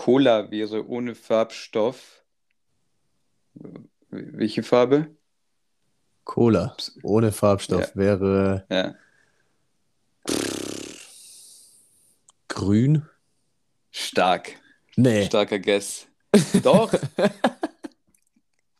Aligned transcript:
Cola 0.00 0.50
wäre 0.50 0.88
ohne 0.88 1.14
Farbstoff. 1.14 2.24
Welche 4.08 4.62
Farbe? 4.62 5.14
Cola 6.24 6.74
ohne 7.02 7.32
Farbstoff 7.32 7.88
Ja. 7.88 7.96
wäre 7.96 8.64
Ja. 8.70 8.94
grün. 12.48 13.04
Stark. 13.90 14.54
Nee. 14.96 15.26
Starker 15.26 15.58
Guess. 15.58 16.06
Doch. 16.62 16.90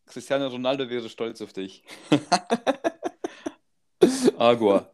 Cristiano 0.06 0.46
Ronaldo 0.46 0.88
wäre 0.88 1.10
stolz 1.10 1.42
auf 1.42 1.52
dich. 1.52 1.84
Agua. 4.38 4.90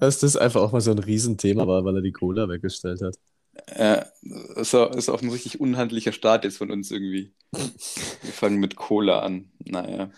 Das 0.00 0.36
einfach 0.36 0.62
auch 0.62 0.72
mal 0.72 0.80
so 0.80 0.90
ein 0.90 0.98
Riesenthema 0.98 1.66
war, 1.66 1.84
weil 1.84 1.96
er 1.96 2.02
die 2.02 2.12
Cola 2.12 2.48
weggestellt 2.48 3.02
hat. 3.02 3.16
Ja, 3.76 4.06
ist 4.56 4.74
auch, 4.74 4.94
ist 4.94 5.08
auch 5.08 5.22
ein 5.22 5.30
richtig 5.30 5.60
unhandlicher 5.60 6.12
Start 6.12 6.44
jetzt 6.44 6.58
von 6.58 6.70
uns 6.70 6.90
irgendwie. 6.90 7.32
Wir 7.52 8.32
fangen 8.32 8.58
mit 8.58 8.76
Cola 8.76 9.20
an. 9.20 9.50
Naja. 9.64 10.10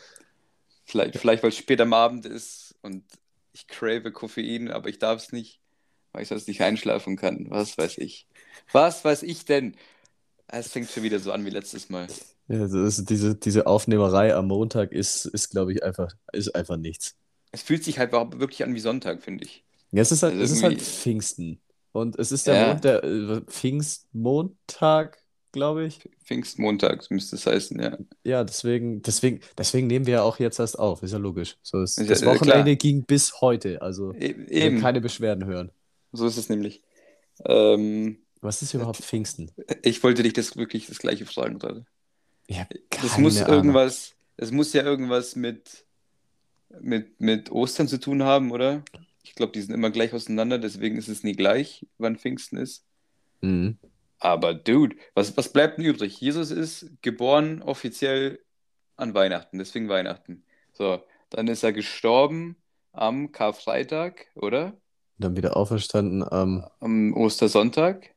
Vielleicht, 0.85 1.17
vielleicht 1.19 1.43
weil 1.43 1.51
es 1.51 1.57
spät 1.57 1.81
am 1.81 1.93
Abend 1.93 2.27
ist 2.27 2.75
und 2.83 3.05
ich 3.53 3.67
crave 3.67 4.11
Koffein, 4.13 4.71
aber 4.71 4.89
ich 4.89 4.99
darf 4.99 5.23
es 5.23 5.33
nicht, 5.33 5.61
weil 6.13 6.23
ich 6.23 6.29
sonst 6.29 6.49
nicht 6.49 6.63
einschlafen 6.63 7.17
kann. 7.17 7.47
Was 7.51 7.77
weiß 7.77 7.99
ich. 7.99 8.27
Was 8.73 9.05
weiß 9.05 9.23
ich 9.23 9.45
denn? 9.45 9.77
Es 10.47 10.69
fängt 10.69 10.91
schon 10.91 11.03
wieder 11.03 11.19
so 11.19 11.33
an 11.33 11.45
wie 11.45 11.51
letztes 11.51 11.91
Mal. 11.91 12.07
Ja, 12.49 12.61
das 12.61 12.73
ist, 12.73 13.11
diese, 13.11 13.35
diese 13.35 13.67
Aufnehmerei 13.67 14.35
am 14.35 14.47
Montag 14.47 14.93
ist, 14.93 15.27
ist 15.27 15.51
glaube 15.51 15.75
ich, 15.75 15.83
einfach, 15.83 16.13
ist 16.33 16.55
einfach 16.55 16.79
nichts. 16.79 17.17
Es 17.53 17.63
fühlt 17.63 17.83
sich 17.85 17.99
halt 17.99 18.13
wirklich 18.13 18.63
an 18.65 18.75
wie 18.75 18.81
Sonntag, 18.81 19.23
finde 19.23 19.45
ich. 19.45 19.65
Ja, 19.93 20.03
es 20.03 20.13
ist 20.13 20.23
halt, 20.23 20.35
Also 20.35 20.45
es 20.45 20.53
ist 20.53 20.63
halt 20.63 20.83
Pfingsten. 20.83 21.61
Und 21.93 22.19
es 22.19 22.31
ist 22.33 22.47
der, 22.47 22.55
Ja. 22.55 22.67
Mond, 22.69 22.85
der 22.85 23.05
äh, 23.05 23.41
Pfingstmontag, 24.13 25.19
glaube 25.53 25.87
ich. 25.87 26.01
Pfingstmontag 26.25 27.11
müsste 27.11 27.37
es 27.37 27.47
heißen, 27.47 27.81
ja. 27.81 27.97
Ja, 28.25 28.45
deswegen, 28.45 29.03
deswegen, 29.03 29.41
deswegen 29.57 29.87
nehmen 29.87 30.07
wir 30.07 30.15
ja 30.15 30.23
auch 30.23 30.39
jetzt 30.39 30.59
erst 30.61 30.79
auf. 30.79 31.03
Ist 31.03 31.13
ja 31.13 31.19
logisch. 31.19 31.57
So 31.63 31.83
ist, 31.83 31.99
Ist 31.99 32.11
das 32.11 32.21
ja- 32.21 32.31
äh, 32.31 32.35
Wochenende 32.35 32.65
klar. 32.65 32.77
ging 32.77 33.05
bis 33.05 33.41
heute. 33.41 33.81
Also 33.83 34.13
E 34.15 34.35
eben, 34.49 34.81
keine 34.81 35.01
Beschwerden 35.01 35.45
hören. 35.47 35.71
so 36.13 36.27
ist 36.27 36.37
es 36.37 36.49
nämlich. 36.49 36.83
Ähm, 37.47 38.19
Was 38.41 38.63
ist 38.63 38.75
überhaupt 38.75 38.99
Pfingsten? 38.99 39.51
ich 39.83 40.03
wollte 40.03 40.23
dich 40.23 40.33
das 40.35 40.57
wirklich 40.57 40.87
das 40.87 40.99
gleiche 40.99 41.25
fragen 41.27 41.59
gerade. 41.59 41.87
Ich 42.47 42.59
habe 42.59 42.69
Das 42.91 43.13
keine 43.13 43.23
muss 43.23 43.39
Ahnung. 43.43 43.55
irgendwas, 43.57 44.15
es 44.37 44.51
muss 44.53 44.73
ja 44.73 44.83
irgendwas 44.83 45.37
mit, 45.37 45.87
mit, 46.81 47.21
mit 47.21 47.51
Ostern 47.51 47.89
zu 47.89 47.99
tun 47.99 48.23
haben, 48.23 48.51
oder? 48.51 48.83
Ich 49.23 49.35
glaube, 49.35 49.53
die 49.53 49.61
sind 49.61 49.75
immer 49.75 49.91
gleich 49.91 50.13
auseinander, 50.13 50.59
deswegen 50.59 50.97
ist 50.97 51.09
es 51.09 51.23
nie 51.23 51.35
gleich, 51.35 51.87
wann 51.99 52.17
Pfingsten 52.17 52.57
ist. 52.57 52.85
Mhm. 53.41 53.79
Aber 54.19 54.55
Dude, 54.55 54.97
was, 55.15 55.37
was 55.37 55.53
bleibt 55.53 55.79
denn 55.79 55.85
übrig? 55.85 56.21
Jesus 56.21 56.51
ist 56.51 56.91
geboren 57.03 57.63
offiziell 57.63 58.41
an 58.97 59.15
Weihnachten, 59.15 59.59
deswegen 59.59 59.89
Weihnachten. 59.89 60.45
So, 60.73 61.03
dann 61.31 61.47
ist 61.49 61.63
er 61.63 61.73
gestorben 61.73 62.57
am 62.93 63.33
Karfreitag, 63.33 64.27
oder? 64.35 64.77
Dann 65.19 65.37
wieder 65.37 65.57
auferstanden 65.57 66.23
am 66.23 66.65
Am 66.81 67.13
Ostersonntag. 67.15 68.15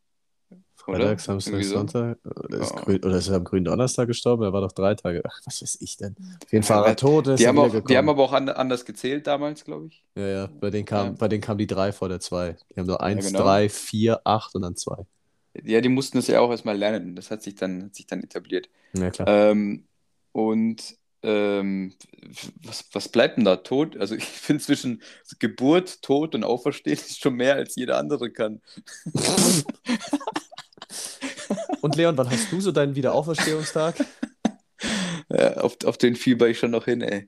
Freitag, 0.86 1.20
Samstag, 1.20 1.64
so. 1.64 1.74
Sonntag. 1.76 2.18
Oder 2.26 2.58
ist, 2.60 2.72
Ja. 2.72 2.82
grün, 2.82 3.04
oder 3.04 3.18
ist 3.18 3.28
er 3.28 3.36
am 3.36 3.44
grünen 3.44 3.66
Donnerstag 3.66 4.08
gestorben? 4.08 4.44
Er 4.44 4.52
war 4.54 4.62
doch 4.62 4.72
drei 4.72 4.96
Tage. 4.96 5.22
Ach, 5.26 5.40
was 5.46 5.62
weiß 5.62 5.78
ich 5.82 5.98
denn? 5.98 6.16
Auf 6.44 6.52
jeden 6.52 6.64
Fall 6.64 6.78
Ja, 6.78 6.82
war 6.82 6.90
er 6.90 6.96
tot. 6.96 7.28
ist 7.28 7.40
Die 7.40 7.48
haben, 7.48 7.60
auch, 7.60 7.80
die 7.86 7.98
haben 7.98 8.10
aber 8.10 8.24
auch 8.24 8.34
an, 8.34 8.50
anders 8.50 8.84
gezählt 8.86 9.28
damals, 9.28 9.64
glaube 9.64 9.88
ich. 9.88 10.04
Ja, 10.16 10.28
ja, 10.28 10.48
bei 10.60 10.70
denen 10.70 10.86
kam, 10.86 11.08
Ja. 11.08 11.14
bei 11.18 11.28
denen 11.28 11.42
kam 11.42 11.58
die 11.58 11.68
drei 11.68 11.92
vor 11.92 12.10
der 12.10 12.20
zwei. 12.20 12.58
Die 12.76 12.80
haben 12.80 12.88
nur 12.88 13.02
eins, 13.02 13.28
genau. 13.28 13.44
drei, 13.44 13.70
vier, 13.70 14.22
acht 14.26 14.56
und 14.56 14.64
dann 14.64 14.76
zwei. 14.76 15.06
Ja, 15.64 15.82
die 15.82 15.90
mussten 15.90 16.18
das 16.18 16.28
ja 16.28 16.40
auch 16.40 16.50
erstmal 16.50 16.78
lernen. 16.78 17.16
Das 17.16 17.30
hat 17.30 17.44
sich 17.44 17.56
dann, 17.56 17.84
hat 17.84 17.96
sich 17.96 18.08
dann 18.08 18.24
etabliert. 18.24 18.70
Ja, 18.94 19.10
klar. 19.12 19.28
Ähm, 19.28 19.84
und 20.32 20.96
ähm, 21.24 21.94
was, 22.64 22.86
was 22.94 23.08
bleibt 23.10 23.38
denn 23.38 23.46
da? 23.46 23.58
Tod? 23.58 23.96
Also 23.98 24.16
ich 24.16 24.24
finde 24.26 24.64
zwischen 24.64 25.02
Geburt, 25.38 26.02
Tod 26.02 26.34
und 26.34 26.44
Auferstehen 26.44 26.96
ist 26.98 27.20
schon 27.22 27.36
mehr, 27.36 27.56
als 27.56 27.76
jeder 27.76 27.98
andere 28.00 28.32
kann. 28.32 28.62
Und 31.82 31.96
Leon, 31.96 32.18
wann 32.18 32.30
hast 32.30 32.52
du 32.52 32.62
so 32.62 32.72
deinen 32.72 32.96
Wiederauferstehungstag? 32.96 33.96
Ja, 35.34 35.54
auf, 35.58 35.78
auf 35.86 35.98
den 35.98 36.18
fieber 36.18 36.50
ich 36.50 36.60
schon 36.60 36.72
noch 36.72 36.84
hin, 36.84 37.00
ey. 37.02 37.26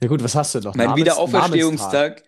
Ja 0.00 0.08
gut, 0.08 0.22
was 0.22 0.34
hast 0.34 0.54
du 0.54 0.60
noch? 0.60 0.74
Mein 0.74 0.88
Namens- 0.88 1.00
Wiederauferstehungstag. 1.00 2.22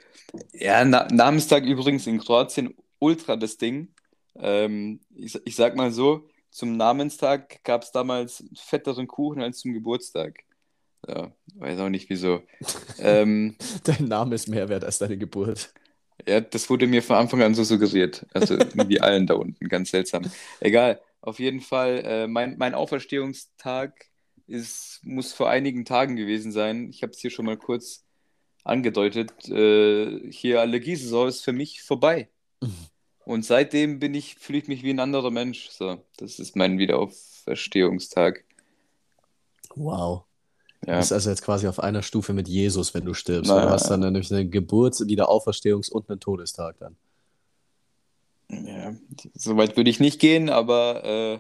Ja, 0.55 0.83
Na 0.87 1.07
Namenstag 1.11 1.65
übrigens 1.65 2.07
in 2.07 2.19
Kroatien, 2.19 2.75
ultra 2.99 3.37
das 3.37 3.59
Ding. 3.59 3.93
Ähm, 4.37 5.01
ich, 5.15 5.39
ich 5.45 5.55
sag 5.55 5.77
mal 5.77 5.93
so, 5.93 6.29
zum 6.51 6.77
Namenstag 6.79 7.63
gab 7.63 7.83
es 7.83 7.93
damals 7.93 8.43
fetteren 8.55 9.07
Kuchen 9.07 9.43
als 9.43 9.59
zum 9.59 9.75
Geburtstag. 9.75 10.39
Ja, 11.07 11.31
weiß 11.57 11.81
auch 11.81 11.89
nicht 11.91 12.09
wieso. 12.09 12.43
ähm, 13.01 13.57
Dein 13.85 14.05
Name 14.07 14.35
ist 14.35 14.49
mehr 14.49 14.69
wert 14.71 14.85
als 14.85 14.99
deine 14.99 15.19
Geburt. 15.19 15.75
Ja, 16.31 16.41
das 16.41 16.71
wurde 16.71 16.87
mir 16.87 17.03
von 17.03 17.17
Anfang 17.17 17.43
an 17.43 17.57
so 17.57 17.65
suggeriert. 17.65 18.25
Also 18.33 18.55
irgendwie 18.55 19.01
allen 19.01 19.27
da 19.27 19.35
unten, 19.35 19.69
ganz 19.69 19.91
seltsam. 19.91 20.31
Egal, 20.61 21.01
auf 21.23 21.41
jeden 21.41 21.61
Fall, 21.61 22.05
äh, 22.05 22.27
mein, 22.29 22.57
mein 22.57 22.75
Auferstehungstag 22.75 24.07
ist, 24.47 25.01
muss 25.03 25.33
vor 25.33 25.51
einigen 25.51 25.85
Tagen 25.85 26.15
gewesen 26.15 26.53
sein. 26.53 26.89
Ich 26.89 27.03
habe 27.03 27.11
es 27.11 27.19
hier 27.19 27.31
schon 27.31 27.47
mal 27.47 27.57
kurz 27.57 28.05
angedeutet. 28.63 29.49
Äh, 29.49 30.31
hier 30.31 30.61
Allergiesaison 30.61 31.27
ist 31.27 31.41
für 31.41 31.53
mich 31.53 31.83
vorbei. 31.83 32.29
Und 33.25 33.45
seitdem 33.45 33.99
bin 33.99 34.15
ich, 34.15 34.37
fühle 34.37 34.61
ich 34.61 34.69
mich 34.69 34.85
wie 34.85 34.91
ein 34.91 35.01
anderer 35.01 35.33
Mensch. 35.33 35.69
So, 35.71 36.01
das 36.17 36.39
ist 36.39 36.55
mein 36.55 36.79
Wiederauferstehungstag. 36.79 38.45
Wow. 39.75 40.30
Du 40.83 40.91
Ja. 40.93 40.99
bist 40.99 41.13
also 41.13 41.29
jetzt 41.31 41.43
quasi 41.43 41.67
auf 41.69 41.79
einer 41.81 42.03
Stufe 42.03 42.33
mit 42.33 42.49
Jesus, 42.49 42.95
wenn 42.95 43.05
du 43.05 43.13
stirbst. 43.15 43.51
Nein. 43.51 43.67
Du 43.67 43.71
hast 43.71 43.89
dann 43.91 44.01
nämlich 44.01 44.33
einen 44.33 44.51
Geburts-, 44.51 45.03
Wiederauferstehungs- 45.03 45.91
und 45.91 46.09
einen 46.09 46.21
Todestag 46.21 46.79
dann. 46.79 46.97
Ja, 48.51 48.95
so 49.35 49.57
weit 49.57 49.77
würde 49.77 49.91
ich 49.91 50.01
nicht 50.01 50.19
gehen, 50.21 50.49
aber 50.49 51.05
äh, 51.05 51.39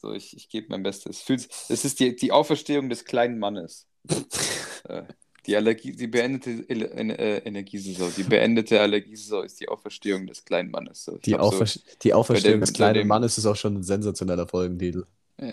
so, 0.00 0.12
ich, 0.12 0.36
ich 0.36 0.48
gebe 0.48 0.66
mein 0.70 0.82
Bestes. 0.82 1.24
Es 1.68 1.84
ist 1.84 2.00
die, 2.00 2.16
die 2.16 2.32
Auferstehung 2.32 2.88
des 2.88 3.04
kleinen 3.04 3.38
Mannes. 3.38 3.86
äh, 4.88 5.02
die 5.46 5.56
Allergie, 5.56 5.92
die 5.92 6.06
beendete 6.06 6.50
äh, 6.68 7.38
Energiesaison, 7.46 8.12
die 8.16 8.24
beendete 8.24 8.80
Allergiesaison 8.80 9.44
ist 9.44 9.60
die 9.60 9.68
Auferstehung 9.68 10.26
des 10.26 10.44
kleinen 10.44 10.70
Mannes. 10.70 11.04
So, 11.04 11.18
Die, 11.18 11.30
glaub, 11.32 11.42
Aufer 11.42 11.66
die 12.02 12.14
Auferstehung 12.14 12.54
dem- 12.56 12.60
des 12.62 12.72
kleinen 12.72 12.94
dem- 12.94 13.08
Mannes 13.08 13.38
ist 13.38 13.46
auch 13.46 13.56
schon 13.56 13.76
ein 13.76 13.82
sensationeller 13.82 14.48
Folgentitel. 14.48 15.04
So, 15.38 15.46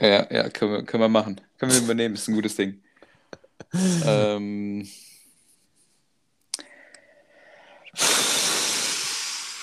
ja, 0.00 0.26
ja, 0.32 0.48
können 0.50 0.72
wir, 0.72 0.82
können 0.84 1.02
wir 1.02 1.08
machen. 1.08 1.40
Können 1.58 1.72
wir 1.72 1.80
übernehmen, 1.80 2.14
ist 2.14 2.28
ein 2.28 2.34
gutes 2.34 2.56
Ding. 2.56 2.82
ähm, 4.06 4.86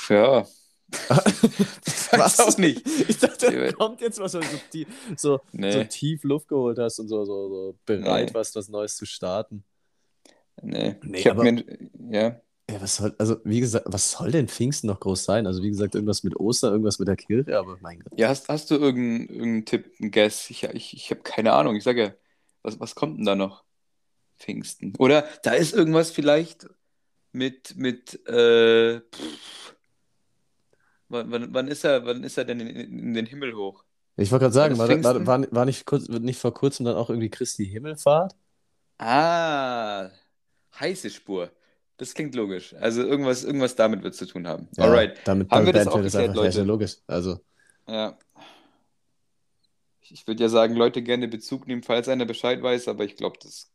ja. 0.09 0.45
ich 1.85 2.11
weiß 2.11 2.39
auch 2.41 2.57
nicht. 2.57 2.85
Ich 3.09 3.17
dachte, 3.17 3.51
da 3.51 3.71
kommt 3.71 4.01
jetzt 4.01 4.19
was, 4.19 4.33
wo 4.35 4.39
du 4.39 4.45
so, 4.45 4.57
tie- 4.71 4.87
so, 5.17 5.39
Nee. 5.51 5.71
so 5.71 5.83
tief 5.85 6.23
Luft 6.23 6.47
geholt 6.47 6.77
hast 6.79 6.99
und 6.99 7.07
so, 7.07 7.25
so, 7.25 7.49
so 7.49 7.75
bereit 7.85 8.29
Nee. 8.29 8.33
warst, 8.33 8.55
was 8.55 8.69
Neues 8.69 8.95
zu 8.95 9.05
starten. 9.05 9.63
Nee, 10.61 10.95
Nee, 11.03 11.17
ich 11.19 11.27
habe 11.27 11.43
mir, 11.43 11.63
ja, 12.09 12.39
Ja, 12.69 12.81
was 12.81 12.95
soll, 12.95 13.15
also 13.19 13.39
wie 13.43 13.59
gesagt, 13.59 13.85
was 13.87 14.11
soll 14.11 14.31
denn 14.31 14.47
Pfingsten 14.47 14.87
noch 14.87 14.99
groß 14.99 15.23
sein? 15.23 15.45
Also 15.45 15.61
wie 15.61 15.69
gesagt, 15.69 15.93
irgendwas 15.95 16.23
mit 16.23 16.35
Ostern, 16.35 16.71
irgendwas 16.71 16.97
mit 16.99 17.07
der 17.07 17.15
Kirche, 17.15 17.57
aber 17.59 17.77
mein 17.79 17.99
Gott. 17.99 18.13
ja, 18.17 18.29
hast, 18.29 18.49
hast 18.49 18.71
du 18.71 18.75
irgendeinen 18.75 19.29
irgendeinen 19.29 19.65
Tipp, 19.65 19.91
einen 19.99 20.11
Guess? 20.11 20.49
Ich, 20.49 20.63
ich, 20.63 20.93
ich 20.93 21.11
habe 21.11 21.21
keine 21.21 21.53
Ahnung. 21.53 21.75
Ich 21.75 21.83
sage 21.83 22.01
ja, 22.03 22.13
was, 22.63 22.79
was 22.79 22.95
kommt 22.95 23.17
denn 23.19 23.25
da 23.25 23.35
noch? 23.35 23.63
Pfingsten. 24.37 24.93
Oder 24.97 25.27
da 25.43 25.53
ist 25.53 25.73
irgendwas 25.73 26.11
vielleicht 26.11 26.67
mit, 27.33 27.75
mit, 27.77 28.27
äh, 28.27 29.01
pff, 29.01 29.75
wann, 31.09 31.31
wann, 31.31 31.53
wann 31.53 31.67
ist 31.67 31.83
er, 31.83 32.05
wann 32.05 32.23
ist 32.23 32.37
er 32.37 32.45
denn 32.45 32.59
in, 32.59 32.67
in 32.69 33.13
den 33.13 33.25
Himmel 33.25 33.55
hoch? 33.55 33.83
Ich 34.17 34.31
wollte 34.31 34.43
gerade 34.43 34.53
sagen, 34.53 34.77
War 34.77 34.89
war, 35.03 35.25
war, 35.27 35.51
war 35.51 35.65
nicht, 35.65 35.85
kurz, 35.85 36.07
nicht 36.07 36.39
vor 36.39 36.53
kurzem 36.53 36.85
dann 36.85 36.95
auch 36.95 37.09
irgendwie 37.09 37.29
Christi 37.29 37.65
Himmelfahrt? 37.65 38.35
Ah, 38.99 40.09
heiße 40.79 41.09
Spur. 41.09 41.51
Das 41.97 42.13
klingt 42.13 42.35
logisch. 42.35 42.73
Also 42.79 43.03
irgendwas, 43.03 43.43
irgendwas 43.43 43.75
damit 43.75 44.03
wird 44.03 44.13
es 44.13 44.19
zu 44.19 44.25
tun 44.25 44.47
haben. 44.47 44.67
Ja, 44.75 44.83
Alright. 44.85 45.17
Damit, 45.25 45.49
Haben 45.49 45.65
damit 45.65 45.65
wir 45.67 45.73
das 45.73 45.87
auch 45.87 46.01
geklärt, 46.01 46.29
einfach 46.29 46.35
Leute? 46.43 46.63
logisch. 46.63 46.97
Also, 47.07 47.39
Ja. 47.87 48.17
Ich- 50.01 50.27
würde 50.27 50.43
ja 50.43 50.49
sagen, 50.49 50.75
Leute 50.75 51.01
gerne 51.01 51.27
Bezug 51.27 51.67
nehmen, 51.67 51.81
falls 51.83 52.07
einer 52.07 52.25
Bescheid 52.25 52.61
weiß, 52.61 52.87
aber 52.87 53.05
ich 53.05 53.15
glaube, 53.15 53.37
das 53.41 53.71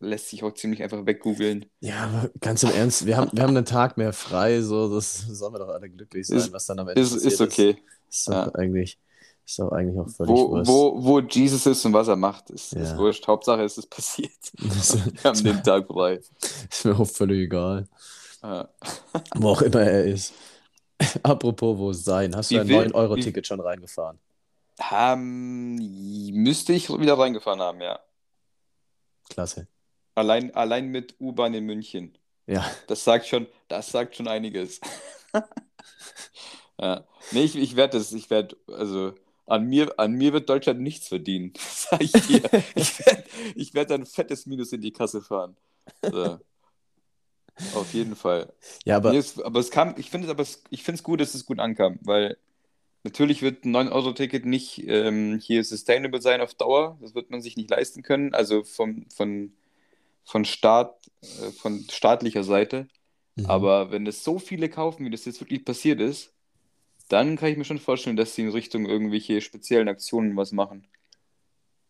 lässt 0.00 0.28
sich 0.30 0.42
auch 0.42 0.52
ziemlich 0.54 0.82
einfach 0.82 1.06
weggoogeln. 1.06 1.66
ja, 1.80 2.04
aber 2.04 2.30
ganz 2.40 2.62
im 2.62 2.70
Ernst, 2.70 3.06
wir 3.06 3.16
haben, 3.16 3.30
wir 3.32 3.42
haben 3.42 3.56
einen 3.56 3.64
Tag 3.64 3.96
mehr 3.96 4.12
frei, 4.12 4.60
so, 4.60 4.92
das 4.94 5.18
sollen 5.20 5.54
wir 5.54 5.58
doch 5.58 5.68
alle 5.68 5.88
glücklich 5.90 6.26
sein, 6.26 6.38
Ist- 6.38 6.52
was 6.52 6.66
dann 6.66 6.78
am 6.80 6.88
Ende 6.88 7.00
Ist, 7.00 7.12
passiert 7.12 7.32
ist 7.32 7.40
okay. 7.40 7.76
Ist 8.08 8.28
doch 8.28 8.32
Ja. 8.32 8.54
eigentlich, 8.54 8.98
ist 9.48 9.58
doch 9.58 9.72
eigentlich 9.72 9.98
auch 9.98 10.08
völlig 10.10 10.30
Wo, 10.30 10.50
wurscht. 10.50 10.68
wo, 10.70 11.04
wo 11.04 11.20
Jesus 11.20 11.64
ist 11.66 11.84
und 11.86 11.92
was 11.94 12.08
er 12.08 12.16
macht, 12.16 12.50
ist, 12.50 12.74
ist 12.74 12.90
Ja. 12.90 12.98
wurscht. 12.98 13.26
Hauptsache, 13.26 13.62
es 13.62 13.78
ist 13.78 13.88
passiert. 13.88 14.30
Das 14.52 14.94
Wir 15.22 15.24
haben 15.24 15.42
den 15.42 15.62
Tag 15.62 15.86
frei. 15.86 16.20
ist 16.70 16.84
mir 16.84 16.98
auch 16.98 17.06
völlig 17.06 17.44
egal. 17.46 17.88
Ja. 18.42 18.68
Wo 19.36 19.48
auch 19.50 19.62
immer 19.62 19.80
er 19.80 20.04
ist. 20.04 20.34
Apropos 21.22 21.78
wo 21.78 21.92
sein, 21.92 22.36
hast 22.36 22.50
du 22.50 22.56
Wie 22.56 22.60
ein 22.60 22.68
will, 22.68 22.76
9-Euro-Ticket 22.88 23.46
schon 23.46 23.60
reingefahren? 23.60 24.18
Ähm, 24.92 25.76
müsste 26.34 26.72
ich 26.72 26.88
wieder 26.90 27.18
reingefahren 27.18 27.60
haben, 27.60 27.80
ja. 27.80 27.98
Klasse. 29.30 29.66
Allein, 30.14 30.54
allein 30.54 30.88
mit 30.88 31.14
U-Bahn 31.20 31.54
in 31.54 31.64
München. 31.64 32.16
Ja, 32.46 32.64
Das 32.86 33.02
sagt 33.04 33.26
schon, 33.26 33.46
das 33.68 33.90
sagt 33.90 34.16
schon 34.16 34.28
einiges. 34.28 34.80
Ja. 36.80 37.04
Nee, 37.32 37.42
ich, 37.44 37.56
ich 37.56 37.76
werde 37.76 37.98
das, 37.98 38.12
ich 38.12 38.30
werde, 38.30 38.56
also 38.68 39.14
an 39.48 39.66
mir, 39.66 39.98
an 39.98 40.12
mir 40.12 40.32
wird 40.32 40.48
Deutschland 40.48 40.80
nichts 40.80 41.08
verdienen. 41.08 41.52
Sag 41.58 42.00
ich 42.02 42.12
dir. 42.12 42.42
Ich 43.54 43.74
werde 43.74 43.90
werd 43.90 43.92
ein 43.92 44.06
fettes 44.06 44.46
Minus 44.46 44.72
in 44.72 44.80
die 44.80 44.92
Kasse 44.92 45.22
fahren. 45.22 45.56
So. 46.02 46.38
Auf 47.74 47.92
jeden 47.92 48.14
Fall. 48.14 48.52
ja, 48.84 48.96
aber 48.96 49.14
es, 49.14 49.40
aber 49.40 49.58
es 49.58 49.70
kam, 49.70 49.94
ich 49.96 50.10
finde 50.10 50.30
es 50.32 50.62
ich 50.70 50.84
finde 50.84 50.98
es 50.98 51.02
gut, 51.02 51.20
dass 51.20 51.34
es 51.34 51.44
gut 51.44 51.58
ankam, 51.58 51.98
weil 52.02 52.36
natürlich 53.02 53.42
wird 53.42 53.64
ein 53.64 53.74
9-Euro-Ticket 53.74 54.46
nicht 54.46 54.86
ähm, 54.86 55.40
hier 55.42 55.64
sustainable 55.64 56.22
sein 56.22 56.40
auf 56.40 56.54
Dauer. 56.54 56.98
Das 57.00 57.14
wird 57.14 57.30
man 57.30 57.40
sich 57.40 57.56
nicht 57.56 57.70
leisten 57.70 58.02
können. 58.02 58.34
Also 58.34 58.64
vom, 58.64 59.06
von, 59.10 59.52
von 60.24 60.44
Staat, 60.44 60.94
äh, 61.22 61.50
von 61.52 61.84
staatlicher 61.90 62.44
Seite. 62.44 62.88
Mhm. 63.34 63.46
Aber 63.46 63.90
wenn 63.90 64.06
es 64.06 64.22
so 64.22 64.38
viele 64.38 64.68
kaufen, 64.68 65.04
wie 65.04 65.10
das 65.10 65.24
jetzt 65.24 65.40
wirklich 65.40 65.64
passiert 65.64 66.00
ist, 66.00 66.32
dann 67.08 67.36
kann 67.36 67.50
ich 67.50 67.56
mir 67.56 67.64
schon 67.64 67.78
vorstellen, 67.78 68.16
dass 68.16 68.34
sie 68.34 68.42
in 68.42 68.50
Richtung 68.50 68.86
irgendwelche 68.86 69.40
speziellen 69.40 69.88
Aktionen 69.88 70.36
was 70.36 70.52
machen. 70.52 70.86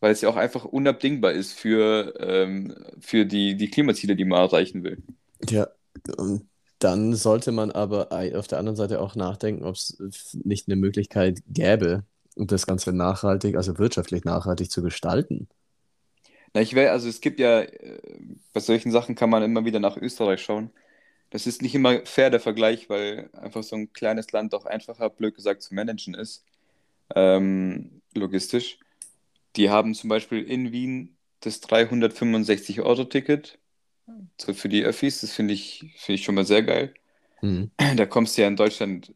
Weil 0.01 0.13
es 0.13 0.21
ja 0.21 0.29
auch 0.29 0.37
einfach 0.37 0.65
unabdingbar 0.65 1.33
ist 1.33 1.53
für, 1.53 2.15
ähm, 2.21 2.75
für 3.01 3.27
die, 3.27 3.57
die 3.57 3.71
Klimaziele, 3.71 4.15
die 4.15 4.25
man 4.25 4.41
erreichen 4.41 4.85
will. 4.85 5.03
Ja, 5.49 5.69
und 6.17 6.49
dann 6.79 7.15
sollte 7.15 7.51
man 7.51 7.73
aber 7.73 8.13
auf 8.37 8.47
der 8.47 8.59
anderen 8.59 8.77
Seite 8.77 9.01
auch 9.01 9.17
nachdenken, 9.17 9.65
ob 9.65 9.75
es 9.75 9.99
nicht 10.45 10.69
eine 10.69 10.77
Möglichkeit 10.77 11.43
gäbe, 11.49 12.05
das 12.37 12.67
Ganze 12.69 12.93
nachhaltig, 12.93 13.57
also 13.57 13.79
wirtschaftlich 13.79 14.25
nachhaltig 14.25 14.71
zu 14.71 14.83
gestalten. 14.83 15.49
Na, 16.55 16.61
ich 16.61 16.75
will, 16.75 16.87
also 16.87 17.09
es 17.09 17.21
gibt 17.21 17.41
ja, 17.41 17.63
äh, 17.63 17.99
bei 18.53 18.61
solchen 18.61 18.93
Sachen 18.93 19.17
kann 19.17 19.31
man 19.31 19.43
immer 19.43 19.65
wieder 19.65 19.81
nach 19.81 19.97
Österreich 19.97 20.41
schauen. 20.41 20.71
Das 21.31 21.47
ist 21.47 21.63
nicht 21.63 21.75
immer 21.75 22.05
fair, 22.07 22.31
der 22.31 22.41
Vergleich, 22.41 22.89
weil 22.89 23.29
einfach 23.35 23.63
so 23.63 23.77
ein 23.77 23.93
kleines 23.93 24.33
Land 24.33 24.55
auch 24.55 24.65
einfacher, 24.67 25.11
blöd 25.11 25.35
gesagt, 25.35 25.63
zu 25.63 25.75
managen 25.75 26.15
ist, 26.15 26.45
ähm, 27.15 28.03
logistisch. 28.15 28.79
Die 29.57 29.71
haben 29.71 29.95
zum 29.95 30.09
Beispiel 30.11 30.43
in 30.43 30.73
Wien 30.73 31.17
das 31.41 31.61
365-Euro-Ticket 31.61 33.59
so 34.41 34.55
für 34.55 34.69
die 34.69 34.85
Öffis. 34.85 35.21
Das 35.21 35.33
finde 35.33 35.55
ich, 35.55 35.93
finde 35.97 36.15
ich 36.17 36.25
schon 36.25 36.35
mal 36.35 36.45
sehr 36.47 36.63
geil. 36.63 36.95
Mhm. 37.43 37.71
Da 37.97 38.07
kommst 38.07 38.37
du 38.37 38.43
ja 38.43 38.49
in 38.49 38.57
Deutschland, 38.57 39.13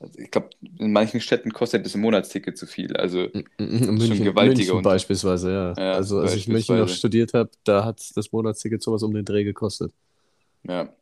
also 0.00 0.18
ich 0.18 0.30
glaube, 0.30 0.50
in 0.78 0.92
manchen 0.92 1.20
Städten 1.20 1.52
kostet 1.52 1.84
das 1.86 1.94
ein 1.94 2.00
Monatsticket 2.00 2.56
zu 2.58 2.66
viel. 2.66 2.96
Also 2.96 3.28
Mhm, 3.32 3.44
das 3.58 3.70
ist 3.72 3.86
schon 3.86 3.94
München, 3.96 4.24
gewaltiger 4.24 4.74
München 4.74 4.82
beispielsweise, 4.82 5.52
ja. 5.52 5.72
Ja, 5.74 5.94
Also 5.94 6.18
als 6.18 6.34
ich 6.34 6.46
in 6.46 6.52
München 6.52 6.76
noch 6.76 6.82
beispielsweise. 6.82 6.98
studiert 6.98 7.34
habe, 7.34 7.50
da 7.64 7.84
hat 7.84 8.00
das 8.16 8.32
Monatsticket 8.32 8.82
sowas 8.82 9.02
um 9.02 9.12
den 9.14 9.24
Dreh 9.24 9.44
gekostet. 9.44 9.92
Ja. 10.64 10.92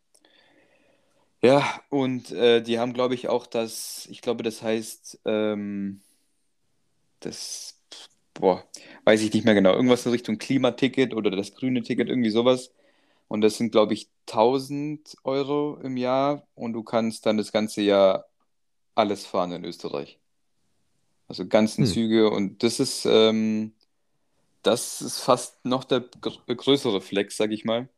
Ja, 1.42 1.80
und 1.88 2.30
äh, 2.32 2.62
die 2.62 2.78
haben, 2.78 2.92
glaube 2.92 3.14
ich, 3.14 3.28
auch 3.28 3.46
das, 3.46 4.06
ich 4.10 4.20
glaube, 4.20 4.42
das 4.42 4.62
heißt, 4.62 5.20
ähm, 5.24 6.02
das, 7.20 7.80
boah, 8.34 8.64
weiß 9.04 9.22
ich 9.22 9.32
nicht 9.32 9.44
mehr 9.44 9.54
genau, 9.54 9.72
irgendwas 9.74 10.06
in 10.06 10.12
Richtung 10.12 10.38
Klimaticket 10.38 11.14
oder 11.14 11.30
das 11.30 11.54
grüne 11.54 11.82
Ticket, 11.82 12.08
irgendwie 12.08 12.30
sowas. 12.30 12.72
Und 13.28 13.42
das 13.42 13.56
sind, 13.58 13.72
glaube 13.72 13.94
ich, 13.94 14.10
1000 14.26 15.16
Euro 15.24 15.78
im 15.82 15.96
Jahr 15.96 16.46
und 16.54 16.72
du 16.74 16.82
kannst 16.82 17.26
dann 17.26 17.38
das 17.38 17.52
ganze 17.52 17.82
Jahr 17.82 18.26
alles 18.94 19.26
fahren 19.26 19.52
in 19.52 19.64
Österreich. 19.64 20.20
Also 21.28 21.46
ganzen 21.46 21.84
Hm. 21.84 21.92
Züge 21.92 22.30
und 22.30 22.62
das 22.62 22.80
ist, 22.80 23.04
ähm, 23.06 23.72
das 24.62 25.02
ist 25.02 25.20
fast 25.20 25.64
noch 25.66 25.84
der 25.84 26.00
gr- 26.02 26.54
größere 26.56 27.00
Flex, 27.00 27.36
sag 27.38 27.52
ich 27.52 27.64
mal, 27.64 27.88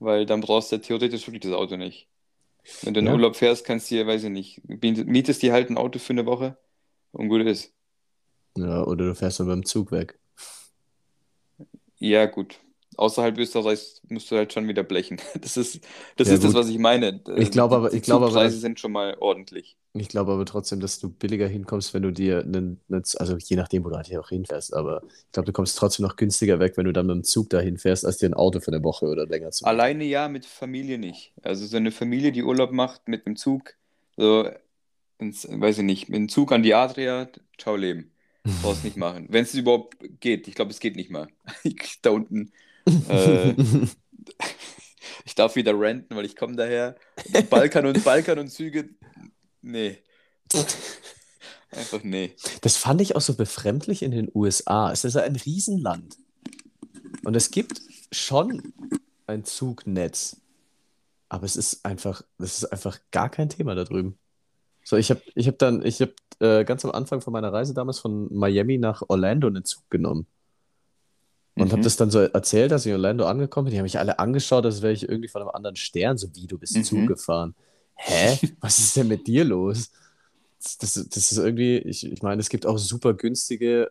weil 0.00 0.26
dann 0.26 0.40
brauchst 0.42 0.72
du 0.72 0.76
ja 0.76 0.82
theoretisch 0.82 1.26
wirklich 1.28 1.42
das 1.42 1.52
Auto 1.54 1.76
nicht. 1.78 2.08
Wenn 2.82 2.94
du 2.94 3.00
in 3.00 3.06
Ja. 3.06 3.12
Urlaub 3.12 3.36
fährst, 3.36 3.64
kannst 3.64 3.90
du 3.90 3.94
dir, 3.96 4.06
weiß 4.06 4.24
ich 4.24 4.30
nicht, 4.30 4.60
mietest 4.66 5.42
dir 5.42 5.52
halt 5.52 5.70
ein 5.70 5.78
Auto 5.78 5.98
für 5.98 6.12
eine 6.12 6.26
Woche 6.26 6.58
und 7.12 7.28
gut 7.28 7.42
ist. 7.42 7.72
Ja, 8.56 8.84
oder 8.84 9.06
du 9.06 9.14
fährst 9.14 9.40
dann 9.40 9.48
dem 9.48 9.64
Zug 9.64 9.92
weg. 9.92 10.18
Ja, 11.98 12.26
gut. 12.26 12.60
Außerhalb 12.96 13.36
Österreichs 13.38 14.00
musst 14.08 14.30
du 14.30 14.36
halt 14.36 14.52
schon 14.52 14.68
wieder 14.68 14.82
blechen. 14.82 15.18
Das 15.40 15.56
ist, 15.56 15.80
das 16.16 16.28
Ja, 16.28 16.34
ist 16.34 16.44
das, 16.44 16.54
was 16.54 16.68
ich 16.68 16.78
meine. 16.78 17.20
Ich 17.36 17.50
glaube 17.50 17.74
Die- 17.74 17.76
aber- 17.76 17.92
ich 17.92 18.02
glaube 18.02 18.26
aber, 18.26 18.50
sind 18.50 18.80
schon 18.80 18.92
mal 18.92 19.16
ordentlich. 19.18 19.76
Ich 19.92 20.08
glaube 20.08 20.32
aber 20.32 20.44
trotzdem, 20.44 20.80
dass 20.80 20.98
du 20.98 21.08
billiger 21.08 21.48
hinkommst, 21.48 21.94
wenn 21.94 22.02
du 22.02 22.10
dir 22.12 22.40
einen, 22.42 22.80
also 22.88 23.36
je 23.38 23.56
nachdem, 23.56 23.84
wo 23.84 23.88
du 23.88 23.96
halt 23.96 24.06
hier 24.08 24.20
auch 24.20 24.28
hinfährst, 24.28 24.74
aber 24.74 25.02
ich 25.04 25.32
glaube, 25.32 25.46
du 25.46 25.52
kommst 25.52 25.78
trotzdem 25.78 26.04
noch 26.06 26.16
günstiger 26.16 26.58
weg, 26.58 26.76
wenn 26.76 26.84
du 26.84 26.92
dann 26.92 27.06
mit 27.06 27.14
dem 27.16 27.24
Zug 27.24 27.48
dahin 27.50 27.78
fährst, 27.78 28.04
als 28.04 28.18
dir 28.18 28.28
ein 28.28 28.34
Auto 28.34 28.60
für 28.60 28.72
eine 28.72 28.82
Woche 28.84 29.06
oder 29.06 29.26
länger 29.26 29.50
zu. 29.52 29.64
Alleine 29.64 30.04
ja, 30.04 30.28
mit 30.28 30.44
Familie 30.44 30.98
nicht. 30.98 31.32
Also 31.42 31.64
so 31.66 31.76
eine 31.78 31.90
Familie, 31.92 32.30
die 32.32 32.42
Urlaub 32.42 32.72
macht 32.72 33.08
mit 33.08 33.24
dem 33.26 33.36
Zug, 33.36 33.74
so, 34.16 34.48
ins, 35.18 35.46
weiß 35.50 35.78
ich 35.78 35.84
nicht, 35.84 36.08
mit 36.08 36.18
dem 36.18 36.28
Zug 36.28 36.52
an 36.52 36.62
die 36.62 36.74
Adria, 36.74 37.28
ciao 37.58 37.76
Leben. 37.76 38.12
Brauchst 38.62 38.84
nicht 38.84 38.96
machen. 38.96 39.26
Wenn 39.30 39.42
es 39.44 39.54
überhaupt 39.54 39.96
geht. 40.20 40.46
Ich 40.46 40.54
glaube, 40.54 40.70
es 40.70 40.78
geht 40.80 40.94
nicht 40.96 41.10
mal. 41.10 41.28
Da 42.02 42.10
unten. 42.10 42.52
Äh, 43.08 43.54
ich 45.24 45.34
darf 45.34 45.56
wieder 45.56 45.78
renten, 45.78 46.14
weil 46.16 46.24
ich 46.24 46.36
komme 46.36 46.56
daher. 46.56 46.96
Balkan 47.50 47.86
und 47.86 48.04
Balkan 48.04 48.38
und 48.38 48.48
Züge. 48.48 48.90
Nee. 49.62 49.98
Einfach 51.70 52.02
nee. 52.02 52.34
Das 52.62 52.76
fand 52.76 53.00
ich 53.00 53.16
auch 53.16 53.20
so 53.20 53.34
befremdlich 53.34 54.02
in 54.02 54.12
den 54.12 54.30
USA. 54.34 54.92
Es 54.92 55.04
ist 55.04 55.16
ein 55.16 55.36
Riesenland. 55.36 56.16
Und 57.24 57.34
es 57.34 57.50
gibt 57.50 57.82
schon 58.12 58.72
ein 59.26 59.44
Zugnetz. 59.44 60.40
Aber 61.28 61.44
es 61.44 61.56
ist 61.56 61.84
einfach, 61.84 62.22
das 62.38 62.58
ist 62.58 62.66
einfach 62.66 63.00
gar 63.10 63.28
kein 63.28 63.48
Thema 63.48 63.74
da 63.74 63.84
drüben. 63.84 64.18
So, 64.84 64.96
ich 64.96 65.10
habe 65.10 65.20
ich 65.34 65.48
hab 65.48 65.58
dann, 65.58 65.84
ich 65.84 66.00
habe 66.00 66.14
äh, 66.38 66.64
ganz 66.64 66.84
am 66.84 66.92
Anfang 66.92 67.20
von 67.20 67.32
meiner 67.32 67.52
Reise 67.52 67.74
damals 67.74 67.98
von 67.98 68.32
Miami 68.32 68.78
nach 68.78 69.02
Orlando 69.08 69.48
einen 69.48 69.64
Zug 69.64 69.90
genommen. 69.90 70.28
Und 71.56 71.70
habe 71.72 71.80
Mhm. 71.80 71.84
das 71.84 71.96
dann 71.96 72.10
so 72.10 72.18
erzählt, 72.20 72.70
dass 72.70 72.84
ich 72.84 72.90
in 72.90 72.96
Orlando 72.96 73.24
angekommen 73.26 73.64
bin. 73.66 73.72
Die 73.72 73.78
haben 73.78 73.84
mich 73.84 73.98
alle 73.98 74.18
angeschaut, 74.18 74.64
als 74.66 74.82
wäre 74.82 74.92
ich 74.92 75.08
irgendwie 75.08 75.28
von 75.28 75.40
einem 75.42 75.50
anderen 75.50 75.76
Stern. 75.76 76.18
So 76.18 76.28
wie, 76.34 76.46
du 76.46 76.58
bist 76.58 76.76
Mhm. 76.76 76.84
Zug 76.84 77.06
gefahren. 77.08 77.54
Hä? 77.94 78.38
Was 78.60 78.78
ist 78.78 78.96
denn 78.96 79.08
mit 79.08 79.26
dir 79.26 79.44
los? 79.44 79.90
Das, 80.62 80.76
das, 80.78 81.08
das 81.08 81.32
ist 81.32 81.38
irgendwie, 81.38 81.78
ich, 81.78 82.04
ich 82.10 82.22
meine, 82.22 82.40
es 82.40 82.48
gibt 82.50 82.66
auch 82.66 82.76
super 82.78 83.14
günstige 83.14 83.90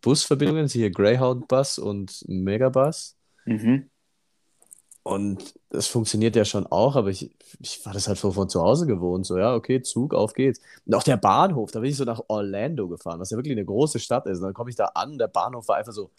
Busverbindungen, 0.00 0.68
hier 0.68 0.90
Greyhound 0.90 1.48
Bus 1.48 1.78
und 1.78 2.24
Megabus. 2.28 3.16
Mhm. 3.46 3.88
Und 5.02 5.54
das 5.70 5.86
funktioniert 5.86 6.36
ja 6.36 6.44
schon 6.44 6.66
auch, 6.66 6.96
aber 6.96 7.08
ich, 7.08 7.30
ich 7.60 7.84
war 7.86 7.94
das 7.94 8.08
halt 8.08 8.18
so 8.18 8.30
von 8.32 8.50
zu 8.50 8.60
Hause 8.60 8.86
gewohnt. 8.86 9.24
So, 9.24 9.38
ja, 9.38 9.54
okay, 9.54 9.80
Zug, 9.80 10.12
auf 10.12 10.34
geht's. 10.34 10.60
Und 10.84 10.94
auch 10.94 11.02
der 11.02 11.16
Bahnhof, 11.16 11.70
da 11.70 11.80
bin 11.80 11.88
ich 11.90 11.96
so 11.96 12.04
nach 12.04 12.20
Orlando 12.28 12.88
gefahren, 12.88 13.18
was 13.18 13.30
ja 13.30 13.38
wirklich 13.38 13.52
eine 13.52 13.64
große 13.64 14.00
Stadt 14.00 14.26
ist. 14.26 14.38
Und 14.38 14.44
dann 14.44 14.54
komme 14.54 14.68
ich 14.68 14.76
da 14.76 14.86
an, 14.94 15.16
der 15.16 15.28
Bahnhof 15.28 15.66
war 15.68 15.76
einfach 15.76 15.92
so 15.94 16.10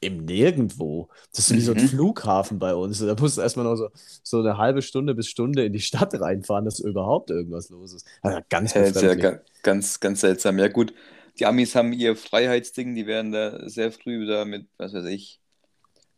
im 0.00 0.24
Nirgendwo. 0.24 1.08
Das 1.32 1.48
ist 1.50 1.56
wie 1.56 1.60
so 1.60 1.72
ein 1.72 1.82
Mhm. 1.82 1.88
Flughafen 1.88 2.58
bei 2.58 2.74
uns. 2.74 2.98
Da 2.98 3.14
musst 3.18 3.36
du 3.38 3.40
erstmal 3.40 3.64
noch 3.64 3.76
so, 3.76 3.88
so 4.22 4.40
eine 4.40 4.58
halbe 4.58 4.82
Stunde 4.82 5.14
bis 5.14 5.28
Stunde 5.28 5.64
in 5.64 5.72
die 5.72 5.80
Stadt 5.80 6.12
reinfahren, 6.20 6.64
dass 6.64 6.78
überhaupt 6.80 7.30
irgendwas 7.30 7.70
los 7.70 7.94
ist. 7.94 8.06
Also 8.22 8.40
ganz 8.50 8.74
Ja, 8.74 8.82
ist 8.82 9.00
ja 9.00 9.14
ga- 9.14 9.40
ganz, 9.62 9.98
ganz 10.00 10.20
seltsam. 10.20 10.58
Ja, 10.58 10.68
gut. 10.68 10.92
Die 11.38 11.46
Amis 11.46 11.74
haben 11.74 11.92
ihr 11.92 12.16
Freiheitsding, 12.16 12.94
die 12.94 13.06
werden 13.06 13.32
da 13.32 13.68
sehr 13.68 13.92
früh 13.92 14.26
da 14.26 14.44
mit, 14.44 14.66
was 14.76 14.92
weiß 14.92 15.04
ich, 15.06 15.40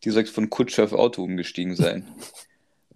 direkt 0.04 0.30
von 0.30 0.48
Kutscher 0.50 0.84
auf 0.84 0.92
Auto 0.92 1.22
umgestiegen 1.22 1.76
sein. 1.76 2.08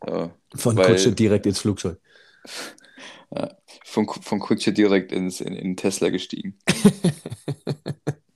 Ja, 0.06 0.30
Von 0.54 0.76
weil- 0.76 0.86
Kutsche 0.88 1.12
direkt 1.12 1.46
ins 1.46 1.60
Flugzeug. 1.60 1.98
ja, 3.34 3.56
von, 3.86 4.06
von 4.06 4.38
Kutscher 4.38 4.72
direkt 4.72 5.12
ins, 5.12 5.40
in, 5.40 5.54
in 5.54 5.78
Tesla 5.78 6.10
gestiegen. 6.10 6.58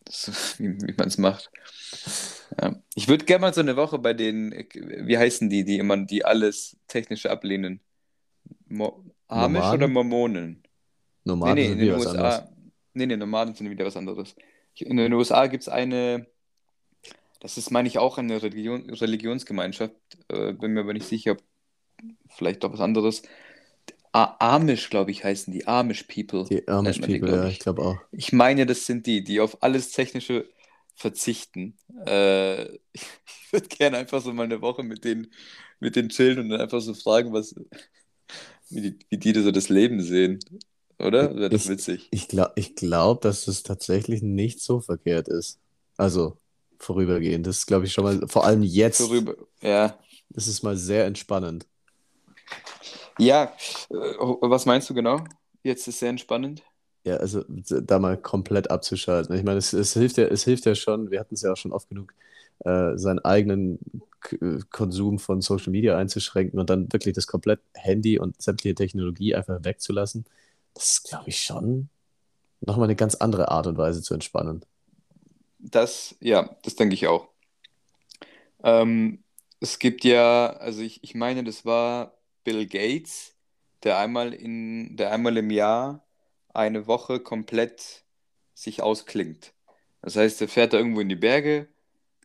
so, 0.09 0.33
wie 0.59 0.81
wie 0.81 0.95
man 0.97 1.09
es 1.09 1.19
macht. 1.19 1.51
Ja. 2.61 2.77
Ich 2.95 3.09
würde 3.09 3.25
gerne 3.25 3.43
mal 3.43 3.55
so 3.55 3.61
eine 3.61 3.77
Woche 3.77 3.99
bei 3.99 4.15
den, 4.15 4.53
wie 4.73 5.19
heißen 5.19 5.49
die, 5.51 5.65
die 5.65 5.79
immer, 5.79 5.97
die 5.99 6.25
alles 6.25 6.77
Technische 6.87 7.31
ablehnen? 7.31 7.81
Mo 8.67 9.05
Amish 9.29 9.61
Nomaden? 9.61 9.77
oder 9.77 9.89
Mormonen? 9.89 10.63
Nee, 11.25 11.33
Nomaden 11.33 11.55
nee, 11.55 11.69
sind 11.69 11.79
in 11.81 11.87
den 11.87 11.95
was 11.95 12.07
anderes. 12.07 12.35
USA. 12.35 12.53
Nee, 12.95 13.07
nee, 13.07 13.17
Nomaden 13.17 13.55
sind 13.55 13.71
wieder 13.71 13.85
was 13.85 13.97
anderes. 13.97 14.35
In 14.77 14.97
den 14.97 15.13
USA 15.13 15.47
gibt 15.47 15.63
es 15.63 15.69
eine, 15.69 16.27
das 17.41 17.59
ist, 17.59 17.71
meine 17.71 17.89
ich, 17.89 17.99
auch 17.99 18.19
eine 18.19 18.43
Religion, 18.43 18.89
Religionsgemeinschaft. 18.91 19.95
Äh, 20.29 20.53
bin 20.53 20.73
mir 20.73 20.81
aber 20.81 20.95
nicht 20.95 21.07
sicher, 21.07 21.37
vielleicht 22.29 22.65
doch 22.65 22.73
was 22.73 22.81
anderes. 22.81 23.23
Amish, 24.39 24.91
glaube 24.91 25.11
ich, 25.11 25.25
heißen 25.25 25.53
die. 25.53 25.67
Amish 25.67 26.05
People. 26.05 26.51
Die 26.51 26.67
Amish 26.69 27.01
die, 27.01 27.19
People, 27.19 27.29
glaub 27.29 27.43
ja, 27.43 27.47
ich. 27.47 27.55
ich 27.55 27.59
glaube 27.61 27.83
auch. 27.83 27.97
Ich 28.13 28.33
meine, 28.33 28.67
das 28.67 28.87
sind 28.87 29.07
die, 29.07 29.23
die 29.25 29.41
auf 29.41 29.63
alles 29.63 29.91
Technische 29.93 30.49
verzichten. 30.95 31.77
Äh, 32.07 32.75
ich 32.93 33.03
würde 33.53 33.69
gerne 33.69 33.99
einfach 33.99 34.21
so 34.23 34.33
mal 34.33 34.45
eine 34.45 34.61
Woche 34.61 34.83
mit 34.83 35.05
denen, 35.05 35.33
mit 35.81 35.97
denen 35.97 36.09
chillen 36.11 36.39
und 36.41 36.49
dann 36.51 36.61
einfach 36.61 36.81
so 36.81 36.95
fragen, 36.95 37.33
was, 37.33 37.55
wie 38.71 38.81
die, 38.83 38.99
wie 39.11 39.19
die 39.19 39.41
so 39.41 39.51
das 39.51 39.69
Leben 39.69 40.01
sehen. 40.03 40.41
Oder? 40.99 41.35
Wäre 41.37 41.51
das 41.51 41.65
Ich, 41.65 41.69
witzig. 41.69 42.11
ich 42.11 42.29
glaube, 42.29 42.53
ich 42.57 42.75
glaub, 42.77 43.21
dass 43.23 43.49
es 43.49 43.63
tatsächlich 43.63 44.23
nicht 44.23 44.61
so 44.61 44.81
verkehrt 44.81 45.29
ist. 45.29 45.61
Also 45.97 46.39
vorübergehend. 46.79 47.47
Das 47.47 47.59
ist, 47.59 47.67
glaube 47.67 47.87
ich, 47.87 47.93
schon 47.93 48.05
mal, 48.05 48.29
vor 48.29 48.45
allem 48.45 48.63
jetzt, 48.63 48.99
Vorüber. 48.99 49.37
Ja. 49.63 49.99
das 50.31 50.49
ist 50.49 50.63
mal 50.63 50.77
sehr 50.77 51.07
entspannend. 51.07 51.67
Ja, 53.19 53.53
äh, 53.91 53.95
was 53.95 54.67
meinst 54.67 54.89
du 54.91 54.95
genau? 54.95 55.25
Jetzt 55.63 55.87
ist 55.89 55.99
sehr 55.99 56.11
entspannend. 56.11 56.63
Ja, 57.05 57.17
also 57.17 57.45
da 57.49 57.99
mal 57.99 58.17
komplett 58.17 58.71
abzuschalten. 58.71 59.35
Ich 59.37 59.45
meine, 59.45 59.59
es, 59.59 59.73
es 59.73 59.95
hilft 59.95 60.19
ja, 60.19 60.25
es 60.27 60.45
hilft 60.45 60.67
ja 60.67 60.75
schon, 60.75 61.11
wir 61.11 61.21
hatten 61.21 61.35
es 61.35 61.43
ja 61.43 61.53
auch 61.53 61.57
schon 61.57 61.73
oft 61.73 61.89
genug, 61.89 62.13
äh, 62.65 62.97
seinen 62.97 63.21
eigenen 63.21 63.79
K 64.21 64.37
äh, 64.37 64.59
Konsum 64.71 65.19
von 65.19 65.41
Social 65.41 65.71
Media 65.71 65.97
einzuschränken 65.97 66.59
und 66.59 66.71
dann 66.71 66.93
wirklich 66.93 67.15
das 67.15 67.27
komplett 67.27 67.61
Handy 67.75 68.19
und 68.19 68.41
sämtliche 68.43 68.75
Technologie 68.75 69.35
einfach 69.35 69.65
wegzulassen. 69.65 70.25
Das 70.75 70.91
ist, 70.91 71.05
glaube 71.05 71.29
ich, 71.29 71.41
schon 71.41 71.89
nochmal 72.61 72.85
eine 72.85 72.97
ganz 72.97 73.15
andere 73.15 73.51
Art 73.51 73.67
und 73.67 73.79
Weise 73.79 74.03
zu 74.03 74.15
entspannen. 74.15 74.65
Das, 75.59 76.15
ja, 76.21 76.57
das 76.63 76.77
denke 76.77 76.95
ich 76.95 77.07
auch. 77.07 77.29
Ähm, 78.63 79.23
es 79.61 79.79
gibt 79.79 80.05
ja, 80.05 80.51
also 80.51 80.83
ich, 80.83 81.03
ich 81.03 81.15
meine, 81.15 81.45
das 81.45 81.65
war 81.65 82.18
Bill 82.49 82.67
Gates, 82.67 83.37
der 83.83 83.99
einmal 83.99 84.33
in, 84.33 84.97
der 84.97 85.13
einmal 85.13 85.37
im 85.37 85.51
Jahr 85.51 86.07
eine 86.55 86.87
Woche 86.87 87.21
komplett 87.21 88.05
sich 88.55 88.81
ausklingt. 88.83 89.53
Das 90.01 90.17
heißt, 90.17 90.41
er 90.41 90.49
fährt 90.49 90.73
da 90.73 90.79
irgendwo 90.79 91.01
in 91.01 91.11
die 91.11 91.17
Berge, 91.17 91.69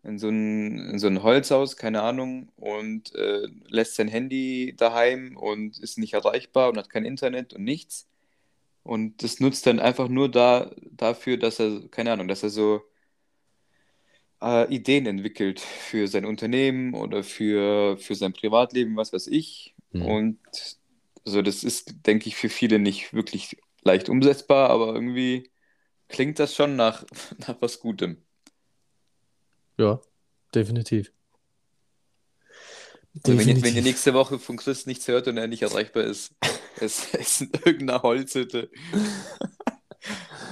in 0.04 0.18
so 0.20 0.30
ein, 0.30 0.92
in 0.92 1.00
so 1.00 1.08
ein 1.08 1.24
Holzhaus, 1.24 1.76
keine 1.76 2.04
Ahnung, 2.04 2.50
und 2.56 3.14
äh, 3.16 3.48
lässt 3.68 3.96
sein 3.96 4.08
Handy 4.08 4.76
daheim 4.78 5.36
und 5.36 5.78
ist 5.80 5.98
nicht 5.98 6.14
erreichbar 6.14 6.70
und 6.70 6.78
hat 6.78 6.90
kein 6.90 7.04
Internet 7.06 7.54
und 7.54 7.66
nichts. 7.66 8.08
Und 8.84 9.24
das 9.24 9.42
nutzt 9.42 9.68
dann 9.68 9.80
einfach 9.82 10.08
nur 10.08 10.32
da, 10.32 10.72
dafür, 10.92 11.38
dass 11.38 11.60
er, 11.60 11.90
keine 11.90 12.14
Ahnung, 12.14 12.30
dass 12.30 12.44
er 12.44 12.50
so 12.50 12.82
äh, 14.42 14.74
Ideen 14.74 15.06
entwickelt 15.08 15.60
für 15.60 16.08
sein 16.08 16.26
Unternehmen 16.26 16.94
oder 16.94 17.24
für, 17.24 17.98
für 17.98 18.16
sein 18.16 18.34
Privatleben, 18.34 18.96
was 18.98 19.14
weiß 19.14 19.28
ich. 19.28 19.73
Hm. 19.94 20.06
Und 20.06 20.40
also 21.26 21.42
das 21.42 21.64
ist, 21.64 22.06
denke 22.06 22.28
ich, 22.28 22.36
für 22.36 22.50
viele 22.50 22.80
nicht 22.80 23.14
wirklich 23.14 23.58
leicht 23.84 24.10
umsetzbar, 24.10 24.70
aber 24.70 24.94
irgendwie 24.94 25.50
klingt 26.10 26.40
das 26.40 26.56
schon 26.56 26.76
nach, 26.76 27.06
nach 27.48 27.56
was 27.62 27.80
Gutem. 27.80 28.22
Ja, 29.78 30.02
definitiv. 30.54 31.12
Also 33.26 33.38
wenn 33.38 33.48
ihr, 33.48 33.62
wenn 33.62 33.76
ihr 33.76 33.82
nächste 33.84 34.14
Woche 34.14 34.40
von 34.40 34.58
Chris 34.58 34.88
nichts 34.88 35.08
hört 35.08 35.28
und 35.28 35.38
er 35.38 35.48
nicht 35.48 35.62
erreichbar 35.62 36.04
ist, 36.04 36.34
es 36.80 37.14
ist 37.14 37.42
in 37.42 37.52
irgendeiner 37.66 38.02
Holzhütte, 38.02 38.72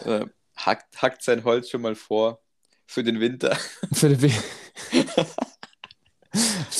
äh, 0.06 0.26
hackt, 0.56 1.02
hackt 1.02 1.24
sein 1.24 1.44
Holz 1.44 1.70
schon 1.70 1.82
mal 1.82 1.96
vor 1.96 2.42
für 2.86 3.04
den 3.04 3.20
Winter. 3.20 3.58
Für 3.92 4.10
den 4.10 4.22
We 4.22 4.32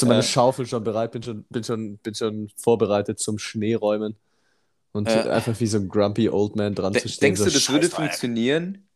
so 0.02 0.08
meine 0.08 0.22
Äh, 0.22 0.24
Schaufel 0.24 0.68
schon 0.68 0.84
bereit, 0.84 1.12
bin 1.12 1.24
schon, 1.24 1.46
bin 1.50 1.64
schon, 1.64 1.98
bin 2.00 2.16
schon 2.16 2.50
vorbereitet 2.58 3.20
zum 3.20 3.40
Schneeräumen 3.40 4.18
und 4.92 5.08
äh, 5.08 5.30
einfach 5.30 5.60
wie 5.60 5.68
so 5.68 5.78
ein 5.78 5.88
grumpy 5.90 6.30
old 6.30 6.56
man 6.56 6.76
dran 6.76 6.96
zu 6.96 7.10
stehen, 7.10 7.36
denkst 7.36 7.40
so 7.40 7.46
du, 7.46 7.52
das 7.52 7.70
würde 7.70 7.90
funktionieren? 7.90 8.88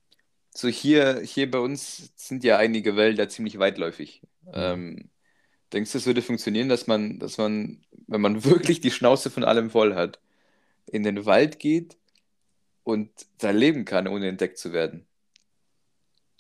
So 0.53 0.67
hier, 0.69 1.21
hier 1.21 1.51
bei 1.51 1.59
uns 1.59 2.11
sind 2.15 2.43
ja 2.43 2.57
einige 2.57 2.95
Wälder 2.95 3.29
ziemlich 3.29 3.59
weitläufig. 3.59 4.21
Mhm. 4.43 4.51
Ähm, 4.53 5.09
denkst 5.73 5.91
du, 5.93 5.97
es 5.99 6.05
würde 6.05 6.21
funktionieren, 6.21 6.69
dass 6.69 6.87
man, 6.87 7.19
dass 7.19 7.37
man, 7.37 7.85
wenn 8.07 8.21
man 8.21 8.43
wirklich 8.45 8.81
die 8.81 8.91
Schnauze 8.91 9.29
von 9.29 9.43
allem 9.43 9.69
voll 9.69 9.95
hat, 9.95 10.19
in 10.87 11.03
den 11.03 11.25
Wald 11.25 11.59
geht 11.59 11.97
und 12.83 13.11
da 13.39 13.51
leben 13.51 13.85
kann, 13.85 14.07
ohne 14.07 14.29
entdeckt 14.29 14.57
zu 14.59 14.73
werden? 14.73 15.07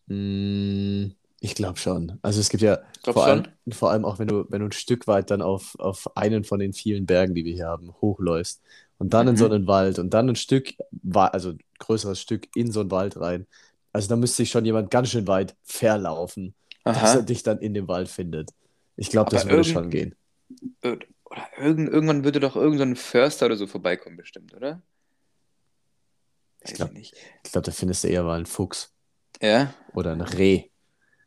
Mm, 0.07 1.15
Ich 1.45 1.53
glaube 1.53 1.77
schon. 1.77 2.17
Also 2.23 2.39
es 2.39 2.49
gibt 2.49 2.63
ja 2.63 2.79
vor 3.03 3.25
allem, 3.27 3.43
vor 3.71 3.91
allem 3.91 4.03
auch, 4.03 4.17
wenn 4.17 4.27
du, 4.27 4.45
wenn 4.49 4.61
du 4.61 4.65
ein 4.65 4.71
Stück 4.71 5.05
weit 5.05 5.29
dann 5.29 5.43
auf, 5.43 5.75
auf 5.77 6.17
einen 6.17 6.43
von 6.43 6.59
den 6.59 6.73
vielen 6.73 7.05
Bergen, 7.05 7.35
die 7.35 7.45
wir 7.45 7.53
hier 7.53 7.67
haben, 7.67 7.93
hochläufst 8.01 8.63
und 8.97 9.13
dann 9.13 9.27
in 9.27 9.37
so 9.37 9.45
Mhm. 9.45 9.51
einen 9.53 9.67
Wald 9.67 9.99
und 9.99 10.11
dann 10.11 10.27
ein 10.27 10.35
Stück, 10.35 10.73
also 11.13 11.49
ein 11.51 11.59
größeres 11.77 12.19
Stück 12.19 12.47
in 12.55 12.71
so 12.71 12.79
einen 12.79 12.89
Wald 12.89 13.17
rein. 13.17 13.45
Also 13.93 14.09
da 14.09 14.15
müsste 14.15 14.37
sich 14.37 14.49
schon 14.49 14.65
jemand 14.65 14.89
ganz 14.89 15.09
schön 15.11 15.27
weit 15.27 15.55
verlaufen, 15.63 16.55
dass 16.83 17.13
er 17.13 17.21
Aha. 17.21 17.21
dich 17.21 17.43
dann 17.43 17.59
in 17.59 17.75
dem 17.75 17.87
Wald 17.87 18.09
findet. 18.09 18.49
Ich 18.95 19.11
glaube, 19.11 19.29
das 19.29 19.45
würde 19.45 19.63
schon 19.65 19.91
gehen. 19.91 20.15
Oder 20.83 20.99
irgend, 21.57 21.89
irgendwann 21.89 22.23
würde 22.23 22.39
doch 22.39 22.55
irgendein 22.55 22.95
so 22.95 23.01
Förster 23.03 23.45
oder 23.45 23.55
so 23.55 23.67
vorbeikommen, 23.67 24.17
bestimmt, 24.17 24.55
oder? 24.55 24.81
Ich 26.61 26.71
Weiß 26.71 26.71
ich 26.73 26.77
glaube, 26.77 26.93
nicht. 26.93 27.15
ich 27.43 27.51
glaub, 27.51 27.63
da 27.63 27.71
findest 27.71 28.03
du 28.03 28.07
eher 28.07 28.23
mal 28.23 28.35
einen 28.37 28.45
Fuchs 28.45 28.93
Ja? 29.41 29.73
oder 29.93 30.11
ein 30.11 30.21
Reh 30.21 30.69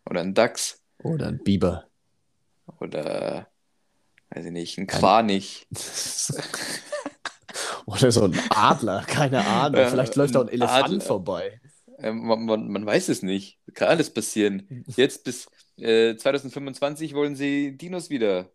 Oder 0.09 0.21
ein 0.21 0.35
Dachs. 0.35 0.83
oder 1.03 1.29
ein 1.29 1.43
Biber. 1.43 1.85
Oder, 2.81 3.49
weiß 4.31 4.47
ich 4.47 4.53
nicht, 4.53 4.79
ein 4.79 4.87
Kranich. 4.87 5.67
oder 7.87 8.13
so 8.13 8.25
ein 8.25 8.39
Adler, 8.51 9.05
keine 9.07 9.47
Ahnung. 9.47 9.89
Vielleicht 9.91 10.17
läuft 10.17 10.35
da 10.35 10.41
ein 10.41 10.49
ein 10.49 10.53
Elefant 10.55 10.85
Adler. 10.85 11.01
vorbei. 11.01 11.61
Ähm, 11.99 12.27
man, 12.27 12.45
man, 12.45 12.69
man 12.69 12.87
weiß 12.87 13.09
es 13.09 13.23
nicht. 13.23 13.59
Kann 13.75 13.89
alles 13.89 14.11
passieren. 14.11 14.85
Jetzt 14.87 15.25
bis 15.25 15.49
äh, 15.77 16.17
2025 16.17 17.15
wollen 17.15 17.35
sie 17.35 17.77
Dinos 17.77 18.11
wieder 18.11 18.51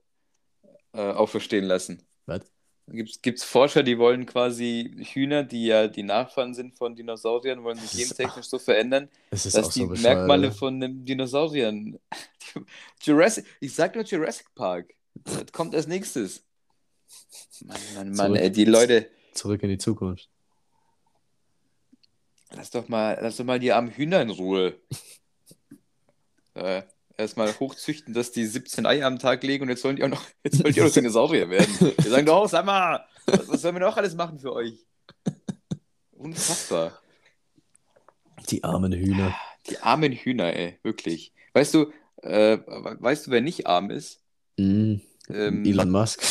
äh, 0.93 1.01
auferstehen 1.01 1.65
lassen. 1.65 2.03
Was? 2.25 2.41
Gibt 2.87 3.25
es 3.25 3.43
Forscher, 3.43 3.81
die 3.81 3.97
wollen 3.97 4.25
quasi 4.25 4.93
Hühner, 5.13 5.43
die 5.43 5.67
ja 5.67 5.87
die 5.87 6.03
Nachfahren 6.03 6.53
sind 6.53 6.75
von 6.75 6.95
Dinosauriern, 6.95 7.63
wollen 7.63 7.77
sich 7.77 7.91
Das 7.91 8.09
gentechnisch 8.09 8.47
so 8.47 8.59
verändern, 8.59 9.09
ist 9.31 9.45
dass 9.45 9.53
so 9.53 9.71
die 9.71 9.85
bescheuert, 9.87 10.15
Merkmale 10.17 10.51
von 10.51 10.75
einem 10.75 11.05
Dinosauriern. 11.05 11.97
Jurassic, 13.01 13.45
ich 13.61 13.73
sag 13.73 13.95
nur 13.95 14.03
Jurassic 14.03 14.53
Park. 14.53 14.93
Das 15.15 15.51
kommt 15.53 15.73
als 15.73 15.87
nächstes. 15.87 16.43
Mann, 17.61 17.77
Mann, 17.95 18.07
Mann, 18.11 18.15
Zurück, 18.15 18.41
ey, 18.41 18.51
die 18.51 18.65
Leute, 18.65 19.09
zurück 19.33 19.63
in 19.63 19.69
die 19.69 19.77
Zukunft. 19.77 20.29
lass 22.51 22.69
doch 22.69 22.89
mal, 22.89 23.17
lass 23.21 23.37
doch 23.37 23.45
mal 23.45 23.59
die 23.59 23.71
armen 23.71 23.91
Hühner 23.91 24.21
in 24.21 24.29
Ruhe. 24.29 24.75
Äh, 26.55 26.83
erstmal 27.17 27.53
hochzüchten, 27.59 28.13
dass 28.13 28.31
die 28.31 28.45
17 28.45 28.85
Eier 28.85 29.07
am 29.07 29.19
Tag 29.19 29.43
legen 29.43 29.63
und 29.63 29.69
jetzt 29.69 29.81
sollen 29.81 29.95
die 29.95 30.03
auch 30.03 30.09
noch, 30.09 30.23
jetzt 30.43 30.57
sollen 30.57 30.73
die 30.73 30.81
auch 30.81 30.85
noch 30.85 30.93
Dinosaurier 30.93 31.49
werden. 31.49 31.67
Wir 31.97 32.11
sagen 32.11 32.25
doch, 32.25 32.47
sag 32.49 32.65
mal, 32.65 33.05
was, 33.25 33.47
was 33.47 33.61
sollen 33.61 33.75
wir 33.75 33.79
noch 33.81 33.97
alles 33.97 34.15
machen 34.15 34.39
für 34.39 34.53
euch? 34.53 34.85
Unfassbar. 36.11 36.99
Die 38.49 38.63
armen 38.63 38.93
Hühner. 38.93 39.35
Die 39.69 39.79
armen 39.79 40.11
Hühner, 40.11 40.53
ey, 40.55 40.79
wirklich. 40.83 41.33
Weißt 41.53 41.73
du, 41.73 41.91
äh, 42.21 42.57
weißt 42.65 43.27
du, 43.27 43.31
wer 43.31 43.41
nicht 43.41 43.67
arm 43.67 43.89
ist? 43.89 44.21
Mm, 44.57 44.95
Ähm, 45.29 45.65
Elon 45.65 45.89
Musk. 45.89 46.21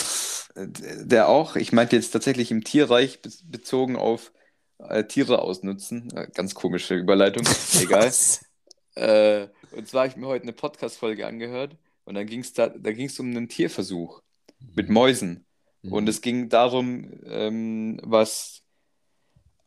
der 0.55 1.29
auch, 1.29 1.57
ich 1.57 1.73
meinte 1.73 1.97
jetzt 1.97 2.11
tatsächlich 2.11 2.51
im 2.51 2.65
Tierreich 2.65 3.23
be 3.23 3.31
bezogen 3.45 3.97
auf 3.97 4.33
äh, 4.79 5.05
Tiere 5.05 5.41
ausnutzen. 5.41 6.11
Äh, 6.15 6.29
ganz 6.35 6.55
komische 6.55 6.95
Überleitung, 6.95 7.47
egal. 7.81 8.12
Äh, 8.95 9.49
und 9.75 9.87
zwar 9.88 10.02
habe 10.02 10.11
ich 10.11 10.17
mir 10.17 10.26
heute 10.26 10.45
eine 10.45 10.52
Podcast-Folge 10.52 11.26
angehört 11.26 11.76
und 12.05 12.14
dann 12.14 12.26
ging 12.26 12.41
es 12.41 12.52
da, 12.52 12.69
da 12.69 12.93
ging's 12.93 13.19
um 13.21 13.26
einen 13.31 13.49
Tierversuch 13.49 14.23
mit 14.75 14.88
Mhm. 14.88 14.95
Mäusen. 14.95 15.45
Und 15.83 16.05
Mhm. 16.05 16.09
es 16.09 16.21
ging 16.21 16.49
darum, 16.49 17.11
ähm, 17.26 17.99
was 18.05 18.62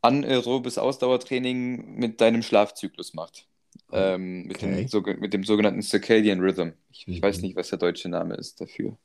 anaerobes 0.02 0.78
Ausdauertraining 0.78 1.96
mit 1.96 2.20
deinem 2.20 2.42
Schlafzyklus 2.42 3.14
macht. 3.14 3.46
Ähm, 3.92 4.44
mit 4.46 4.62
dem, 4.62 4.72
Okay. 4.72 4.86
soge- 4.88 5.16
mit 5.18 5.32
dem 5.34 5.44
sogenannten 5.44 5.82
Circadian 5.82 6.40
Rhythm. 6.40 6.70
Ich, 6.90 7.06
ich 7.06 7.20
weiß 7.20 7.36
Mhm. 7.38 7.42
nicht, 7.42 7.56
was 7.56 7.68
der 7.68 7.78
deutsche 7.78 8.08
Name 8.08 8.34
ist 8.34 8.60
dafür. 8.60 8.96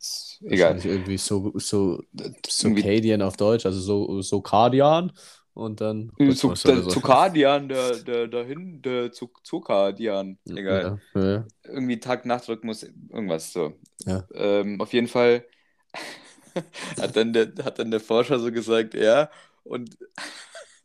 Ist 0.00 0.40
egal. 0.46 0.78
Irgendwie 0.84 1.18
so, 1.18 1.52
so 1.56 2.02
Circadian 2.48 3.22
auf 3.22 3.36
Deutsch, 3.36 3.66
also 3.66 3.80
so 3.80 4.22
Circadian 4.22 5.12
und 5.58 5.80
dann 5.80 6.12
Äh, 6.18 6.28
oder 6.28 6.54
der 6.54 6.82
so. 6.82 6.88
Zukadian, 6.88 7.68
der, 7.68 7.96
der 7.96 8.28
dahin, 8.28 8.80
der 8.80 9.10
Zuk 9.12 9.44
Zukadian, 9.44 10.38
egal. 10.48 11.00
Ja, 11.14 11.20
ja, 11.20 11.46
Irgendwie 11.64 11.98
Tag-Nacht-Rhythmus, 11.98 12.84
irgendwas 13.10 13.52
so. 13.52 13.74
ja. 14.06 14.24
Ähm, 14.34 14.80
auf 14.80 14.92
jeden 14.92 15.08
Fall 15.08 15.44
hat 17.00 17.16
dann, 17.16 17.32
der, 17.32 17.52
hat 17.64 17.78
dann 17.80 17.90
der 17.90 18.00
Forscher 18.00 18.38
so 18.38 18.52
gesagt, 18.52 18.94
ja, 18.94 19.30
und 19.64 19.98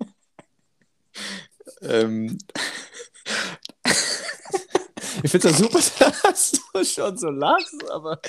ähm, 1.82 2.38
Ich 5.24 5.32
finde 5.32 5.50
es 5.50 5.58
super, 5.58 5.80
dass 6.24 6.52
du 6.52 6.84
schon 6.86 7.18
so 7.18 7.30
lachst, 7.30 7.90
aber. 7.90 8.20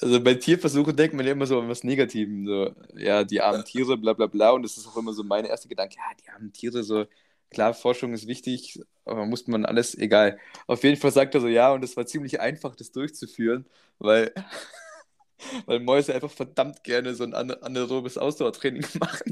also 0.00 0.20
bei 0.22 0.34
Tierversuchen 0.34 0.96
denkt 0.96 1.14
man 1.14 1.24
ja 1.24 1.32
immer 1.32 1.46
so 1.46 1.60
an 1.60 1.68
was 1.68 1.84
Negativem, 1.84 2.46
so, 2.46 2.74
ja, 2.96 3.24
die 3.24 3.40
armen 3.40 3.64
Tiere, 3.64 3.96
bla 3.96 4.12
bla 4.14 4.26
bla, 4.26 4.50
und 4.50 4.62
das 4.64 4.76
ist 4.76 4.86
auch 4.88 4.96
immer 4.96 5.12
so 5.12 5.22
mein 5.24 5.44
erster 5.44 5.68
Gedanke, 5.68 5.96
ja, 5.96 6.14
die 6.22 6.28
armen 6.30 6.52
Tiere, 6.52 6.82
so, 6.82 7.06
klar, 7.50 7.72
Forschung 7.74 8.12
ist 8.14 8.26
wichtig, 8.26 8.80
aber 9.04 9.26
muss 9.26 9.46
man 9.46 9.64
alles, 9.64 9.94
egal. 9.96 10.38
Auf 10.66 10.82
jeden 10.84 11.00
Fall 11.00 11.12
sagt 11.12 11.34
er 11.34 11.40
so, 11.40 11.48
ja, 11.48 11.72
und 11.72 11.84
es 11.84 11.96
war 11.96 12.06
ziemlich 12.06 12.40
einfach, 12.40 12.74
das 12.76 12.90
durchzuführen, 12.92 13.66
weil 13.98 14.32
Weil 15.66 15.80
Mäuse 15.80 16.14
einfach 16.14 16.30
verdammt 16.30 16.82
gerne 16.84 17.14
so 17.14 17.24
ein 17.24 17.34
anaerobes 17.34 18.18
Ausdauertraining 18.18 18.84
machen. 19.00 19.30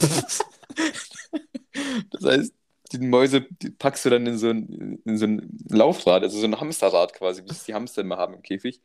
das 2.10 2.24
heißt, 2.24 2.52
die 2.92 2.98
Mäuse 2.98 3.46
die 3.62 3.70
packst 3.70 4.04
du 4.04 4.10
dann 4.10 4.26
in 4.26 4.38
so, 4.38 4.50
ein, 4.50 5.00
in 5.04 5.18
so 5.18 5.26
ein 5.26 5.58
Laufrad, 5.68 6.22
also 6.22 6.38
so 6.38 6.46
ein 6.46 6.60
Hamsterrad 6.60 7.14
quasi, 7.14 7.42
wie 7.44 7.50
es 7.50 7.64
die 7.64 7.74
Hamster 7.74 8.02
immer 8.02 8.16
haben 8.16 8.34
im 8.34 8.42
Käfig. 8.42 8.80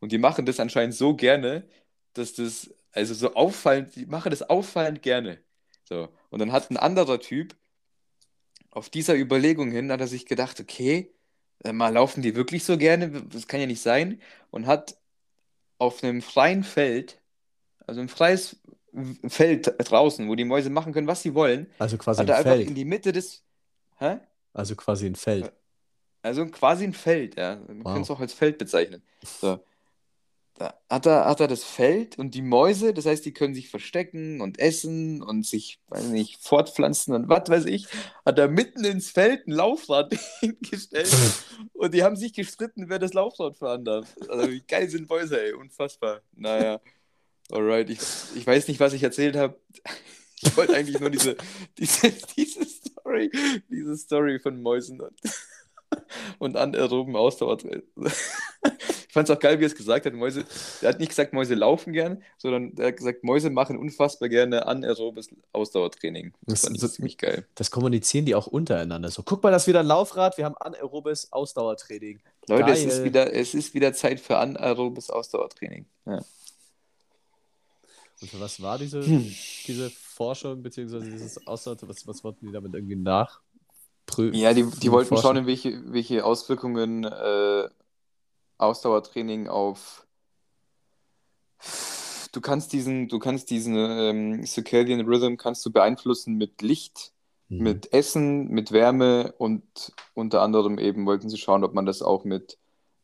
Und 0.00 0.12
die 0.12 0.18
machen 0.18 0.46
das 0.46 0.60
anscheinend 0.60 0.94
so 0.94 1.14
gerne, 1.14 1.68
dass 2.14 2.34
das, 2.34 2.74
also 2.92 3.14
so 3.14 3.34
auffallend, 3.34 3.94
die 3.96 4.06
machen 4.06 4.30
das 4.30 4.42
auffallend 4.42 5.02
gerne. 5.02 5.38
So. 5.84 6.08
Und 6.30 6.40
dann 6.40 6.52
hat 6.52 6.70
ein 6.70 6.76
anderer 6.76 7.20
Typ 7.20 7.56
auf 8.70 8.90
dieser 8.90 9.14
Überlegung 9.14 9.70
hin, 9.70 9.92
hat 9.92 10.00
er 10.00 10.06
sich 10.08 10.26
gedacht, 10.26 10.58
okay, 10.60 11.12
äh, 11.64 11.72
mal 11.72 11.92
laufen 11.92 12.22
die 12.22 12.34
wirklich 12.34 12.64
so 12.64 12.78
gerne? 12.78 13.22
Das 13.24 13.46
kann 13.46 13.60
ja 13.60 13.66
nicht 13.66 13.82
sein. 13.82 14.20
Und 14.50 14.66
hat 14.66 14.96
auf 15.78 16.02
einem 16.02 16.22
freien 16.22 16.64
Feld, 16.64 17.20
also 17.86 18.00
ein 18.00 18.08
freies 18.08 18.61
Feld 19.28 19.74
draußen, 19.78 20.28
wo 20.28 20.34
die 20.34 20.44
Mäuse 20.44 20.70
machen 20.70 20.92
können, 20.92 21.06
was 21.06 21.22
sie 21.22 21.34
wollen, 21.34 21.66
Also 21.78 21.96
quasi 21.98 22.18
hat 22.20 22.26
ein 22.26 22.32
er 22.32 22.36
einfach 22.38 22.50
Feld. 22.52 22.68
in 22.68 22.74
die 22.74 22.84
Mitte 22.84 23.12
des. 23.12 23.42
Hä? 23.98 24.18
Also 24.52 24.76
quasi 24.76 25.06
ein 25.06 25.14
Feld. 25.16 25.52
Also 26.22 26.46
quasi 26.46 26.84
ein 26.84 26.92
Feld, 26.92 27.36
ja. 27.36 27.56
Man 27.66 27.84
Wow. 27.84 27.92
kann 27.94 28.02
es 28.02 28.10
auch 28.10 28.20
als 28.20 28.32
Feld 28.34 28.58
bezeichnen. 28.58 29.02
So. 29.40 29.60
Da 30.54 30.74
hat 30.90 31.06
er, 31.06 31.24
hat 31.24 31.40
er 31.40 31.48
das 31.48 31.64
Feld 31.64 32.18
und 32.18 32.34
die 32.34 32.42
Mäuse, 32.42 32.92
das 32.92 33.06
heißt, 33.06 33.24
die 33.24 33.32
können 33.32 33.54
sich 33.54 33.70
verstecken 33.70 34.42
und 34.42 34.58
essen 34.58 35.22
und 35.22 35.46
sich, 35.46 35.80
weiß 35.88 36.08
nicht, 36.08 36.42
fortpflanzen 36.44 37.14
und 37.14 37.28
was 37.30 37.48
weiß 37.48 37.64
ich, 37.64 37.86
hat 38.26 38.38
er 38.38 38.48
mitten 38.48 38.84
ins 38.84 39.10
Feld 39.10 39.46
ein 39.48 39.52
Laufrad 39.52 40.12
hingestellt 40.40 41.10
und 41.72 41.94
die 41.94 42.02
haben 42.04 42.16
sich 42.16 42.34
gestritten, 42.34 42.90
wer 42.90 42.98
das 42.98 43.14
Laufrad 43.14 43.56
fahren 43.56 43.84
darf. 43.86 44.14
Also 44.28 44.50
wie 44.50 44.60
geil 44.60 44.90
sind 44.90 45.08
Mäuse, 45.08 45.42
ey, 45.42 45.54
unfassbar. 45.54 46.20
Naja, 46.36 46.78
alright, 47.50 47.88
ich, 47.90 47.98
ich 48.34 48.46
weiß 48.46 48.68
nicht, 48.68 48.80
was 48.80 48.92
ich 48.92 49.02
erzählt 49.02 49.36
habe. 49.36 49.58
Ich 50.44 50.56
wollte 50.56 50.74
eigentlich 50.74 50.98
nur 50.98 51.08
diese, 51.08 51.36
diese, 51.78 52.12
diese 52.36 52.64
Story, 52.64 53.30
diese 53.70 53.96
Story 53.96 54.40
von 54.40 54.60
Mäusen 54.60 55.00
und, 55.00 55.12
und 56.40 56.56
anaeroben 56.56 57.14
Ausdauertraining. 57.14 57.84
Ich 58.04 59.12
fand 59.12 59.28
es 59.30 59.36
auch 59.36 59.38
geil, 59.38 59.60
wie 59.60 59.64
er 59.64 59.66
es 59.68 59.76
gesagt 59.76 60.04
hat. 60.04 60.14
Mäuse, 60.14 60.44
er 60.80 60.88
hat 60.88 60.98
nicht 60.98 61.10
gesagt, 61.10 61.32
Mäuse 61.32 61.54
laufen 61.54 61.92
gern, 61.92 62.24
sondern 62.38 62.72
er 62.76 62.88
hat 62.88 62.96
gesagt, 62.96 63.22
Mäuse 63.22 63.50
machen 63.50 63.76
unfassbar 63.78 64.28
gerne 64.28 64.66
anaerobes 64.66 65.28
Ausdauertraining. 65.52 66.32
Das 66.42 66.54
Das- 66.54 66.60
fand 66.62 66.74
ich 66.76 66.82
das- 66.82 66.94
ziemlich 66.94 67.18
geil. 67.18 67.46
Das 67.54 67.70
kommunizieren 67.70 68.24
die 68.26 68.34
auch 68.34 68.48
untereinander. 68.48 69.10
So, 69.12 69.22
guck 69.22 69.44
mal, 69.44 69.52
das 69.52 69.62
ist 69.62 69.68
wieder 69.68 69.80
ein 69.80 69.86
Laufrad, 69.86 70.38
wir 70.38 70.44
haben 70.44 70.56
anaerobes 70.56 71.32
Ausdauertraining. 71.32 72.20
Leute, 72.48 72.72
es 72.72 72.82
ist, 72.84 73.04
wieder, 73.04 73.32
es 73.32 73.54
ist 73.54 73.74
wieder 73.74 73.92
Zeit 73.92 74.18
für 74.18 74.38
anaerobes 74.38 75.08
Ausdauertraining. 75.08 75.86
Ja. 76.06 76.20
Und 78.22 78.30
für 78.30 78.40
was 78.40 78.62
war 78.62 78.78
diese, 78.78 79.04
Hm. 79.04 79.34
diese 79.66 79.90
Forschung, 79.90 80.62
beziehungsweise 80.62 81.10
dieses 81.10 81.44
Ausdauer, 81.46 81.76
was, 81.82 82.06
was 82.06 82.22
wollten 82.22 82.46
die 82.46 82.52
damit 82.52 82.72
irgendwie 82.72 82.94
nachprüfen? 82.94 84.34
Ja, 84.34 84.54
die, 84.54 84.64
die 84.64 84.92
wollten 84.92 85.16
schauen, 85.16 85.44
welche, 85.46 85.92
welche 85.92 86.24
Auswirkungen 86.24 87.02
äh, 87.04 87.68
Ausdauertraining 88.58 89.48
auf. 89.48 90.06
Du 92.32 92.40
kannst 92.40 92.72
diesen, 92.72 93.08
du 93.08 93.18
kannst 93.18 93.50
diesen 93.50 93.74
ähm, 93.76 94.46
Circadian 94.46 95.00
Rhythm 95.00 95.36
kannst 95.36 95.66
du 95.66 95.72
beeinflussen 95.72 96.36
mit 96.36 96.62
Licht, 96.62 97.12
Mhm. 97.48 97.62
mit 97.64 97.92
Essen, 97.92 98.48
mit 98.48 98.72
Wärme 98.72 99.34
und 99.36 99.92
unter 100.14 100.40
anderem 100.40 100.78
eben 100.78 101.04
wollten 101.06 101.28
sie 101.28 101.36
schauen, 101.36 101.64
ob 101.64 101.74
man 101.74 101.84
das 101.84 102.00
auch 102.00 102.24
mit 102.24 102.56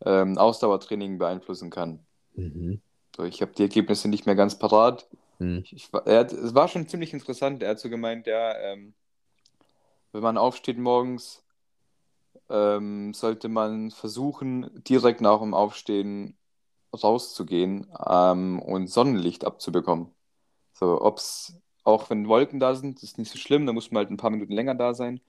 ähm, 0.06 0.38
Ausdauertraining 0.38 1.18
beeinflussen 1.18 1.68
kann. 1.70 1.98
Mhm. 2.34 2.80
So, 3.18 3.24
ich 3.24 3.42
habe 3.42 3.52
die 3.52 3.62
Ergebnisse 3.62 4.08
nicht 4.08 4.26
mehr 4.26 4.36
ganz 4.36 4.60
parat. 4.60 5.08
Mhm. 5.40 5.62
Ich, 5.64 5.72
ich, 5.72 5.88
er 6.04 6.20
hat, 6.20 6.32
es 6.32 6.54
war 6.54 6.68
schon 6.68 6.86
ziemlich 6.86 7.12
interessant. 7.12 7.62
Er 7.64 7.70
hat 7.70 7.80
so 7.80 7.90
gemeint, 7.90 8.28
ja, 8.28 8.56
ähm, 8.58 8.94
wenn 10.12 10.22
man 10.22 10.38
aufsteht 10.38 10.78
morgens, 10.78 11.42
ähm, 12.48 13.12
sollte 13.14 13.48
man 13.48 13.90
versuchen, 13.90 14.70
direkt 14.84 15.20
nach 15.20 15.40
dem 15.40 15.52
Aufstehen 15.52 16.36
rauszugehen 16.94 17.88
ähm, 18.08 18.60
und 18.60 18.86
Sonnenlicht 18.86 19.44
abzubekommen. 19.44 20.14
So, 20.72 21.02
ob's, 21.02 21.56
auch 21.82 22.08
wenn 22.10 22.28
Wolken 22.28 22.60
da 22.60 22.76
sind, 22.76 23.02
ist 23.02 23.18
nicht 23.18 23.32
so 23.32 23.38
schlimm, 23.38 23.66
da 23.66 23.72
muss 23.72 23.90
man 23.90 24.02
halt 24.02 24.10
ein 24.12 24.16
paar 24.16 24.30
Minuten 24.30 24.52
länger 24.52 24.76
da 24.76 24.94
sein. 24.94 25.20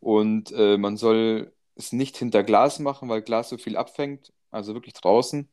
Und 0.00 0.50
äh, 0.50 0.76
man 0.76 0.96
soll 0.96 1.52
es 1.76 1.92
nicht 1.92 2.16
hinter 2.16 2.42
Glas 2.42 2.80
machen, 2.80 3.08
weil 3.08 3.22
Glas 3.22 3.48
so 3.48 3.58
viel 3.58 3.76
abfängt, 3.76 4.32
also 4.50 4.74
wirklich 4.74 4.94
draußen, 4.94 5.48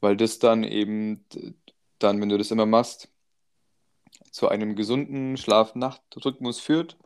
weil 0.00 0.16
das 0.16 0.38
dann 0.38 0.64
eben, 0.64 1.24
dann, 1.98 2.20
wenn 2.20 2.28
du 2.28 2.38
das 2.38 2.50
immer 2.50 2.66
machst, 2.66 3.08
zu 4.30 4.48
einem 4.48 4.76
gesunden 4.76 5.36
Schlaf-Nacht-Rhythmus 5.36 6.60
führt 6.60 6.96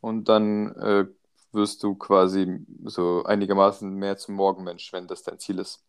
und 0.00 0.28
dann 0.28 0.74
äh, 0.76 1.06
wirst 1.52 1.82
du 1.82 1.94
quasi 1.94 2.64
so 2.84 3.24
einigermaßen 3.24 3.92
mehr 3.94 4.16
zum 4.16 4.34
Morgenmensch, 4.36 4.92
wenn 4.92 5.06
das 5.06 5.22
dein 5.22 5.38
Ziel 5.38 5.58
ist. 5.58 5.84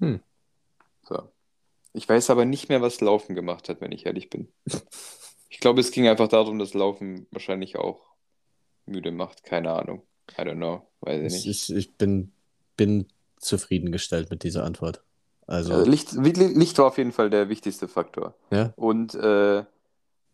Hm. 0.00 0.20
So. 1.02 1.32
Ich 1.92 2.08
weiß 2.08 2.30
aber 2.30 2.44
nicht 2.44 2.68
mehr, 2.68 2.82
was 2.82 3.00
Laufen 3.00 3.34
gemacht 3.34 3.68
hat, 3.68 3.80
wenn 3.80 3.92
ich 3.92 4.06
ehrlich 4.06 4.28
bin. 4.30 4.52
Ich 5.48 5.60
glaube, 5.60 5.80
es 5.80 5.92
ging 5.92 6.08
einfach 6.08 6.28
darum, 6.28 6.58
dass 6.58 6.74
Laufen 6.74 7.26
wahrscheinlich 7.30 7.76
auch 7.76 8.14
müde 8.84 9.12
macht. 9.12 9.44
Keine 9.44 9.72
Ahnung. 9.72 10.02
I 10.38 10.42
don't 10.42 10.56
know. 10.56 10.90
Weiß 11.00 11.20
ich 11.22 11.46
Ich, 11.46 11.46
nicht. 11.46 11.70
ich, 11.70 11.76
ich 11.76 11.94
bin, 11.96 12.32
bin 12.76 13.08
zufriedengestellt 13.38 14.30
mit 14.30 14.42
dieser 14.42 14.64
Antwort. 14.64 15.02
Also, 15.46 15.74
Also 15.74 15.90
Licht, 15.90 16.12
Licht 16.12 16.78
war 16.78 16.86
auf 16.86 16.98
jeden 16.98 17.12
Fall 17.12 17.30
der 17.30 17.48
wichtigste 17.48 17.88
Faktor. 17.88 18.34
ja, 18.50 18.72
Und, 18.76 19.14
äh, 19.14 19.64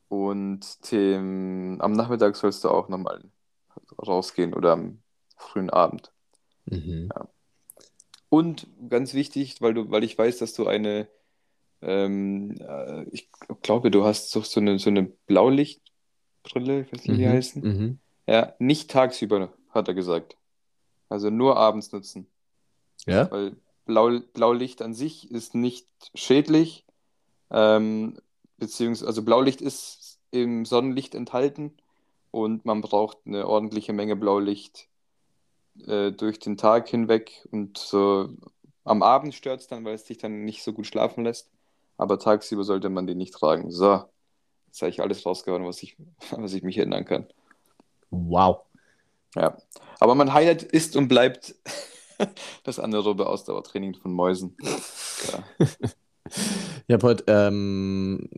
und 0.08 0.90
dem, 0.92 1.78
am 1.80 1.92
Nachmittag 1.92 2.36
sollst 2.36 2.64
du 2.64 2.68
auch 2.70 2.88
nochmal 2.88 3.22
rausgehen 4.06 4.54
oder 4.54 4.72
am 4.72 5.02
frühen 5.36 5.70
Abend. 5.70 6.12
mhm. 6.66 7.10
Und 8.28 8.66
ganz 8.88 9.12
wichtig, 9.12 9.60
weil 9.60 9.74
du, 9.74 9.90
weil 9.90 10.04
ich 10.04 10.16
weiß, 10.16 10.38
dass 10.38 10.54
du 10.54 10.66
eine, 10.66 11.06
ähm, 11.82 12.56
äh, 12.60 13.04
ich 13.10 13.30
glaube, 13.60 13.90
du 13.90 14.04
hast 14.04 14.30
so, 14.30 14.40
so 14.40 14.60
eine, 14.60 14.78
so 14.78 14.88
eine 14.88 15.02
Blaulichtbrille, 15.02 16.80
ich 16.82 16.92
weiß 16.92 17.00
nicht, 17.04 17.08
wie 17.08 17.16
die 17.18 17.26
Mhm. 17.26 17.30
heißen. 17.30 17.62
Mhm. 17.62 17.98
Ja, 18.26 18.54
nicht 18.58 18.90
tagsüber, 18.90 19.52
hat 19.70 19.88
er 19.88 19.94
gesagt. 19.94 20.36
Also 21.10 21.28
nur 21.28 21.58
abends 21.58 21.92
nutzen. 21.92 22.26
Ja? 23.06 23.30
Weil 23.30 23.56
Blau, 23.84 24.20
Blaulicht 24.32 24.82
an 24.82 24.94
sich 24.94 25.30
ist 25.30 25.54
nicht 25.54 25.86
schädlich, 26.14 26.84
ähm, 27.50 28.18
beziehungsweise, 28.58 29.06
also 29.06 29.22
Blaulicht 29.22 29.60
ist 29.60 30.18
im 30.30 30.64
Sonnenlicht 30.64 31.14
enthalten 31.14 31.72
und 32.30 32.64
man 32.64 32.80
braucht 32.80 33.18
eine 33.26 33.46
ordentliche 33.46 33.92
Menge 33.92 34.16
Blaulicht 34.16 34.88
äh, 35.86 36.12
durch 36.12 36.38
den 36.38 36.56
Tag 36.56 36.88
hinweg 36.88 37.46
und 37.50 37.78
so 37.78 38.30
am 38.84 39.02
Abend 39.02 39.34
stört 39.34 39.60
es 39.60 39.66
dann, 39.68 39.84
weil 39.84 39.94
es 39.94 40.04
dich 40.04 40.18
dann 40.18 40.44
nicht 40.44 40.62
so 40.62 40.72
gut 40.72 40.86
schlafen 40.86 41.24
lässt, 41.24 41.50
aber 41.96 42.18
tagsüber 42.18 42.64
sollte 42.64 42.88
man 42.88 43.06
den 43.06 43.18
nicht 43.18 43.34
tragen. 43.34 43.70
So, 43.70 44.04
jetzt 44.66 44.82
habe 44.82 44.90
ich 44.90 45.00
alles 45.00 45.24
rausgehauen, 45.24 45.64
was 45.64 45.82
ich, 45.82 45.96
was 46.30 46.52
ich 46.54 46.62
mich 46.62 46.78
erinnern 46.78 47.04
kann. 47.04 47.26
Wow. 48.10 48.62
Ja, 49.34 49.56
aber 49.98 50.14
mein 50.14 50.34
Highlight 50.34 50.62
ist 50.62 50.96
und 50.96 51.08
bleibt 51.08 51.54
das 52.64 52.78
anaerobe 52.78 53.26
Ausdauertraining 53.26 53.94
von 53.94 54.12
Mäusen. 54.12 54.56
Ja. 55.30 55.66
Ich 56.86 56.92
habe 56.92 57.06
heute, 57.06 57.24
ähm, 57.26 58.28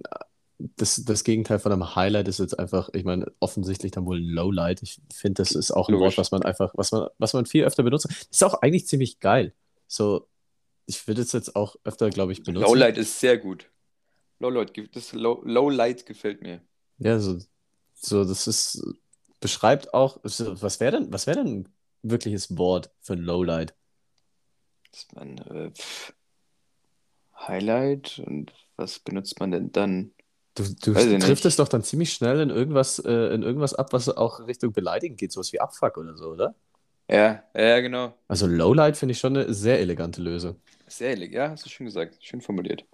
das, 0.59 1.05
das 1.05 1.25
Gegenteil 1.25 1.59
von 1.59 1.73
einem 1.73 1.95
Highlight 1.95 2.29
ist 2.29 2.39
jetzt 2.39 2.59
einfach, 2.59 2.89
ich 2.93 3.05
meine, 3.05 3.33
offensichtlich 3.41 3.93
dann 3.93 4.07
wohl 4.07 4.19
Lowlight. 4.19 4.83
Ich 4.83 5.01
finde, 5.13 5.43
das 5.43 5.53
ist 5.53 5.71
auch 5.71 5.89
ein 5.89 5.93
Logisch. 5.93 6.17
Wort, 6.17 6.19
was 6.19 6.31
man 6.31 6.43
einfach, 6.43 6.73
was 6.75 6.93
man, 6.93 7.09
was 7.19 7.33
man 7.33 7.47
viel 7.47 7.65
öfter 7.65 7.83
benutzt. 7.83 8.09
Ist 8.31 8.45
auch 8.45 8.63
eigentlich 8.63 8.87
ziemlich 8.87 9.21
geil. 9.21 9.55
So, 9.87 10.29
ich 10.87 11.07
würde 11.07 11.23
es 11.23 11.33
jetzt 11.33 11.57
auch 11.57 11.77
öfter, 11.85 12.11
glaube 12.11 12.33
ich, 12.33 12.43
benutzen. 12.43 12.67
Lowlight 12.67 12.99
ist 12.99 13.21
sehr 13.21 13.39
gut. 13.39 13.71
Lowlight, 14.39 14.95
das 14.95 15.13
Low, 15.13 15.43
Lowlight 15.45 16.07
gefällt 16.07 16.43
mir. 16.43 16.61
Ja, 16.99 17.19
so, 17.19 17.39
so 17.95 18.25
das 18.25 18.47
ist, 18.47 18.83
beschreibt 19.41 19.95
auch, 19.95 20.21
so, 20.25 20.61
was 20.63 20.81
wäre 20.81 20.93
denn, 21.01 21.13
was 21.13 21.27
wäre 21.27 21.39
denn 21.39 21.61
ein 21.61 21.74
wirkliches 22.05 22.57
Wort 22.57 22.90
für 23.01 23.14
ein 23.14 23.21
Lowlight? 23.21 23.75
Das 24.93 25.09
man, 25.14 25.38
äh, 25.38 25.71
pff, 25.71 26.14
Highlight 27.37 28.23
und 28.25 28.53
was 28.77 28.99
benutzt 28.99 29.40
man 29.40 29.51
denn 29.51 29.73
dann? 29.73 30.12
Du, 30.55 30.62
du 30.62 30.93
nicht. 30.93 31.45
es 31.45 31.57
doch 31.57 31.69
dann 31.69 31.83
ziemlich 31.83 32.12
schnell 32.12 32.40
in 32.40 32.51
irgendwas, 32.51 33.01
äh, 33.01 33.35
in 33.35 33.43
irgendwas 33.43 33.75
ab, 33.75 33.93
was 33.93 34.09
auch 34.09 34.47
Richtung 34.47 34.73
Beleidigen 34.73 35.17
geht, 35.17 35.33
sowas 35.33 35.53
wie 35.53 35.61
Abfuck 35.61 35.97
oder 35.97 36.17
so, 36.17 36.31
oder? 36.31 36.55
Ja, 37.09 37.43
ja, 37.55 37.81
genau. 37.81 38.14
Also 38.29 38.47
Lowlight 38.47 38.97
finde 38.97 39.12
ich 39.12 39.19
schon 39.19 39.37
eine 39.37 39.53
sehr 39.53 39.81
elegante 39.81 40.23
Lösung. 40.23 40.61
Sehr 40.87 41.11
ehrlich, 41.11 41.33
ja, 41.33 41.51
hast 41.51 41.67
du 41.67 41.71
schön 41.71 41.87
gesagt. 41.87 42.17
Schön 42.21 42.40
formuliert. 42.40 42.85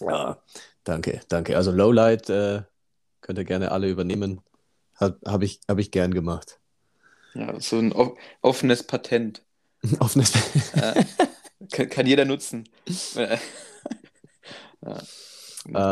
Ja, 0.00 0.42
danke, 0.82 1.20
danke. 1.28 1.56
Also 1.56 1.70
Lowlight 1.70 2.28
äh, 2.28 2.62
könnt 3.20 3.38
ihr 3.38 3.44
gerne 3.44 3.70
alle 3.70 3.88
übernehmen. 3.88 4.40
Habe 4.96 5.44
ich, 5.44 5.60
hab 5.68 5.78
ich 5.78 5.90
gern 5.90 6.12
gemacht. 6.12 6.60
Ja, 7.34 7.60
so 7.60 7.78
ein 7.78 7.92
off 7.92 8.16
offenes 8.42 8.82
Patent. 8.82 9.42
Offenes. 9.98 10.32
Ja. 10.74 10.94
kann, 11.72 11.88
kann 11.88 12.06
jeder 12.06 12.24
nutzen. 12.24 12.68
Äh, 13.16 13.38
Ja. 14.84 15.02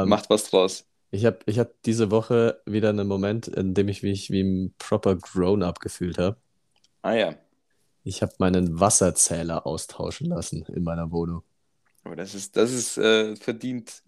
Ähm, 0.02 0.08
Macht 0.08 0.28
was 0.30 0.50
draus. 0.50 0.84
Ich 1.10 1.24
habe 1.24 1.38
ich 1.46 1.58
hab 1.58 1.82
diese 1.82 2.10
Woche 2.10 2.60
wieder 2.66 2.90
einen 2.90 3.06
Moment, 3.06 3.48
in 3.48 3.74
dem 3.74 3.88
ich 3.88 4.02
mich 4.02 4.30
wie 4.30 4.42
ein 4.42 4.74
proper 4.78 5.16
Grown-up 5.16 5.80
gefühlt 5.80 6.18
habe. 6.18 6.36
Ah 7.02 7.14
ja. 7.14 7.34
Ich 8.04 8.22
habe 8.22 8.32
meinen 8.38 8.80
Wasserzähler 8.80 9.66
austauschen 9.66 10.28
lassen 10.28 10.64
in 10.74 10.82
meiner 10.82 11.10
Wohnung. 11.10 11.42
Aber 12.04 12.16
das 12.16 12.34
ist, 12.34 12.56
das 12.56 12.72
ist 12.72 12.98
äh, 12.98 13.36
verdient, 13.36 14.02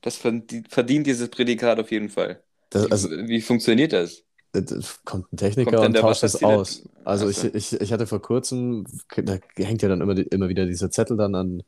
das 0.00 0.16
verdient, 0.16 0.68
verdient 0.68 1.06
dieses 1.06 1.28
Prädikat 1.28 1.78
auf 1.80 1.90
jeden 1.90 2.08
Fall. 2.08 2.42
Das, 2.70 2.86
Wie, 2.86 2.90
also 2.92 3.10
wie 3.10 3.40
funktioniert 3.40 3.92
das? 3.92 4.25
Es 4.58 5.04
kommt 5.04 5.32
ein 5.32 5.36
Techniker 5.36 5.76
Kommt 5.76 5.88
und 5.88 5.96
tauscht 5.96 6.22
das 6.22 6.36
Wasserzähler- 6.42 6.56
aus. 6.56 6.82
Also 7.04 7.28
ich, 7.28 7.38
Achso. 7.38 7.50
ich, 7.54 7.80
ich 7.80 7.92
hatte 7.92 8.06
vor 8.06 8.20
kurzem, 8.20 8.84
da 9.16 9.38
hängt 9.56 9.82
ja 9.82 9.88
dann 9.88 10.00
immer, 10.00 10.16
immer 10.32 10.48
wieder 10.48 10.66
dieser 10.66 10.90
Zettel 10.90 11.16
dann 11.16 11.34
an 11.34 11.62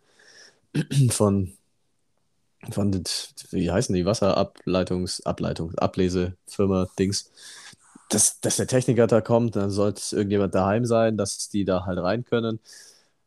von, 1.10 1.52
von 2.70 3.04
wie 3.50 3.70
heißen 3.70 3.94
die, 3.94 4.04
Wasserableitungs, 4.04 5.24
Ableitungs, 5.24 5.76
Ablesefirma 5.78 6.88
Dings. 6.98 7.30
Dass, 8.10 8.40
dass 8.40 8.56
der 8.56 8.66
Techniker 8.66 9.06
da 9.06 9.20
kommt, 9.20 9.54
dann 9.54 9.70
sollte 9.70 10.16
irgendjemand 10.16 10.54
daheim 10.54 10.86
sein, 10.86 11.16
dass 11.16 11.50
die 11.50 11.64
da 11.64 11.84
halt 11.84 11.98
rein 11.98 12.24
können. 12.24 12.58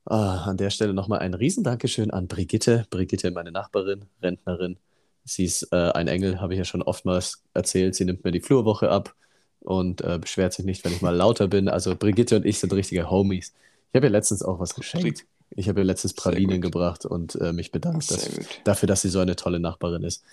Ah, 0.06 0.46
an 0.46 0.58
der 0.58 0.72
Stelle 0.72 0.94
nochmal 0.94 1.20
ein 1.20 1.36
Riesendankeschön 1.36 2.10
an 2.12 2.28
Brigitte. 2.28 2.88
Brigitte, 2.90 3.30
meine 3.32 3.52
Nachbarin, 3.52 4.06
Rentnerin. 4.22 4.78
Sie 5.24 5.46
ist 5.46 5.72
äh, 5.72 5.92
ein 5.92 6.08
Engel, 6.08 6.42
habe 6.42 6.54
ich 6.54 6.58
ja 6.58 6.66
schon 6.66 6.82
oftmals 6.82 7.44
erzählt. 7.54 7.94
Sie 7.94 8.06
nimmt 8.06 8.24
mir 8.24 8.32
die 8.32 8.42
Flurwoche 8.42 8.90
ab 8.90 9.14
und 9.62 10.02
äh, 10.02 10.20
beschwert 10.20 10.54
sich 10.54 10.66
nicht, 10.66 10.84
wenn 10.86 10.94
ich 10.94 11.02
mal 11.02 11.16
lauter 11.16 11.48
bin. 11.48 11.68
Also 11.70 11.96
Brigitte 11.96 12.36
und 12.38 12.46
ich 12.46 12.60
sind 12.60 12.74
richtige 12.74 13.10
Homies. 13.10 13.54
Ich 13.92 13.96
habe 13.98 14.08
ihr 14.08 14.12
letztens 14.12 14.44
auch 14.44 14.60
was 14.60 14.76
geschenkt. 14.76 15.26
Ich 15.52 15.70
habe 15.70 15.82
ihr 15.82 15.86
letztens 15.86 16.14
Pralinen 16.14 16.62
gebracht 16.62 17.06
und 17.06 17.36
äh, 17.36 17.54
mich 17.54 17.72
bedankt 17.72 18.10
dass, 18.12 18.32
dafür, 18.64 18.88
dass 18.88 19.02
sie 19.02 19.10
so 19.10 19.20
eine 19.20 19.36
tolle 19.36 19.60
Nachbarin 19.60 20.04
ist. 20.04 20.24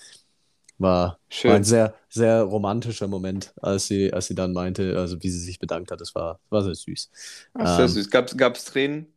War, 0.79 1.21
war 1.45 1.57
ein 1.57 1.65
sehr, 1.65 1.95
sehr 2.09 2.43
romantischer 2.43 3.09
Moment, 3.09 3.53
als 3.61 3.89
sie, 3.89 4.13
als 4.13 4.27
sie 4.29 4.35
dann 4.37 4.53
meinte, 4.53 4.97
also 4.99 5.23
wie 5.23 5.31
sie 5.31 5.41
sich 5.41 5.59
bedankt 5.59 5.91
hat. 5.91 6.01
Das 6.01 6.15
war, 6.15 6.41
war 6.51 6.63
sehr 6.63 6.75
süß. 6.75 7.11
Ach, 7.55 7.67
sehr 7.69 7.89
Ähm, 7.89 7.89
süß. 7.89 8.11
Gab's, 8.11 8.37
gab's 8.37 8.65
Tränen? 8.65 9.13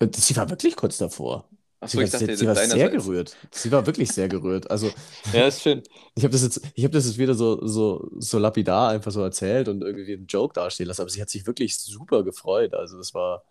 Und 0.00 0.16
Sie 0.16 0.36
war 0.36 0.48
wirklich 0.50 0.76
kurz 0.76 0.98
davor. 0.98 1.48
Achso, 1.86 1.98
Sie 1.98 1.98
war, 1.98 2.04
ich 2.04 2.10
dachte, 2.10 2.36
sie, 2.36 2.46
war 2.46 2.54
sehr 2.56 2.88
gerührt. 2.90 3.36
Sie 3.50 3.70
war 3.72 3.86
wirklich 3.86 4.10
sehr 4.12 4.28
gerührt. 4.28 4.70
Also 4.70 4.90
Ja, 5.32 5.46
ist 5.46 5.62
schön. 5.62 5.82
ich 6.14 6.24
habe 6.24 6.32
das 6.32 6.42
jetzt, 6.42 6.60
ich 6.74 6.84
habe 6.84 6.92
das 6.92 7.06
jetzt 7.06 7.18
wieder 7.18 7.34
so, 7.34 7.66
so, 7.66 8.10
so 8.18 8.38
lapidar 8.38 8.90
einfach 8.90 9.12
so 9.12 9.22
erzählt 9.22 9.68
und 9.68 9.82
irgendwie 9.82 10.14
einen 10.14 10.26
Joke 10.26 10.54
dastehen 10.54 10.88
lassen, 10.88 11.02
aber 11.02 11.10
sie 11.10 11.20
hat 11.22 11.30
sich 11.30 11.46
wirklich 11.46 11.78
super 11.78 12.22
gefreut. 12.24 12.74
Also 12.74 12.98
das 12.98 13.14
war, 13.14 13.44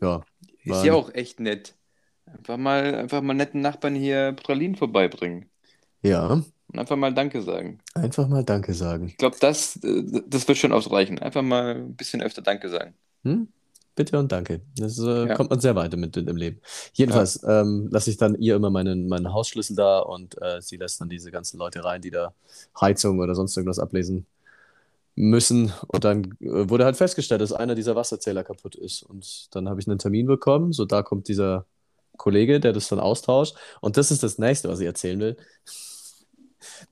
ja, 0.00 0.22
war 0.64 0.78
Ist 0.78 0.84
ja 0.84 0.94
auch 0.94 1.12
echt 1.14 1.40
nett. 1.40 1.74
Einfach 2.26 2.56
mal, 2.56 2.94
einfach 2.94 3.22
mal 3.22 3.34
netten 3.34 3.60
Nachbarn 3.60 3.94
hier 3.94 4.32
Pralinen 4.32 4.76
vorbeibringen. 4.76 5.48
ja, 6.02 6.26
Und 6.68 6.78
einfach 6.78 6.96
mal 6.96 7.14
Danke 7.14 7.42
sagen. 7.42 7.78
einfach 7.94 8.26
mal 8.28 8.44
Danke 8.44 8.74
sagen. 8.74 9.08
Ich 9.08 9.16
glaube, 9.16 9.36
das, 9.40 9.76
äh, 9.84 10.02
das 10.26 10.48
wird 10.48 10.58
schon 10.58 10.72
ausreichen. 10.72 11.18
Einfach 11.20 11.42
mal 11.42 11.76
ein 11.76 11.94
bisschen 11.96 12.22
öfter 12.22 12.42
Danke 12.42 12.68
sagen. 12.68 12.94
Hm? 13.24 13.48
Bitte 13.96 14.18
und 14.18 14.30
danke. 14.30 14.60
Das 14.76 14.98
äh, 14.98 15.26
Ja. 15.26 15.34
kommt 15.34 15.50
man 15.50 15.58
sehr 15.58 15.74
weit 15.74 15.96
mit 15.96 16.16
im 16.18 16.36
Leben. 16.36 16.60
Jedenfalls 16.92 17.42
ähm, 17.48 17.88
lasse 17.90 18.10
ich 18.10 18.18
dann 18.18 18.34
ihr 18.36 18.54
immer 18.54 18.70
meinen, 18.70 19.08
meinen 19.08 19.32
Hausschlüssel 19.32 19.74
da 19.74 20.00
und 20.00 20.40
äh, 20.40 20.60
sie 20.60 20.76
lässt 20.76 21.00
dann 21.00 21.08
diese 21.08 21.30
ganzen 21.30 21.58
Leute 21.58 21.82
rein, 21.82 22.02
die 22.02 22.10
da 22.10 22.34
Heizung 22.78 23.18
oder 23.20 23.34
sonst 23.34 23.56
irgendwas 23.56 23.78
ablesen 23.78 24.26
müssen. 25.14 25.72
Und 25.88 26.04
dann 26.04 26.24
äh, 26.40 26.68
wurde 26.68 26.84
halt 26.84 26.98
festgestellt, 26.98 27.40
dass 27.40 27.54
einer 27.54 27.74
dieser 27.74 27.96
Wasserzähler 27.96 28.44
kaputt 28.44 28.74
ist. 28.74 29.02
Und 29.02 29.48
dann 29.54 29.66
habe 29.68 29.80
ich 29.80 29.88
einen 29.88 29.98
Termin 29.98 30.26
bekommen. 30.26 30.74
So, 30.74 30.84
da 30.84 31.02
kommt 31.02 31.28
dieser 31.28 31.64
Kollege, 32.18 32.60
der 32.60 32.74
das 32.74 32.88
dann 32.88 33.00
austauscht. 33.00 33.56
Und 33.80 33.96
das 33.96 34.10
ist 34.10 34.22
das 34.22 34.36
nächste, 34.36 34.68
was 34.68 34.80
ich 34.80 34.86
erzählen 34.86 35.20
will. 35.20 35.36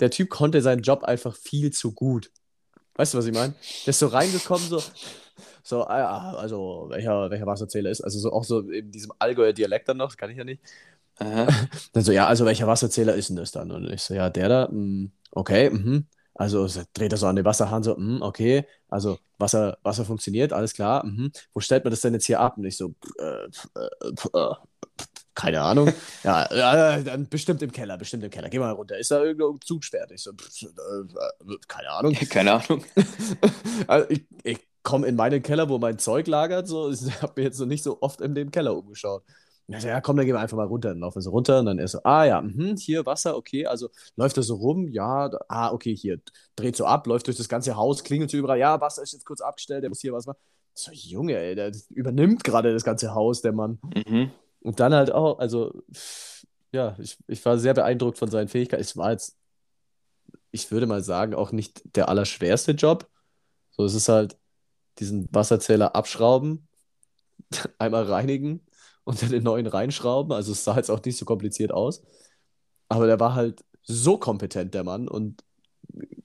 Der 0.01 0.11
Typ 0.11 0.31
konnte 0.31 0.63
seinen 0.63 0.83
Job 0.83 1.05
einfach 1.05 1.37
viel 1.37 1.71
zu 1.71 1.93
gut. 1.93 2.31
Weißt 2.97 3.15
du, 3.15 3.19
was 3.19 3.27
ich 3.27 3.35
meine? 3.35 3.55
Der 3.85 3.91
ist 3.91 3.99
so 3.99 4.07
reingekommen, 4.07 4.69
so, 4.69 4.83
so, 5.63 5.85
ah, 5.87 5.99
ja, 5.99 6.35
also 6.37 6.87
welcher, 6.91 7.31
welcher 7.31 7.47
Wasserzähler 7.47 7.91
ist, 7.91 8.03
also 8.03 8.19
so 8.19 8.33
auch 8.33 8.45
so 8.45 8.61
in 8.61 8.91
diesem 8.91 9.13
Allgäuer 9.19 9.53
Dialekt 9.53 9.89
dann 9.89 9.97
noch, 9.97 10.09
das 10.09 10.17
kann 10.17 10.31
ich 10.31 10.37
ja 10.37 10.45
nicht. 10.45 10.63
Aha. 11.19 11.47
Dann 11.93 12.03
so, 12.03 12.11
ja, 12.13 12.27
also 12.27 12.45
welcher 12.45 12.67
Wasserzähler 12.67 13.15
ist 13.15 13.29
denn 13.29 13.37
das 13.37 13.53
dann? 13.53 13.71
Und 13.71 13.89
ich 13.89 14.03
so, 14.03 14.15
ja, 14.15 14.31
der 14.31 14.49
da, 14.49 14.69
mm, 14.69 15.13
okay, 15.31 15.71
mhm. 15.71 16.07
Also 16.35 16.67
so, 16.67 16.83
dreht 16.93 17.13
er 17.13 17.19
so 17.19 17.29
an 17.29 17.37
den 17.37 17.45
Wasserhahn, 17.45 17.85
so, 17.85 17.95
mm, 17.97 18.21
okay, 18.23 18.67
also 18.89 19.19
Wasser, 19.39 19.79
Wasser 19.85 20.05
funktioniert, 20.05 20.53
alles 20.53 20.75
klar, 20.75 21.07
mhm. 21.07 21.31
Wo 21.53 21.61
stellt 21.61 21.85
man 21.85 21.93
das 21.93 22.01
denn 22.01 22.15
jetzt 22.15 22.27
hier 22.27 22.41
ab? 22.41 22.59
Und 22.59 22.65
ich 22.65 22.77
so, 22.77 22.95
äh, 23.19 23.45
äh, 23.45 24.13
äh, 24.35 24.55
keine 25.35 25.61
Ahnung. 25.61 25.93
Ja, 26.23 26.49
ja, 26.55 27.01
dann 27.01 27.29
bestimmt 27.29 27.63
im 27.63 27.73
Keller, 27.73 27.99
bestimmt 27.99 28.23
im 28.25 28.31
Keller. 28.31 28.49
Geh 28.49 28.59
mal 28.59 28.71
runter. 28.71 28.99
Ist 28.99 29.11
da 29.11 29.23
irgendein 29.23 29.61
Zugschwert? 29.61 30.11
Ich 30.13 30.23
so, 30.23 30.33
pff, 30.33 30.63
äh, 30.63 31.57
keine 31.67 31.91
Ahnung. 31.91 32.15
Keine 32.31 32.53
Ahnung. 32.53 32.85
Also 33.89 34.09
ich, 34.09 34.25
ich 34.45 34.61
komme 34.85 35.09
in 35.09 35.17
meinen 35.17 35.43
Keller, 35.43 35.69
wo 35.69 35.79
mein 35.79 35.99
Zeug 35.99 36.29
lagert. 36.29 36.69
So. 36.69 36.91
Ich 36.91 37.01
habe 37.23 37.33
mir 37.37 37.43
jetzt 37.43 37.59
noch 37.59 37.67
nicht 37.67 37.83
so 37.83 38.01
oft 38.01 38.21
in 38.21 38.35
dem 38.35 38.53
Keller 38.53 38.77
umgeschaut. 38.77 39.25
So, 39.67 39.89
ja, 39.89 40.01
komm, 40.01 40.17
dann 40.17 40.27
gehen 40.27 40.35
wir 40.35 40.41
einfach 40.41 40.57
mal 40.57 40.67
runter. 40.67 40.91
Dann 40.91 41.01
laufen 41.01 41.17
wir 41.17 41.23
so 41.23 41.31
runter 41.31 41.59
und 41.61 41.67
dann 41.67 41.79
er 41.79 41.89
so, 41.89 42.03
ah 42.05 42.25
ja, 42.25 42.43
mhm, 42.43 42.77
hier 42.77 43.07
Wasser, 43.07 43.37
okay. 43.37 43.67
Also 43.67 43.89
läuft 44.15 44.37
er 44.37 44.43
so 44.43 44.57
rum, 44.57 44.89
ja, 44.89 45.31
da, 45.31 45.39
ah, 45.49 45.73
okay, 45.73 45.97
hier, 45.97 46.21
dreht 46.55 46.77
so 46.77 46.85
ab, 46.85 47.07
läuft 47.07 47.27
durch 47.29 47.39
das 47.39 47.49
ganze 47.49 47.75
Haus, 47.75 48.05
klingelt 48.05 48.31
so 48.31 48.37
überall, 48.37 48.59
ja, 48.59 48.79
Wasser 48.83 49.03
ist 49.03 49.15
jetzt 49.15 49.25
kurz 49.25 49.41
abgestellt, 49.41 49.83
der 49.83 49.89
muss 49.89 50.01
hier 50.03 50.13
was 50.13 50.27
machen. 50.27 50.39
So, 50.75 50.93
Junge, 50.93 51.39
ey, 51.39 51.55
der 51.55 51.73
übernimmt 51.91 52.45
gerade 52.45 52.75
das 52.75 52.85
ganze 52.85 53.15
Haus, 53.15 53.41
der 53.41 53.53
Mann. 53.53 53.79
Mhm. 54.07 54.31
Und 54.65 54.81
dann 54.81 54.95
halt 54.95 55.13
auch, 55.13 55.39
also, 55.41 55.85
ja, 56.73 56.97
ich, 56.99 57.19
ich 57.29 57.45
war 57.45 57.59
sehr 57.59 57.75
beeindruckt 57.75 58.19
von 58.19 58.31
seinen 58.31 58.49
Fähigkeiten. 58.49 58.81
Es 58.83 58.97
war 58.97 59.13
jetzt, 59.13 59.37
ich 60.51 60.71
würde 60.71 60.87
mal 60.87 61.03
sagen, 61.03 61.35
auch 61.35 61.53
nicht 61.53 61.83
der 61.97 62.09
allerschwerste 62.09 62.73
Job. 62.73 63.09
So, 63.71 63.85
es 63.85 63.95
ist 63.95 64.09
halt 64.09 64.39
diesen 64.99 65.29
Wasserzähler 65.33 65.95
abschrauben, 65.97 66.69
einmal 67.79 68.05
reinigen 68.05 68.67
und 69.05 69.23
dann 69.23 69.31
den 69.31 69.43
neuen 69.45 69.67
reinschrauben. 69.67 70.33
Also 70.33 70.53
es 70.53 70.65
sah 70.65 70.77
jetzt 70.77 70.91
auch 70.91 71.05
nicht 71.05 71.19
so 71.19 71.27
kompliziert 71.27 71.73
aus. 71.73 72.03
Aber 72.89 73.07
der 73.07 73.21
war 73.21 73.35
halt 73.35 73.65
so 73.83 74.19
kompetent, 74.19 74.75
der 74.75 74.85
Mann. 74.85 75.09
Und 75.09 75.45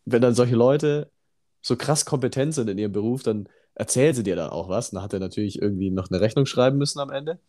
wenn 0.05 0.21
dann 0.21 0.35
solche 0.35 0.55
Leute 0.55 1.11
so 1.61 1.75
krass 1.77 2.05
kompetent 2.05 2.53
sind 2.55 2.69
in 2.69 2.77
ihrem 2.77 2.93
Beruf, 2.93 3.23
dann 3.23 3.49
erzählen 3.75 4.15
sie 4.15 4.23
dir 4.23 4.35
dann 4.37 4.51
auch 4.51 4.69
was. 4.69 4.91
Dann 4.91 5.03
hat 5.03 5.13
er 5.13 5.19
natürlich 5.19 5.61
irgendwie 5.61 5.91
noch 5.91 6.09
eine 6.09 6.21
Rechnung 6.21 6.45
schreiben 6.45 6.77
müssen 6.77 6.99
am 6.99 7.11
Ende. 7.11 7.39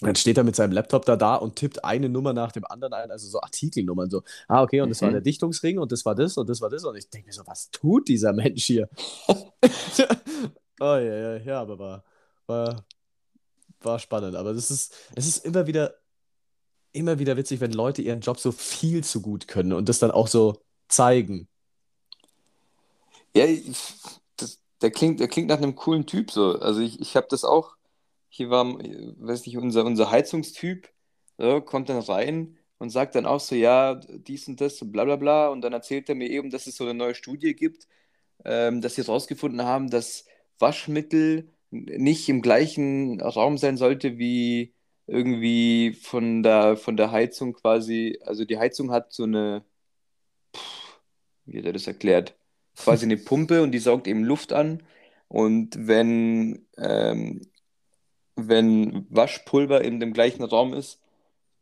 Und 0.00 0.06
dann 0.08 0.16
steht 0.16 0.38
er 0.38 0.44
mit 0.44 0.56
seinem 0.56 0.72
Laptop 0.72 1.04
da 1.04 1.16
da 1.16 1.36
und 1.36 1.56
tippt 1.56 1.84
eine 1.84 2.08
Nummer 2.08 2.32
nach 2.32 2.52
dem 2.52 2.64
anderen 2.64 2.94
ein, 2.94 3.10
also 3.10 3.28
so 3.28 3.40
Artikelnummern, 3.42 4.10
so, 4.10 4.22
ah, 4.48 4.62
okay, 4.62 4.80
und 4.80 4.88
das 4.88 5.02
war 5.02 5.10
Mhm. 5.10 5.14
der 5.14 5.20
Dichtungsring 5.22 5.78
und 5.78 5.92
das 5.92 6.04
war 6.06 6.14
das 6.14 6.36
und 6.38 6.48
das 6.48 6.60
war 6.60 6.70
das. 6.70 6.84
Und 6.84 6.96
ich 6.96 7.10
denke 7.10 7.26
mir 7.28 7.32
so, 7.34 7.46
was 7.46 7.70
tut 7.70 8.08
dieser 8.08 8.32
Mensch 8.32 8.64
hier? 8.64 8.88
oh 9.28 9.34
ja, 10.80 10.98
ja, 11.00 11.36
ja, 11.38 11.60
aber 11.60 11.78
war, 11.78 12.04
war, 12.46 12.84
war 13.82 13.98
spannend. 13.98 14.36
Aber 14.36 14.54
das 14.54 14.70
ist, 14.70 14.94
es 15.16 15.26
ist 15.26 15.44
immer 15.44 15.66
wieder, 15.66 15.94
immer 16.92 17.18
wieder 17.18 17.36
witzig, 17.36 17.60
wenn 17.60 17.72
Leute 17.72 18.02
ihren 18.02 18.20
Job 18.20 18.38
so 18.40 18.52
viel 18.52 19.04
zu 19.04 19.22
gut 19.22 19.48
können 19.48 19.72
und 19.72 19.88
das 19.88 19.98
dann 19.98 20.10
auch 20.10 20.28
so 20.28 20.62
zeigen. 20.88 21.48
Ja, 23.34 23.46
das, 24.36 24.60
der 24.82 24.90
klingt, 24.90 25.20
der 25.20 25.28
klingt 25.28 25.48
nach 25.48 25.58
einem 25.58 25.74
coolen 25.76 26.06
Typ 26.06 26.30
so. 26.30 26.58
Also 26.58 26.80
ich, 26.80 27.00
ich 27.00 27.16
habe 27.16 27.26
das 27.30 27.44
auch. 27.44 27.76
Hier 28.30 28.48
war, 28.48 28.64
weiß 28.66 29.46
nicht, 29.46 29.58
unser, 29.58 29.84
unser 29.84 30.10
Heizungstyp, 30.10 30.88
so, 31.38 31.60
kommt 31.60 31.88
dann 31.88 31.98
rein 32.00 32.58
und 32.78 32.90
sagt 32.90 33.14
dann 33.14 33.26
auch 33.26 33.40
so, 33.40 33.54
ja, 33.54 33.96
dies 33.96 34.48
und 34.48 34.60
das 34.60 34.80
und 34.82 34.92
bla 34.92 35.04
bla 35.04 35.16
bla. 35.16 35.48
Und 35.48 35.62
dann 35.62 35.72
erzählt 35.72 36.08
er 36.08 36.14
mir 36.14 36.30
eben, 36.30 36.50
dass 36.50 36.66
es 36.66 36.76
so 36.76 36.84
eine 36.84 36.94
neue 36.94 37.14
Studie 37.14 37.54
gibt, 37.54 37.86
ähm, 38.44 38.80
dass 38.80 38.94
sie 38.94 39.02
herausgefunden 39.02 39.62
haben, 39.64 39.90
dass 39.90 40.24
Waschmittel 40.58 41.52
nicht 41.70 42.28
im 42.28 42.42
gleichen 42.42 43.20
Raum 43.20 43.58
sein 43.58 43.76
sollte 43.76 44.18
wie 44.18 44.74
irgendwie 45.06 45.92
von 45.92 46.42
der, 46.42 46.76
von 46.76 46.96
der 46.96 47.10
Heizung 47.12 47.52
quasi. 47.54 48.18
Also 48.24 48.44
die 48.44 48.58
Heizung 48.58 48.92
hat 48.92 49.12
so 49.12 49.24
eine, 49.24 49.64
wie 51.46 51.58
hat 51.58 51.66
er 51.66 51.72
das 51.72 51.86
erklärt? 51.86 52.36
Quasi 52.76 53.04
eine 53.04 53.16
Pumpe 53.16 53.62
und 53.62 53.72
die 53.72 53.78
saugt 53.78 54.06
eben 54.06 54.24
Luft 54.24 54.52
an. 54.52 54.82
Und 55.28 55.86
wenn, 55.86 56.66
ähm, 56.78 57.42
wenn 58.48 59.06
Waschpulver 59.10 59.82
in 59.82 60.00
dem 60.00 60.12
gleichen 60.12 60.42
Raum 60.42 60.74
ist, 60.74 61.00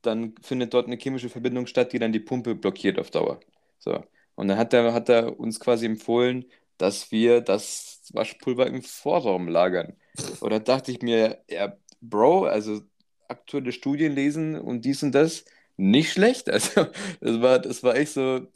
dann 0.02 0.34
findet 0.42 0.74
dort 0.74 0.86
eine 0.86 0.96
chemische 0.96 1.28
Verbindung 1.28 1.66
statt, 1.66 1.92
die 1.92 1.98
dann 1.98 2.12
die 2.12 2.20
Pumpe 2.20 2.54
blockiert 2.54 2.98
auf 2.98 3.10
Dauer. 3.10 3.40
So. 3.78 4.02
Und 4.34 4.48
dann 4.48 4.58
hat 4.58 4.72
er, 4.72 4.92
hat 4.92 5.10
uns 5.10 5.60
quasi 5.60 5.86
empfohlen, 5.86 6.44
dass 6.78 7.10
wir 7.10 7.40
das 7.40 8.02
Waschpulver 8.12 8.66
im 8.66 8.82
Vorraum 8.82 9.48
lagern. 9.48 9.96
Und 10.40 10.50
da 10.50 10.58
dachte 10.58 10.92
ich 10.92 11.02
mir, 11.02 11.42
ja, 11.48 11.76
Bro, 12.00 12.44
also 12.44 12.80
aktuelle 13.28 13.72
Studien 13.72 14.14
lesen 14.14 14.58
und 14.58 14.84
dies 14.84 15.02
und 15.02 15.12
das, 15.12 15.44
nicht 15.78 16.12
schlecht. 16.12 16.48
Also, 16.52 16.86
das 17.20 17.40
war, 17.40 17.58
das 17.58 17.82
war 17.82 17.96
echt 17.96 18.12
so 18.12 18.46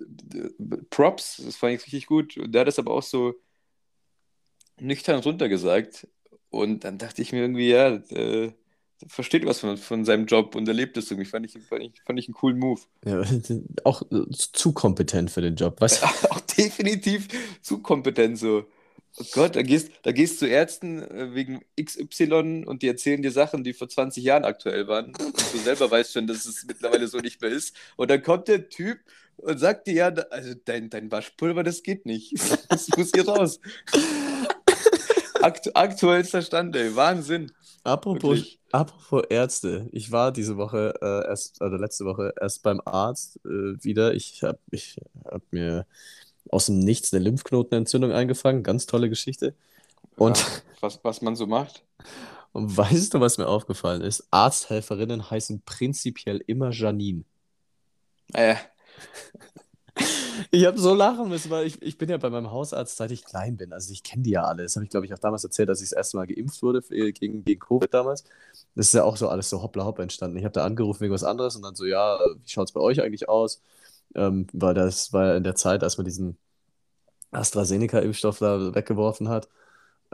Props, 0.90 1.42
das 1.44 1.56
fand 1.56 1.74
ich 1.74 1.87
richtig 1.87 2.06
gut. 2.06 2.37
Und 2.37 2.52
der 2.52 2.62
hat 2.62 2.68
das 2.68 2.78
aber 2.78 2.92
auch 2.92 3.02
so 3.02 3.35
nüchtern 4.78 5.20
runtergesagt. 5.20 6.08
Und 6.53 6.85
dann 6.85 6.99
dachte 6.99 7.23
ich 7.23 7.33
mir 7.33 7.41
irgendwie, 7.41 7.71
ja, 7.71 7.95
äh, 8.11 8.53
versteht 9.07 9.47
was 9.47 9.61
von, 9.61 9.77
von 9.79 10.05
seinem 10.05 10.27
Job 10.27 10.55
und 10.55 10.69
erlebt 10.69 10.97
es 10.99 11.11
irgendwie. 11.11 11.29
Fand 11.29 11.47
ich, 11.47 11.53
fand 11.53 11.83
ich, 11.83 12.03
fand 12.05 12.19
ich 12.19 12.29
einen 12.29 12.35
coolen 12.35 12.59
Move. 12.59 12.81
Ja, 13.05 13.23
auch 13.85 14.03
äh, 14.12 14.31
zu 14.31 14.73
kompetent 14.73 15.31
für 15.31 15.41
den 15.41 15.57
Job. 15.57 15.77
Was? 15.81 16.03
auch 16.31 16.41
definitiv 16.41 17.29
zu 17.62 17.79
kompetent 17.79 18.38
so. 18.38 18.67
Oh 19.19 19.25
Gott, 19.33 19.57
da 19.57 19.62
gehst, 19.62 19.91
da 20.03 20.12
gehst 20.12 20.41
du 20.41 20.47
Ärzten 20.47 21.03
äh, 21.03 21.35
wegen 21.35 21.62
XY 21.83 22.65
und 22.67 22.83
die 22.83 22.88
erzählen 22.88 23.23
dir 23.23 23.33
Sachen, 23.33 23.65
die 23.65 23.73
vor 23.73 23.88
20 23.88 24.23
Jahren 24.23 24.45
aktuell 24.45 24.88
waren. 24.88 25.07
Und 25.07 25.55
du 25.55 25.59
selber 25.59 25.91
weißt 25.91 26.12
schon, 26.12 26.27
dass 26.27 26.45
es 26.45 26.65
mittlerweile 26.67 27.09
so 27.09 27.19
nicht 27.19 27.41
mehr 27.41 27.51
ist. 27.51 27.75
Und 27.97 28.11
dann 28.11 28.23
kommt 28.23 28.49
der 28.49 28.69
Typ 28.69 29.01
und 29.37 29.59
sagt 29.59 29.87
dir 29.87 29.95
ja, 29.95 30.07
also 30.09 30.55
dein, 30.65 30.88
dein 30.88 31.11
Waschpulver, 31.11 31.62
das 31.62 31.83
geht 31.83 32.07
nicht. 32.07 32.35
Das 32.69 32.88
muss 32.97 33.11
hier 33.15 33.29
raus. 33.29 33.61
Aktu 35.42 35.70
aktuellster 35.74 36.42
Stand, 36.42 36.76
ey. 36.76 36.94
Wahnsinn. 36.94 37.52
Apropos, 37.85 38.59
apropos 38.70 39.24
Ärzte, 39.28 39.88
ich 39.92 40.12
war 40.12 40.33
diese 40.33 40.57
Woche 40.57 40.94
äh, 41.02 41.28
erst, 41.28 41.61
also 41.61 41.76
letzte 41.76 42.05
Woche 42.05 42.33
erst 42.40 42.62
beim 42.62 42.81
Arzt 42.85 43.40
äh, 43.44 43.83
wieder. 43.83 44.14
Ich 44.14 44.42
habe 44.42 44.59
ich 44.70 45.00
hab 45.24 45.42
mir 45.50 45.87
aus 46.50 46.66
dem 46.66 46.78
Nichts 46.78 47.12
eine 47.12 47.24
Lymphknotenentzündung 47.24 48.12
eingefangen. 48.12 48.62
Ganz 48.62 48.87
tolle 48.87 49.09
Geschichte. 49.09 49.55
Und 50.16 50.38
ja, 50.38 50.46
was, 50.81 51.00
was 51.02 51.22
man 51.22 51.37
so 51.37 51.46
macht. 51.46 51.85
Und 52.52 52.76
weißt 52.76 53.14
du, 53.14 53.20
was 53.20 53.38
mir 53.38 53.48
aufgefallen 53.48 54.02
ist? 54.02 54.26
Arzthelferinnen 54.31 55.31
heißen 55.31 55.62
prinzipiell 55.64 56.42
immer 56.46 56.70
Janine. 56.70 57.24
Äh. 58.35 58.57
Ich 60.55 60.67
habe 60.67 60.79
so 60.79 60.93
lachen 60.95 61.31
müssen, 61.31 61.51
weil 61.51 61.67
ich, 61.67 61.81
ich 61.81 61.97
bin 61.97 62.11
ja 62.11 62.19
bei 62.19 62.29
meinem 62.29 62.51
Hausarzt, 62.51 62.97
seit 62.99 63.11
ich 63.11 63.25
klein 63.25 63.57
bin. 63.57 63.73
Also 63.73 63.91
ich 63.91 64.03
kenne 64.03 64.23
die 64.23 64.31
ja 64.33 64.45
alle. 64.45 64.62
Das 64.65 64.77
habe 64.77 64.85
ich, 64.85 64.91
glaube 64.91 65.07
ich, 65.07 65.15
auch 65.15 65.19
damals 65.19 65.45
erzählt, 65.45 65.71
als 65.71 65.81
ich 65.81 65.88
das 65.88 65.97
erste 65.97 66.19
Mal 66.19 66.27
geimpft 66.27 66.62
wurde 66.62 66.83
für, 66.83 67.12
gegen, 67.12 67.43
gegen 67.43 67.61
Covid 67.61 67.93
damals. 67.95 68.25
Das 68.75 68.87
ist 68.88 68.93
ja 68.93 69.05
auch 69.05 69.17
so 69.17 69.29
alles 69.31 69.49
so 69.49 69.62
hoppla 69.62 69.87
hopp 69.87 69.99
entstanden. 69.99 70.37
Ich 70.37 70.45
habe 70.45 70.53
da 70.53 70.65
angerufen 70.65 71.01
wegen 71.01 71.15
was 71.15 71.25
anderes 71.25 71.57
und 71.57 71.62
dann 71.62 71.75
so, 71.75 71.87
ja, 71.87 72.19
wie 72.43 72.49
schaut 72.51 72.69
es 72.69 72.73
bei 72.73 72.81
euch 72.81 73.01
eigentlich 73.03 73.31
aus? 73.31 73.62
Ähm, 74.15 74.47
weil 74.53 74.75
das 74.75 75.12
war 75.15 75.29
ja 75.29 75.37
in 75.37 75.45
der 75.45 75.55
Zeit, 75.55 75.83
als 75.83 75.97
man 75.97 76.05
diesen 76.05 76.37
AstraZeneca-Impfstoff 77.33 78.38
da 78.41 78.75
weggeworfen 78.75 79.29
hat. 79.29 79.49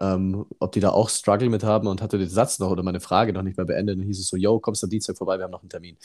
Ähm, 0.00 0.46
ob 0.60 0.72
die 0.72 0.80
da 0.80 0.90
auch 0.90 1.08
Struggle 1.10 1.50
mit 1.50 1.64
haben 1.64 1.88
und 1.88 2.02
hatte 2.02 2.18
den 2.18 2.28
Satz 2.30 2.60
noch 2.60 2.70
oder 2.70 2.84
meine 2.84 3.00
Frage 3.00 3.32
noch 3.32 3.42
nicht 3.42 3.56
mehr 3.58 3.66
beendet. 3.66 3.98
Dann 3.98 4.06
hieß 4.06 4.20
es 4.20 4.28
so, 4.28 4.36
yo, 4.36 4.60
kommst 4.60 4.82
du 4.82 4.86
am 4.86 4.90
Dienstag 4.90 5.18
vorbei, 5.18 5.38
wir 5.38 5.44
haben 5.44 5.52
noch 5.52 5.62
einen 5.62 5.70
Termin. 5.70 5.98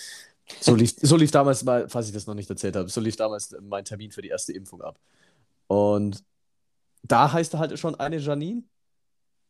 So 0.60 0.75
lief, 0.75 0.93
so 1.01 1.15
lief 1.15 1.32
damals 1.32 1.63
mal, 1.63 1.88
falls 1.89 2.08
ich 2.08 2.13
das 2.13 2.27
noch 2.27 2.34
nicht 2.34 2.49
erzählt 2.49 2.75
habe, 2.75 2.89
so 2.89 3.01
lief 3.01 3.15
damals 3.15 3.56
mein 3.62 3.86
Termin 3.86 4.12
für 4.12 4.21
die 4.21 4.29
erste 4.29 4.53
Impfung 4.53 4.82
ab. 4.82 4.99
Und 5.67 6.23
da 7.03 7.32
heißt 7.32 7.53
er 7.53 7.60
halt 7.60 7.77
schon 7.79 7.95
eine 7.95 8.17
Janine. 8.17 8.63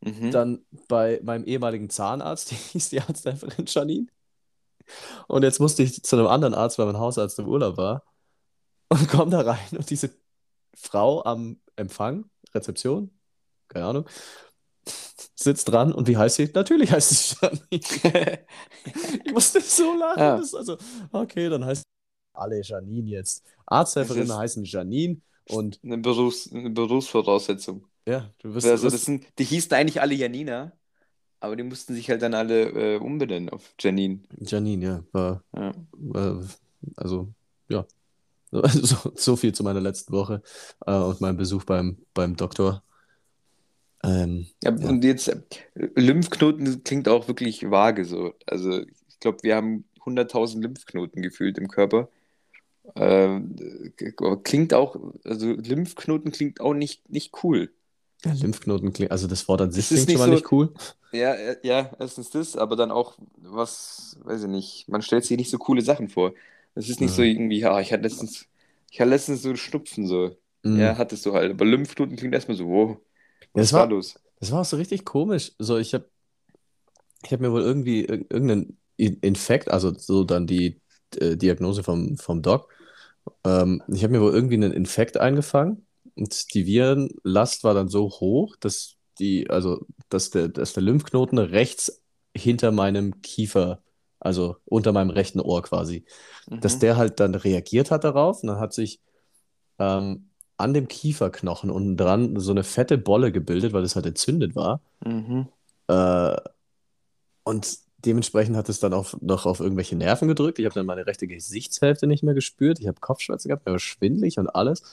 Mhm. 0.01 0.32
Dann 0.32 0.65
bei 0.88 1.19
meinem 1.23 1.45
ehemaligen 1.45 1.89
Zahnarzt 1.89 2.51
die 2.51 2.56
hieß 2.56 2.89
die 2.89 3.01
Arzthelferin 3.01 3.65
Janine. 3.67 4.08
Und 5.27 5.43
jetzt 5.43 5.60
musste 5.60 5.84
ich 5.84 6.03
zu 6.03 6.15
einem 6.15 6.27
anderen 6.27 6.53
Arzt, 6.53 6.77
weil 6.77 6.86
mein 6.86 6.97
Hausarzt 6.97 7.39
im 7.39 7.47
Urlaub 7.47 7.77
war. 7.77 8.03
Und 8.89 9.08
komme 9.08 9.32
da 9.32 9.41
rein 9.41 9.77
und 9.77 9.89
diese 9.89 10.12
Frau 10.75 11.23
am 11.23 11.60
Empfang, 11.75 12.29
Rezeption, 12.53 13.10
keine 13.67 13.86
Ahnung, 13.86 14.10
sitzt 15.36 15.69
dran 15.69 15.93
und 15.93 16.08
wie 16.08 16.17
heißt 16.17 16.38
sie? 16.38 16.50
Natürlich 16.54 16.91
heißt 16.91 17.10
sie 17.10 17.36
Janine. 17.41 18.39
ich 19.26 19.34
musste 19.34 19.62
so 19.62 19.98
lachen. 19.98 20.19
Ja. 20.19 20.36
also, 20.36 20.78
okay, 21.12 21.50
dann 21.50 21.65
heißt 21.65 21.84
alle 22.34 22.62
Janine 22.63 23.10
jetzt. 23.10 23.43
Arzthelferinnen 23.65 24.36
heißen 24.36 24.63
Janine 24.65 25.22
und. 25.50 25.80
Eine, 25.84 25.98
Berufs-, 25.98 26.52
eine 26.52 26.69
Berufsvoraussetzung. 26.69 27.88
Ja, 28.06 28.30
du 28.39 28.54
wirst. 28.54 28.67
Also, 28.67 28.89
das 28.89 29.06
sind, 29.06 29.26
die 29.38 29.43
hießen 29.43 29.72
eigentlich 29.74 30.02
alle 30.02 30.15
Janina, 30.15 30.74
aber 31.39 31.56
die 31.56 31.63
mussten 31.63 31.93
sich 31.93 32.10
halt 32.10 32.22
dann 32.22 32.34
alle 32.34 32.96
äh, 32.96 32.98
umbenennen 32.98 33.50
auf 33.50 33.74
Janine. 33.80 34.19
Janine, 34.39 34.86
ja. 34.86 35.04
War, 35.12 35.43
ja. 35.56 35.72
War, 35.91 36.43
also, 36.96 37.34
ja. 37.69 37.86
So, 38.52 39.12
so, 39.15 39.36
viel 39.36 39.52
zu 39.52 39.63
meiner 39.63 39.82
letzten 39.82 40.13
Woche 40.13 40.43
äh, 40.86 40.93
und 40.93 41.22
meinem 41.22 41.38
Besuch 41.38 41.63
beim, 41.63 41.98
beim 42.13 42.36
Doktor. 42.36 42.84
Ähm, 44.03 44.47
ja, 44.63 44.75
ja, 44.75 44.89
und 44.89 45.03
jetzt 45.03 45.29
äh, 45.29 45.41
Lymphknoten 45.95 46.83
klingt 46.83 47.07
auch 47.07 47.27
wirklich 47.27 47.69
vage 47.69 48.05
so. 48.05 48.33
Also 48.45 48.81
ich 48.81 49.19
glaube, 49.19 49.39
wir 49.41 49.55
haben 49.55 49.85
100.000 50.05 50.61
Lymphknoten 50.61 51.21
gefühlt 51.21 51.57
im 51.57 51.67
Körper. 51.67 52.09
Ähm, 52.95 53.55
klingt 54.43 54.73
auch, 54.73 54.97
also 55.23 55.51
Lymphknoten 55.51 56.31
klingt 56.31 56.59
auch 56.59 56.73
nicht, 56.73 57.09
nicht 57.09 57.31
cool. 57.43 57.71
Ja, 58.25 58.33
Lymphknoten 58.33 58.93
klingt, 58.93 59.11
also 59.11 59.27
das 59.27 59.47
Wort 59.47 59.61
an 59.61 59.71
sich 59.71 59.87
klingt 59.87 60.11
schon 60.11 60.19
mal 60.19 60.27
so, 60.27 60.33
nicht 60.33 60.51
cool. 60.51 60.73
Ja, 61.11 61.33
äh, 61.33 61.57
ja, 61.63 61.91
erstens 61.99 62.29
das, 62.29 62.55
aber 62.57 62.75
dann 62.75 62.91
auch 62.91 63.17
was, 63.37 64.17
weiß 64.23 64.43
ich 64.43 64.49
nicht, 64.49 64.89
man 64.89 65.01
stellt 65.01 65.23
sich 65.25 65.37
nicht 65.37 65.49
so 65.49 65.57
coole 65.57 65.81
Sachen 65.81 66.09
vor. 66.09 66.33
Es 66.75 66.89
ist 66.89 67.01
nicht 67.01 67.11
ja. 67.11 67.15
so 67.17 67.21
irgendwie, 67.21 67.59
ja, 67.59 67.79
ich 67.79 67.93
hatte 67.93 68.03
letztens, 68.03 68.47
ich 68.91 68.99
hatte 68.99 69.09
letztens 69.09 69.41
so 69.41 69.55
Schnupfen 69.55 70.07
so. 70.07 70.35
Mhm. 70.63 70.79
Ja, 70.79 70.97
hattest 70.97 71.25
du 71.25 71.33
halt. 71.33 71.51
Aber 71.51 71.65
Lymphknoten 71.65 72.15
klingt 72.15 72.33
erstmal 72.33 72.57
so, 72.57 72.67
wow. 72.67 72.97
Was 73.53 73.69
das 73.69 73.73
war, 73.73 73.81
war 73.81 73.89
los? 73.89 74.19
Das 74.39 74.51
war 74.51 74.61
auch 74.61 74.65
so 74.65 74.77
richtig 74.77 75.05
komisch. 75.05 75.53
So, 75.59 75.77
ich 75.77 75.93
habe 75.93 76.09
ich 77.23 77.31
hab 77.31 77.39
mir 77.39 77.51
wohl 77.51 77.61
irgendwie 77.61 78.03
irgendeinen 78.03 78.77
Infekt, 78.97 79.71
also 79.71 79.93
so 79.97 80.23
dann 80.23 80.45
die 80.45 80.81
äh, 81.15 81.37
Diagnose 81.37 81.83
vom, 81.83 82.17
vom 82.17 82.41
Doc, 82.41 82.69
ähm, 83.43 83.81
ich 83.87 84.03
habe 84.03 84.13
mir 84.13 84.21
wohl 84.21 84.33
irgendwie 84.33 84.55
einen 84.55 84.73
Infekt 84.73 85.17
eingefangen 85.17 85.85
und 86.15 86.53
die 86.53 86.65
Virenlast 86.65 87.63
war 87.63 87.73
dann 87.73 87.87
so 87.87 88.09
hoch, 88.09 88.55
dass 88.57 88.95
die, 89.19 89.49
also 89.49 89.85
dass 90.09 90.29
der, 90.29 90.49
dass 90.49 90.73
der 90.73 90.83
Lymphknoten 90.83 91.37
rechts 91.37 92.03
hinter 92.35 92.71
meinem 92.71 93.21
Kiefer, 93.21 93.81
also 94.19 94.57
unter 94.65 94.91
meinem 94.91 95.09
rechten 95.09 95.39
Ohr 95.39 95.61
quasi, 95.61 96.05
mhm. 96.49 96.61
dass 96.61 96.79
der 96.79 96.97
halt 96.97 97.19
dann 97.19 97.35
reagiert 97.35 97.91
hat 97.91 98.03
darauf 98.03 98.41
und 98.41 98.47
dann 98.47 98.59
hat 98.59 98.73
sich 98.73 99.01
ähm, 99.79 100.29
an 100.63 100.73
dem 100.73 100.88
Kieferknochen 100.88 101.69
unten 101.69 101.97
dran 101.97 102.39
so 102.39 102.52
eine 102.52 102.63
fette 102.63 102.97
Bolle 102.97 103.32
gebildet, 103.32 103.73
weil 103.73 103.84
es 103.84 103.95
halt 103.95 104.06
entzündet 104.06 104.56
war. 104.56 104.80
Mhm. 105.06 105.47
Äh, 105.88 106.36
und 107.43 107.78
dementsprechend 108.06 108.56
hat 108.56 108.69
es 108.69 108.80
dann 108.80 108.93
auch 108.93 109.13
noch 109.21 109.45
auf 109.45 109.60
irgendwelche 109.60 109.95
Nerven 109.95 110.28
gedrückt. 110.28 110.60
Ich 110.60 110.65
habe 110.65 110.76
dann 110.76 110.86
meine 110.86 111.06
rechte 111.06 111.28
Gesichtshälfte 111.28 112.08
nicht 112.08 112.23
mehr 112.23 112.34
gespürt. 112.34 112.80
Ich 112.80 112.88
habe 112.88 112.99
Kopfschmerzen 112.99 113.49
gehabt, 113.49 113.65
mir 113.65 113.73
war 113.73 113.80
schwindelig 113.80 114.39
und 114.39 114.47
alles. 114.47 114.84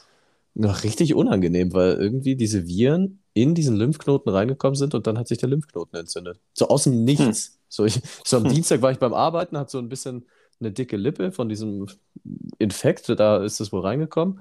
Noch 0.54 0.82
richtig 0.82 1.14
unangenehm, 1.14 1.72
weil 1.72 1.92
irgendwie 1.92 2.34
diese 2.34 2.66
Viren 2.66 3.20
in 3.34 3.54
diesen 3.54 3.76
Lymphknoten 3.76 4.32
reingekommen 4.32 4.74
sind 4.74 4.94
und 4.94 5.06
dann 5.06 5.16
hat 5.16 5.28
sich 5.28 5.38
der 5.38 5.48
Lymphknoten 5.48 5.98
entzündet. 5.98 6.40
So 6.52 6.68
aus 6.68 6.84
dem 6.84 7.04
Nichts. 7.04 7.46
Hm. 7.46 7.54
So, 7.68 7.84
ich, 7.84 8.00
so 8.24 8.38
am 8.38 8.44
hm. 8.44 8.52
Dienstag 8.52 8.82
war 8.82 8.90
ich 8.90 8.98
beim 8.98 9.14
Arbeiten, 9.14 9.56
hatte 9.56 9.70
so 9.70 9.78
ein 9.78 9.88
bisschen 9.88 10.26
eine 10.58 10.72
dicke 10.72 10.96
Lippe 10.96 11.30
von 11.30 11.48
diesem 11.48 11.86
Infekt, 12.58 13.08
da 13.08 13.42
ist 13.42 13.60
das 13.60 13.72
wohl 13.72 13.80
reingekommen. 13.80 14.40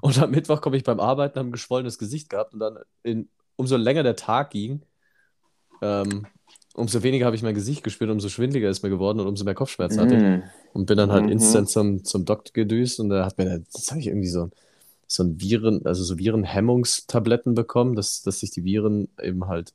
Und 0.00 0.18
am 0.18 0.30
Mittwoch 0.30 0.60
komme 0.60 0.76
ich 0.76 0.84
beim 0.84 1.00
Arbeiten, 1.00 1.38
habe 1.38 1.48
ein 1.48 1.52
geschwollenes 1.52 1.98
Gesicht 1.98 2.30
gehabt 2.30 2.54
und 2.54 2.60
dann 2.60 2.78
in, 3.02 3.28
umso 3.56 3.76
länger 3.76 4.02
der 4.02 4.16
Tag 4.16 4.50
ging, 4.50 4.82
ähm, 5.82 6.26
umso 6.74 7.02
weniger 7.02 7.26
habe 7.26 7.36
ich 7.36 7.42
mein 7.42 7.54
Gesicht 7.54 7.82
gespürt, 7.82 8.10
umso 8.10 8.28
schwindliger 8.28 8.70
ist 8.70 8.82
mir 8.82 8.90
geworden 8.90 9.20
und 9.20 9.26
umso 9.26 9.44
mehr 9.44 9.54
Kopfschmerzen 9.54 10.00
hatte 10.00 10.14
ich. 10.14 10.22
Mhm. 10.22 10.42
Und 10.72 10.86
bin 10.86 10.96
dann 10.96 11.12
halt 11.12 11.24
mhm. 11.24 11.32
instant 11.32 11.68
zum, 11.68 12.04
zum 12.04 12.24
Doktor 12.24 12.52
gedüst 12.52 13.00
und 13.00 13.10
da 13.10 13.24
hat 13.24 13.38
mir, 13.38 13.62
das 13.72 13.90
habe 13.90 14.00
ich 14.00 14.06
irgendwie 14.06 14.28
so, 14.28 14.50
so 15.06 15.24
ein 15.24 15.40
Viren, 15.40 15.84
also 15.84 16.04
so 16.04 16.18
Virenhemmungstabletten 16.18 17.54
bekommen, 17.54 17.96
dass, 17.96 18.22
dass 18.22 18.40
sich 18.40 18.50
die 18.50 18.64
Viren 18.64 19.08
eben 19.20 19.48
halt 19.48 19.72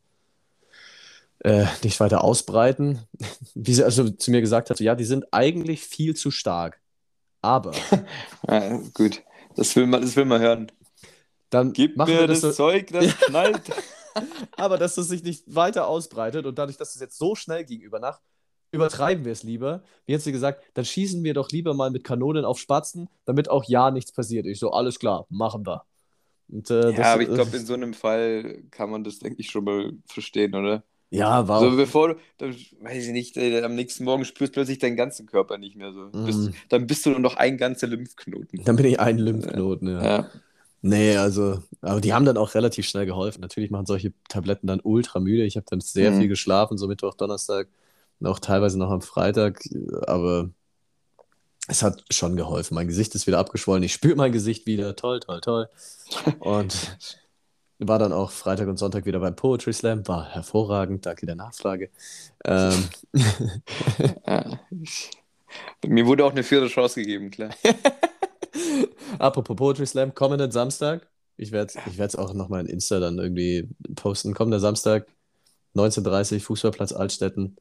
äh, 1.40 1.66
nicht 1.84 2.00
weiter 2.00 2.24
ausbreiten. 2.24 3.00
Wie 3.54 3.74
sie 3.74 3.84
also 3.84 4.10
zu 4.10 4.32
mir 4.32 4.42
gesagt 4.42 4.70
hat, 4.70 4.80
ja, 4.80 4.96
die 4.96 5.04
sind 5.04 5.26
eigentlich 5.32 5.82
viel 5.82 6.16
zu 6.16 6.32
stark. 6.32 6.80
Aber. 7.42 7.74
ja, 8.48 8.80
gut. 8.94 9.22
Das 9.56 9.76
will 9.76 9.88
man, 9.88 10.02
das 10.02 10.16
will 10.16 10.26
man 10.26 10.42
hören. 10.42 10.72
Dann 11.50 11.74
Gib 11.74 11.96
machen 11.96 12.14
mir 12.14 12.28
das, 12.28 12.42
das 12.42 12.58
so... 12.58 12.66
Zeug, 12.66 12.88
das 12.92 13.18
knallt. 13.20 13.62
Aber 14.58 14.78
dass 14.78 14.98
es 14.98 15.08
sich 15.08 15.24
nicht 15.24 15.44
weiter 15.54 15.88
ausbreitet 15.88 16.46
und 16.46 16.58
dadurch, 16.58 16.78
dass 16.78 16.96
es 16.96 17.02
jetzt 17.02 17.18
so 17.18 17.36
schnell 17.36 17.66
ging 17.66 17.82
über 17.82 18.00
Nacht, 18.00 18.22
übertreiben 18.72 19.26
wir 19.26 19.32
es 19.32 19.44
lieber. 19.44 19.84
Wie 20.06 20.14
hat 20.14 20.22
sie 20.22 20.32
gesagt, 20.32 20.64
dann 20.74 20.86
schießen 20.86 21.24
wir 21.24 21.34
doch 21.34 21.50
lieber 21.50 21.74
mal 21.74 21.92
mit 21.92 22.04
Kanonen 22.04 22.46
auf 22.46 22.60
Spatzen, 22.60 23.10
damit 23.26 23.50
auch 23.50 23.64
ja 23.66 23.92
nichts 23.92 24.12
passiert. 24.12 24.46
Ich 24.46 24.60
so, 24.60 24.72
alles 24.72 25.00
klar, 25.00 25.26
machen 25.30 25.66
wir. 25.66 25.86
Und, 26.48 26.70
äh, 26.70 26.92
ja, 26.92 26.98
das, 26.98 27.08
aber 27.08 27.22
ich 27.24 27.34
glaube, 27.34 27.58
in 27.58 27.66
so 27.66 27.74
einem 27.74 27.94
Fall 27.94 28.64
kann 28.72 28.90
man 28.90 29.04
das, 29.04 29.20
denke 29.20 29.42
ich, 29.42 29.50
schon 29.50 29.64
mal 29.64 29.94
verstehen, 30.06 30.54
oder? 30.54 30.84
Ja, 31.16 31.48
war. 31.48 31.60
So, 31.62 31.76
bevor 31.76 32.10
du, 32.10 32.16
dann, 32.38 32.56
weiß 32.82 33.06
ich 33.06 33.12
nicht, 33.12 33.38
äh, 33.38 33.62
am 33.64 33.76
nächsten 33.76 34.04
Morgen 34.04 34.26
spürst 34.26 34.52
du 34.52 34.60
plötzlich 34.60 34.80
deinen 34.80 34.96
ganzen 34.96 35.26
Körper 35.26 35.58
nicht 35.58 35.76
mehr 35.76 35.94
so. 35.94 36.10
Mm. 36.12 36.26
Bist, 36.26 36.52
dann 36.70 36.88
bist 36.88 37.06
du 37.06 37.12
nur 37.12 37.20
noch 37.20 37.36
ein 37.36 37.58
ganzer 37.58 37.88
Lymphknoten. 37.88 38.64
Dann 38.66 38.76
bin 38.76 38.86
ich 38.86 39.00
ein 39.00 39.18
Lymphknoten, 39.18 39.88
ja. 39.88 40.04
ja. 40.04 40.30
Nee, 40.82 41.16
also, 41.18 41.60
aber 41.82 42.02
die 42.02 42.14
haben 42.14 42.26
dann 42.26 42.38
auch 42.38 42.54
relativ 42.54 42.88
schnell 42.88 43.06
geholfen. 43.06 43.42
Natürlich 43.42 43.72
machen 43.72 43.86
solche 43.86 44.14
Tabletten 44.30 44.68
dann 44.68 44.82
ultra 44.84 45.20
müde. 45.20 45.44
Ich 45.44 45.56
habe 45.56 45.66
dann 45.70 45.82
sehr 45.82 46.12
mm. 46.12 46.20
viel 46.20 46.28
geschlafen, 46.28 46.78
so 46.78 46.88
Mittwoch, 46.88 47.16
Donnerstag, 47.16 47.68
auch 48.24 48.40
teilweise 48.40 48.78
noch 48.78 48.92
am 48.92 49.02
Freitag, 49.02 49.62
aber 50.08 50.50
es 51.68 51.82
hat 51.82 52.04
schon 52.12 52.36
geholfen. 52.36 52.76
Mein 52.76 52.88
Gesicht 52.88 53.16
ist 53.16 53.26
wieder 53.26 53.40
abgeschwollen. 53.40 53.84
Ich 53.84 53.94
spüre 53.94 54.16
mein 54.16 54.32
Gesicht 54.32 54.68
wieder. 54.68 54.96
Toll, 54.96 55.20
toll, 55.20 55.42
toll. 55.42 55.70
Und 56.40 56.98
War 57.80 58.00
dann 58.00 58.14
auch 58.14 58.32
Freitag 58.32 58.68
und 58.70 58.78
Sonntag 58.78 59.06
wieder 59.06 59.20
beim 59.20 59.36
Poetry 59.36 59.74
Slam. 59.74 60.08
War 60.08 60.30
hervorragend. 60.30 61.06
Danke 61.06 61.26
der 61.26 61.36
Nachfrage. 61.36 61.90
Ähm, 62.46 62.90
Ja, 64.26 64.60
mir 65.86 66.06
wurde 66.06 66.26
auch 66.26 66.32
eine 66.32 66.44
vierte 66.44 66.68
Chance 66.68 67.02
gegeben, 67.02 67.32
klar. 67.32 67.50
apropos 69.20 69.56
Poetry 69.56 69.86
Slam, 69.86 70.14
kommenden 70.14 70.52
Samstag. 70.52 71.08
Ich 71.38 71.52
werde 71.52 71.74
ich 71.86 72.00
es 72.00 72.16
auch 72.16 72.34
nochmal 72.34 72.62
in 72.62 72.68
Insta 72.68 73.00
dann 73.00 73.18
irgendwie 73.20 73.70
posten. 73.96 74.34
Kommender 74.34 74.60
Samstag, 74.60 75.08
19.30 75.76 76.36
Uhr, 76.36 76.40
Fußballplatz 76.42 76.94
Altstetten. 76.94 77.58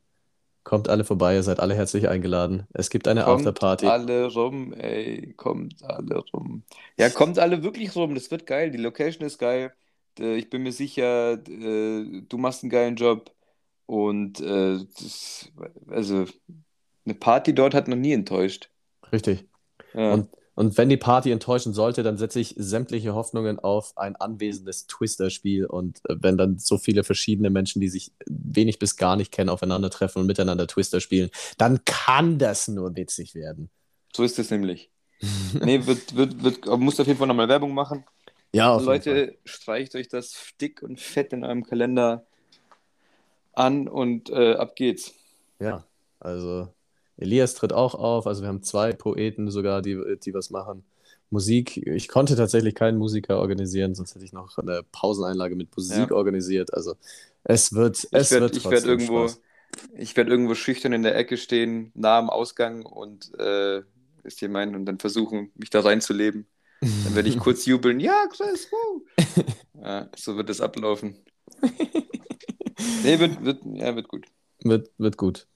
Kommt 0.62 0.88
alle 0.88 1.04
vorbei, 1.04 1.34
ihr 1.34 1.42
seid 1.42 1.60
alle 1.60 1.74
herzlich 1.74 2.08
eingeladen. 2.08 2.66
Es 2.72 2.88
gibt 2.88 3.08
eine 3.08 3.24
Kommt 3.24 3.46
Afterparty. 3.46 3.86
alle 3.86 4.26
rum, 4.32 4.72
ey, 4.72 5.34
kommt 5.36 5.82
alle 5.84 6.24
rum. 6.32 6.62
Ja, 6.96 7.10
kommt 7.10 7.38
alle 7.38 7.62
wirklich 7.62 7.94
rum, 7.96 8.14
das 8.14 8.30
wird 8.30 8.46
geil, 8.46 8.70
die 8.70 8.78
Location 8.78 9.26
ist 9.26 9.38
geil. 9.38 9.74
Äh, 10.18 10.36
Ich 10.36 10.50
bin 10.50 10.62
mir 10.62 10.72
sicher, 10.72 11.34
äh, 11.34 12.22
du 12.28 12.38
machst 12.38 12.62
einen 12.62 12.70
geilen 12.70 12.96
Job 12.96 13.34
und 13.86 14.40
äh, 14.40 14.78
das, 14.98 15.50
also 15.88 16.26
eine 17.04 17.14
Party 17.14 17.54
dort 17.54 17.74
hat 17.74 17.88
noch 17.88 17.96
nie 17.96 18.12
enttäuscht. 18.12 18.70
Richtig. 19.12 19.46
Ja. 19.92 20.14
Und, 20.14 20.28
und 20.54 20.78
wenn 20.78 20.88
die 20.88 20.96
Party 20.96 21.30
enttäuschen 21.30 21.74
sollte, 21.74 22.02
dann 22.02 22.16
setze 22.16 22.40
ich 22.40 22.54
sämtliche 22.56 23.14
Hoffnungen 23.14 23.58
auf 23.58 23.96
ein 23.96 24.16
anwesendes 24.16 24.86
Twister-Spiel. 24.86 25.66
Und 25.66 26.00
wenn 26.08 26.38
dann 26.38 26.58
so 26.58 26.78
viele 26.78 27.04
verschiedene 27.04 27.50
Menschen, 27.50 27.80
die 27.80 27.88
sich 27.88 28.12
wenig 28.26 28.78
bis 28.78 28.96
gar 28.96 29.16
nicht 29.16 29.32
kennen, 29.32 29.50
aufeinandertreffen 29.50 30.20
und 30.20 30.26
miteinander 30.26 30.66
Twister 30.66 31.00
spielen, 31.00 31.30
dann 31.58 31.84
kann 31.84 32.38
das 32.38 32.68
nur 32.68 32.96
witzig 32.96 33.34
werden. 33.34 33.68
So 34.14 34.22
ist 34.22 34.38
es 34.38 34.50
nämlich. 34.50 34.90
Nee, 35.60 35.86
wird, 35.86 36.14
wird, 36.14 36.42
wird, 36.42 36.66
musst 36.78 37.00
auf 37.00 37.06
jeden 37.06 37.18
Fall 37.18 37.28
nochmal 37.28 37.48
Werbung 37.48 37.74
machen. 37.74 38.04
Ja, 38.54 38.74
auf 38.74 38.80
jeden 38.82 39.02
Fall. 39.02 39.14
Leute, 39.14 39.38
streicht 39.44 39.94
euch 39.94 40.08
das 40.08 40.52
dick 40.60 40.82
und 40.82 41.00
fett 41.00 41.32
in 41.32 41.44
eurem 41.44 41.64
Kalender 41.64 42.26
an 43.52 43.88
und 43.88 44.30
äh, 44.30 44.54
ab 44.54 44.76
geht's. 44.76 45.14
Ja, 45.60 45.84
also 46.20 46.68
Elias 47.16 47.54
tritt 47.54 47.72
auch 47.72 47.94
auf. 47.94 48.26
Also 48.26 48.42
wir 48.42 48.48
haben 48.48 48.62
zwei 48.62 48.92
Poeten 48.92 49.50
sogar, 49.50 49.82
die, 49.82 49.98
die 50.24 50.34
was 50.34 50.50
machen. 50.50 50.84
Musik, 51.30 51.76
ich 51.78 52.08
konnte 52.08 52.36
tatsächlich 52.36 52.74
keinen 52.74 52.98
Musiker 52.98 53.38
organisieren, 53.38 53.94
sonst 53.94 54.14
hätte 54.14 54.24
ich 54.24 54.32
noch 54.32 54.56
eine 54.58 54.82
Pauseneinlage 54.92 55.56
mit 55.56 55.74
Musik 55.76 56.10
Ja. 56.10 56.16
organisiert. 56.16 56.72
Also 56.74 56.94
es 57.44 57.72
wird, 57.72 58.06
Ich 58.10 58.12
es 58.12 58.30
werde 58.30 58.46
wird 58.46 58.56
ich 58.56 58.70
werd 58.70 58.84
irgendwo, 58.84 59.26
Spaß. 59.26 59.40
ich 59.96 60.16
werd 60.16 60.28
irgendwo 60.28 60.54
schüchtern 60.54 60.92
in 60.92 61.02
der 61.02 61.16
Ecke 61.16 61.36
stehen, 61.36 61.90
nah 61.94 62.18
am 62.18 62.30
Ausgang 62.30 62.84
und 62.84 63.32
äh, 63.38 63.82
ist 64.22 64.42
meinen 64.42 64.74
und 64.76 64.86
dann 64.86 64.98
versuchen, 64.98 65.50
mich 65.56 65.70
da 65.70 65.80
reinzuleben. 65.80 66.46
Dann 67.04 67.14
werde 67.14 67.28
ich 67.28 67.38
kurz 67.38 67.64
jubeln, 67.66 68.00
ja, 68.00 68.26
Chris! 68.30 68.68
Ja, 69.80 70.08
so 70.16 70.36
wird 70.36 70.50
es 70.50 70.60
ablaufen. 70.60 71.16
Nee, 73.02 73.18
wird, 73.18 73.44
wird, 73.44 73.62
ja, 73.64 73.94
wird 73.96 74.08
gut. 74.08 74.26
Wird, 74.62 74.90
wird 74.98 75.16
gut. 75.16 75.46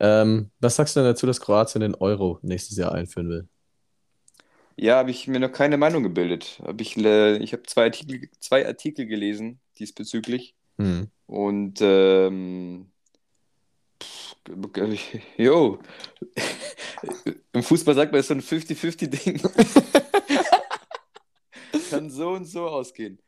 Ähm, 0.00 0.50
was 0.60 0.76
sagst 0.76 0.96
du 0.96 1.00
denn 1.00 1.08
dazu, 1.08 1.26
dass 1.26 1.40
Kroatien 1.40 1.80
den 1.80 1.94
Euro 1.94 2.38
nächstes 2.42 2.76
Jahr 2.76 2.92
einführen 2.92 3.28
will? 3.28 3.48
Ja, 4.76 4.96
habe 4.96 5.10
ich 5.10 5.28
mir 5.28 5.38
noch 5.38 5.52
keine 5.52 5.76
Meinung 5.76 6.02
gebildet. 6.02 6.60
Hab 6.64 6.80
ich 6.80 6.96
äh, 6.96 7.36
ich 7.36 7.52
habe 7.52 7.62
zwei 7.64 7.84
Artikel, 7.84 8.28
zwei 8.40 8.66
Artikel 8.66 9.06
gelesen 9.06 9.60
diesbezüglich 9.78 10.54
Hm. 10.78 11.08
und 11.26 11.78
ähm, 11.82 12.86
jo, 15.36 15.78
im 17.52 17.62
Fußball 17.62 17.94
sagt 17.94 18.12
man, 18.12 18.20
es 18.20 18.30
ist 18.30 18.48
so 18.48 18.56
ein 18.56 18.60
50-50-Ding. 18.60 19.40
Kann 21.92 22.10
so 22.10 22.30
und 22.30 22.44
so 22.44 22.66
ausgehen. 22.68 23.18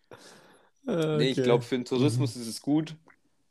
Nee, 0.86 1.30
ich 1.30 1.42
glaube, 1.42 1.64
für 1.64 1.76
den 1.76 1.84
Tourismus 1.84 2.36
ist 2.36 2.46
es 2.46 2.60
gut. 2.60 2.96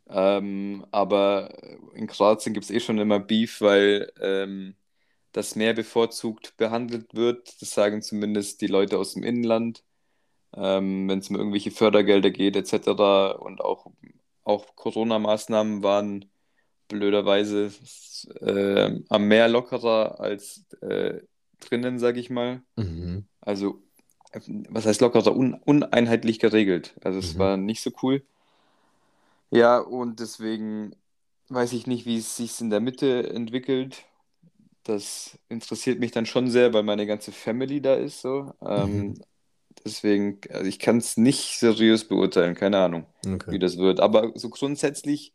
Ähm, 0.08 0.86
aber 0.92 1.50
in 1.94 2.08
Kroatien 2.08 2.54
gibt 2.54 2.66
es 2.66 2.72
eh 2.72 2.80
schon 2.80 3.00
immer 3.00 3.20
Beef, 3.20 3.62
weil 3.62 4.12
ähm, 4.22 4.76
das 5.32 5.56
Meer 5.56 5.74
bevorzugt 5.74 6.56
behandelt 6.58 7.16
wird. 7.16 7.62
Das 7.62 7.72
sagen 7.72 8.02
zumindest 8.02 8.62
die 8.62 8.68
Leute 8.68 8.98
aus 8.98 9.14
dem 9.14 9.24
Inland, 9.24 9.84
ähm, 10.56 11.10
wenn 11.10 11.20
es 11.20 11.30
um 11.30 11.36
irgendwelche 11.36 11.72
Fördergelder 11.72 12.30
geht, 12.30 12.56
etc. 12.56 12.90
Und 13.40 13.62
auch, 13.62 13.88
auch 14.44 14.76
Corona-Maßnahmen 14.76 15.84
waren 15.84 16.26
blöderweise 16.88 17.72
äh, 18.42 19.00
am 19.10 19.28
Meer 19.28 19.48
lockerer 19.48 20.20
als 20.20 20.66
äh, 20.82 21.22
drinnen, 21.60 21.98
sage 21.98 22.20
ich 22.20 22.30
mal. 22.30 22.62
Mhm. 22.76 23.26
Also, 23.42 23.82
was 24.70 24.86
heißt 24.86 25.02
lockerer? 25.02 25.36
Un 25.36 25.54
uneinheitlich 25.56 26.40
geregelt. 26.40 26.96
Also, 27.04 27.20
es 27.20 27.38
Mhm. 27.38 27.40
war 27.40 27.58
nicht 27.58 27.82
so 27.82 27.92
cool. 28.02 28.24
Ja, 29.52 29.78
und 29.80 30.20
deswegen 30.20 30.96
weiß 31.50 31.74
ich 31.74 31.88
nicht, 31.88 32.06
wie 32.06 32.18
es 32.18 32.36
sich 32.38 32.60
in 32.62 32.70
der 32.70 32.80
Mitte 32.80 33.30
entwickelt. 33.30 34.06
Das 34.84 35.40
interessiert 35.50 36.00
mich 36.00 36.12
dann 36.12 36.26
schon 36.28 36.50
sehr, 36.50 36.74
weil 36.74 36.84
meine 36.84 37.08
ganze 37.08 37.32
Family 37.32 37.82
da 37.82 37.96
ist 37.96 38.22
so. 38.22 38.54
Ähm, 38.62 39.16
Mhm. 39.16 39.24
deswegen, 39.86 40.42
also 40.52 40.66
ich 40.68 40.80
kann 40.80 40.98
es 40.98 41.18
nicht 41.18 41.60
seriös 41.60 42.08
beurteilen, 42.08 42.56
keine 42.56 42.80
Ahnung, 42.80 43.08
wie 43.50 43.60
Okay. 43.60 43.60
das 43.60 43.78
wird. 43.78 44.00
Aber 44.02 44.32
so 44.36 44.50
grundsätzlich 44.50 45.34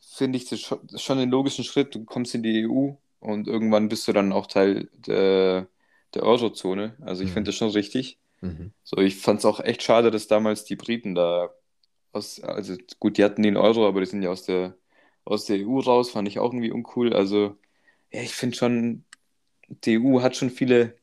finde 0.00 0.38
ich 0.38 0.48
das 0.48 0.60
schon, 0.60 0.80
schon 0.98 1.18
einen 1.18 1.30
logischen 1.30 1.64
Schritt. 1.64 1.94
Du 1.94 2.04
kommst 2.04 2.34
in 2.34 2.42
die 2.42 2.62
EU 2.62 2.96
und 3.20 3.48
irgendwann 3.48 3.88
bist 3.88 4.08
du 4.08 4.12
dann 4.12 4.32
auch 4.32 4.46
Teil 4.46 4.88
der, 4.94 5.68
der 6.16 6.24
Eurozone. 6.24 6.96
Also 7.02 7.22
ich 7.24 7.30
Mhm. 7.30 7.34
finde 7.34 7.48
das 7.50 7.56
schon 7.56 7.70
richtig. 7.70 8.18
Mhm. 8.40 8.72
So, 8.84 8.98
ich 8.98 9.16
fand 9.16 9.40
es 9.40 9.44
auch 9.46 9.60
echt 9.60 9.82
schade, 9.82 10.10
dass 10.10 10.28
damals 10.28 10.64
die 10.64 10.76
Briten 10.76 11.14
da 11.14 11.50
aus, 12.12 12.40
also 12.42 12.76
gut, 13.00 13.18
die 13.18 13.24
hatten 13.24 13.42
den 13.42 13.56
Euro, 13.56 13.86
aber 13.88 14.00
die 14.00 14.06
sind 14.06 14.22
ja 14.22 14.30
aus 14.30 14.44
der, 14.44 14.76
aus 15.24 15.46
der 15.46 15.58
EU 15.58 15.80
raus, 15.80 16.10
fand 16.10 16.28
ich 16.28 16.38
auch 16.38 16.52
irgendwie 16.52 16.72
uncool. 16.72 17.14
Also, 17.14 17.56
ja, 18.12 18.22
ich 18.22 18.34
finde 18.34 18.56
schon, 18.56 19.04
die 19.68 19.94
EU 19.94 20.22
hat 20.22 20.36
schon 20.36 20.50
viele, 20.50 20.96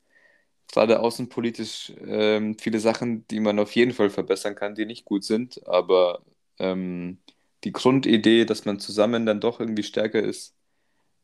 gerade 0.71 0.99
außenpolitisch, 0.99 1.93
ähm, 2.05 2.57
viele 2.59 2.79
Sachen, 2.79 3.27
die 3.29 3.39
man 3.39 3.59
auf 3.59 3.73
jeden 3.75 3.93
Fall 3.93 4.09
verbessern 4.09 4.55
kann, 4.55 4.75
die 4.75 4.85
nicht 4.85 5.05
gut 5.05 5.23
sind. 5.23 5.65
Aber 5.67 6.23
ähm, 6.59 7.19
die 7.63 7.71
Grundidee, 7.73 8.45
dass 8.45 8.65
man 8.65 8.79
zusammen 8.79 9.25
dann 9.25 9.41
doch 9.41 9.59
irgendwie 9.59 9.83
stärker 9.83 10.21
ist 10.23 10.55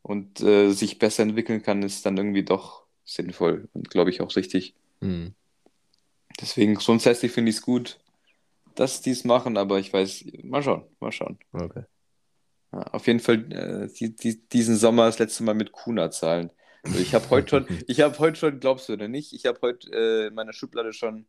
und 0.03 0.41
äh, 0.41 0.71
sich 0.71 0.99
besser 0.99 1.23
entwickeln 1.23 1.63
kann, 1.63 1.83
ist 1.83 2.05
dann 2.05 2.17
irgendwie 2.17 2.43
doch 2.45 2.85
sinnvoll 3.13 3.67
und 3.73 3.89
glaube 3.89 4.09
ich 4.09 4.21
auch 4.21 4.35
richtig. 4.35 4.75
Mhm. 5.01 5.33
Deswegen 6.39 6.75
grundsätzlich 6.75 7.31
finde 7.31 7.49
ich 7.49 7.57
es 7.57 7.61
gut, 7.61 7.99
dass 8.75 9.01
die 9.01 9.11
es 9.11 9.23
machen, 9.25 9.57
aber 9.57 9.79
ich 9.79 9.91
weiß, 9.91 10.25
mal 10.43 10.63
schauen, 10.63 10.85
mal 10.99 11.11
schauen. 11.11 11.37
Okay. 11.51 11.83
Ja, 12.71 12.81
auf 12.83 13.07
jeden 13.07 13.19
Fall 13.19 13.51
äh, 13.51 13.87
die, 13.99 14.15
die, 14.15 14.47
diesen 14.47 14.75
Sommer 14.77 15.07
das 15.07 15.19
letzte 15.19 15.43
Mal 15.43 15.55
mit 15.55 15.71
Kuna 15.71 16.11
zahlen. 16.11 16.51
Also 16.83 16.99
ich 16.99 17.13
habe 17.13 17.29
heute 17.29 17.49
schon, 17.49 17.67
ich 17.87 18.01
habe 18.01 18.17
heute 18.19 18.37
schon, 18.37 18.59
glaubst 18.59 18.87
du 18.87 18.93
oder 18.93 19.07
nicht, 19.07 19.33
ich 19.33 19.45
habe 19.45 19.59
heute 19.61 19.89
äh, 19.91 20.27
in 20.27 20.33
meiner 20.35 20.53
Schublade 20.53 20.93
schon 20.93 21.25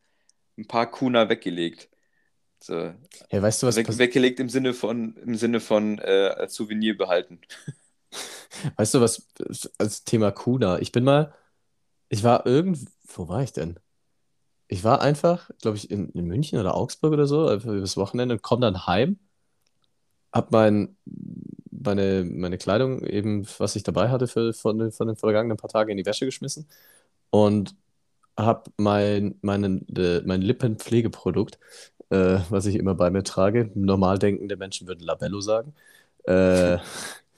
ein 0.59 0.66
paar 0.69 0.90
Kuna 0.90 1.29
weggelegt. 1.29 1.88
So, 2.62 2.93
Hey, 3.31 3.40
weißt 3.43 3.62
du, 3.62 3.66
was 3.66 3.83
pass- 3.83 3.99
weggelegt 3.99 4.38
im 4.38 4.51
Sinne 4.51 4.75
von, 4.75 5.16
im 5.16 5.35
Sinne 5.35 5.61
von 5.61 5.99
äh, 5.99 6.35
als 6.37 6.55
Souvenir 6.55 6.97
behalten. 6.97 7.40
weißt 8.77 8.95
du, 8.95 9.01
was 9.01 9.27
als 9.79 10.05
Thema 10.05 10.31
Kuna? 10.31 10.79
Ich 10.79 10.93
bin 10.93 11.05
mal, 11.05 11.35
ich 12.11 12.25
war 12.25 12.46
irgend, 12.46 12.81
wo 13.16 13.29
war 13.29 13.42
ich 13.44 13.53
denn? 13.55 13.81
Ich 14.68 14.85
war 14.85 15.03
einfach, 15.03 15.51
glaube 15.62 15.79
ich, 15.79 15.90
in, 15.90 16.11
in 16.11 16.27
München 16.27 16.59
oder 16.61 16.77
Augsburg 16.77 17.12
oder 17.14 17.27
so, 17.27 17.49
einfach 17.49 17.73
übers 17.73 17.96
Wochenende 17.99 18.35
und 18.37 18.42
komme 18.42 18.62
dann 18.62 18.87
heim, 18.88 19.18
hab 20.33 20.53
mein, 20.53 20.96
meine, 21.70 22.25
meine 22.25 22.59
Kleidung 22.59 23.03
eben, 23.05 23.46
was 23.59 23.77
ich 23.77 23.83
dabei 23.83 24.09
hatte 24.11 24.27
für, 24.29 24.53
von, 24.53 24.79
den- 24.79 24.92
von 24.92 25.07
den 25.09 25.16
vergangenen 25.16 25.57
paar 25.57 25.70
Tagen 25.70 25.90
in 25.90 25.96
die 25.96 26.07
Wäsche 26.07 26.25
geschmissen 26.27 26.68
und 27.31 27.75
hab 28.38 28.70
mein, 28.79 29.37
meinen, 29.42 29.87
äh, 29.96 30.23
mein 30.27 30.42
Lippenpflegeprodukt, 30.42 31.59
äh, 32.11 32.40
was 32.51 32.66
ich 32.66 32.77
immer 32.77 32.94
bei 32.96 33.11
mir 33.11 33.25
trage, 33.25 33.70
normal 33.75 34.18
denkende 34.18 34.57
Menschen 34.57 34.88
würden 34.88 35.01
Labello 35.05 35.40
sagen, 35.42 35.75
äh, 36.25 36.79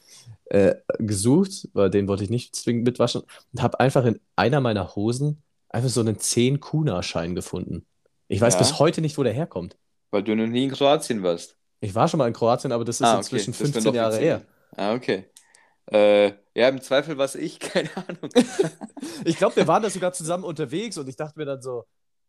äh, 0.52 0.74
gesucht, 0.98 1.68
weil 1.72 1.88
den 1.88 2.06
wollte 2.08 2.24
ich 2.24 2.30
nicht 2.30 2.54
zwingend 2.54 2.84
mitwaschen 2.84 3.22
und 3.52 3.62
habe 3.62 3.80
einfach 3.80 4.04
in 4.04 4.20
einer 4.36 4.60
meiner 4.60 4.94
Hosen 4.94 5.42
einfach 5.70 5.88
so 5.88 6.00
einen 6.00 6.16
10-Kuna-Schein 6.16 7.34
gefunden. 7.34 7.86
Ich 8.28 8.40
weiß 8.40 8.54
Ja. 8.54 8.58
bis 8.58 8.78
heute 8.78 9.00
nicht, 9.00 9.16
wo 9.16 9.22
der 9.22 9.32
herkommt. 9.32 9.76
Weil 10.10 10.22
du 10.22 10.34
noch 10.36 10.46
nie 10.46 10.64
in 10.64 10.70
Kroatien 10.70 11.22
warst. 11.22 11.56
Ich 11.80 11.94
war 11.94 12.06
schon 12.08 12.18
mal 12.18 12.26
in 12.28 12.34
Kroatien, 12.34 12.70
aber 12.72 12.84
das 12.84 12.96
ist 12.96 13.06
Ah, 13.06 13.12
okay, 13.14 13.18
inzwischen 13.36 13.52
das 13.52 13.60
wäre 13.60 13.72
15 13.72 13.84
noch 13.84 13.94
Jahre 13.94 14.18
her. 14.18 14.42
Ah, 14.76 14.92
okay. 14.94 15.24
Äh, 15.90 16.32
ja, 16.54 16.68
im 16.68 16.80
Zweifel 16.82 17.16
war 17.18 17.24
es 17.24 17.34
ich, 17.34 17.58
keine 17.60 17.88
Ahnung. 17.96 18.30
Ich 19.24 19.36
glaube, 19.36 19.56
wir 19.56 19.66
waren 19.66 19.82
da 19.82 19.90
sogar 19.90 20.12
zusammen 20.12 20.44
unterwegs 20.44 20.96
und 20.98 21.08
ich 21.08 21.16
dachte 21.16 21.38
mir 21.38 21.44
dann 21.44 21.60
so, 21.62 21.84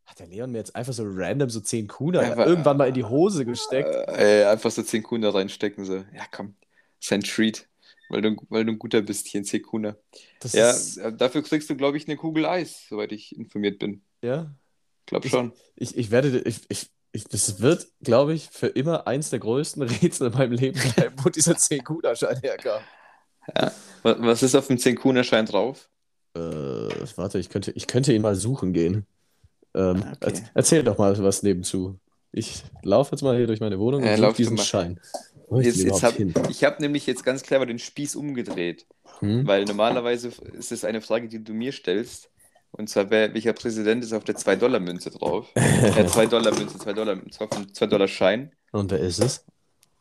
hat 0.06 0.20
der 0.20 0.28
Leon 0.28 0.52
mir 0.52 0.58
jetzt 0.60 0.76
einfach 0.76 0.94
so 0.94 1.04
random 1.06 1.50
so 1.50 1.60
10 1.60 1.88
Kuna 1.88 2.20
Einfach- 2.20 2.46
irgendwann 2.46 2.78
mal 2.78 2.88
in 2.88 2.94
die 2.94 3.04
Hose 3.04 3.46
gesteckt? 3.46 3.94
Äh, 4.08 4.46
einfach 4.46 4.72
so 4.72 4.82
10 4.82 5.04
Kuna 5.04 5.30
reinstecken, 5.30 5.86
so. 5.86 5.96
Ja, 5.98 6.24
komm, 6.32 6.56
ist 7.02 7.12
ein 7.14 7.22
Treat, 7.22 7.68
weil 8.14 8.22
du, 8.22 8.36
weil 8.50 8.64
du 8.66 8.72
ein 8.74 8.80
guter 8.80 9.02
bist 9.02 9.28
hier 9.28 9.40
in 9.40 9.46
10 9.46 9.62
Kuna. 9.64 9.96
Das 10.40 10.54
Ja, 10.54 10.70
ist, 10.70 10.98
äh, 10.98 11.12
dafür 11.12 11.42
kriegst 11.44 11.70
du, 11.70 11.76
glaube 11.76 11.98
ich, 11.98 12.08
eine 12.08 12.16
Kugel 12.16 12.46
Eis, 12.46 12.86
soweit 12.90 13.12
ich 13.12 13.36
informiert 13.36 13.80
bin. 13.80 14.04
ja. 14.22 14.54
Glaub 15.06 15.26
Ich- 15.26 15.32
schon. 15.32 15.52
Ich, 15.76 15.98
ich 15.98 16.12
werde, 16.12 16.40
ich, 16.46 16.62
ich, 16.70 16.90
ich, 17.12 17.26
das 17.26 17.60
wird, 17.60 17.88
glaube 18.02 18.34
ich, 18.34 18.48
für 18.50 18.68
immer 18.68 19.06
eins 19.06 19.32
der 19.32 19.40
größten 19.40 19.82
Rätsel 19.84 20.28
in 20.28 20.34
meinem 20.34 20.54
Leben 20.54 20.80
bleiben, 20.96 21.16
wo 21.22 21.28
dieser 21.30 21.54
10-Kuna-Schein 21.58 22.40
herkam. 22.42 22.82
Ja. 23.54 23.72
Wa- 24.04 24.16
Was 24.20 24.42
ist 24.44 24.56
auf 24.56 24.68
dem 24.68 24.78
10-Kuna-Schein 24.78 25.46
drauf? 25.46 25.90
Äh, 26.36 26.40
warte, 26.40 27.38
ich 27.38 27.50
könnte, 27.50 27.72
ich 27.72 27.86
könnte 27.88 28.14
ihn 28.14 28.22
mal 28.22 28.36
suchen 28.36 28.72
gehen. 28.72 29.06
Ähm, 29.76 30.04
Ah, 30.06 30.14
okay. 30.14 30.30
erz- 30.32 30.44
erzähl 30.54 30.84
doch 30.84 30.98
mal 30.98 31.22
was 31.22 31.44
nebenzu. 31.44 32.00
Ich 32.32 32.64
laufe 32.84 33.12
jetzt 33.12 33.22
mal 33.24 33.36
hier 33.36 33.48
durch 33.48 33.60
meine 33.60 33.78
Wohnung 33.80 34.04
und 34.04 34.08
Ja, 34.08 34.16
suche 34.18 34.34
diesen. 34.34 34.58
Schein. 34.58 35.00
Jetzt, 35.52 35.84
jetzt 35.84 36.04
hab, 36.04 36.16
ich 36.50 36.64
habe 36.64 36.82
nämlich 36.82 37.06
jetzt 37.06 37.24
ganz 37.24 37.44
clever 37.44 37.66
den 37.66 37.80
Spieß 37.80 38.16
umgedreht, 38.16 38.88
Hm? 39.20 39.46
weil 39.48 39.66
normalerweise 39.66 40.30
ist 40.54 40.72
es 40.72 40.84
eine 40.86 41.02
Frage, 41.02 41.28
die 41.28 41.44
du 41.44 41.54
mir 41.54 41.72
stellst. 41.72 42.30
Und 42.72 42.90
zwar, 42.90 43.10
wer, 43.12 43.34
welcher 43.34 43.54
Präsident 43.54 44.04
ist 44.04 44.14
auf 44.14 44.24
der 44.24 44.36
2-Dollar-Münze 44.36 45.12
drauf? 45.12 45.52
Äh, 45.56 46.06
2-Dollar-Münze, 46.08 46.78
2-Dollar, 46.78 47.18
2-Dollar-Schein. 47.30 48.52
Und 48.72 48.92
wer 48.92 49.00
ist 49.00 49.20
es? 49.20 49.46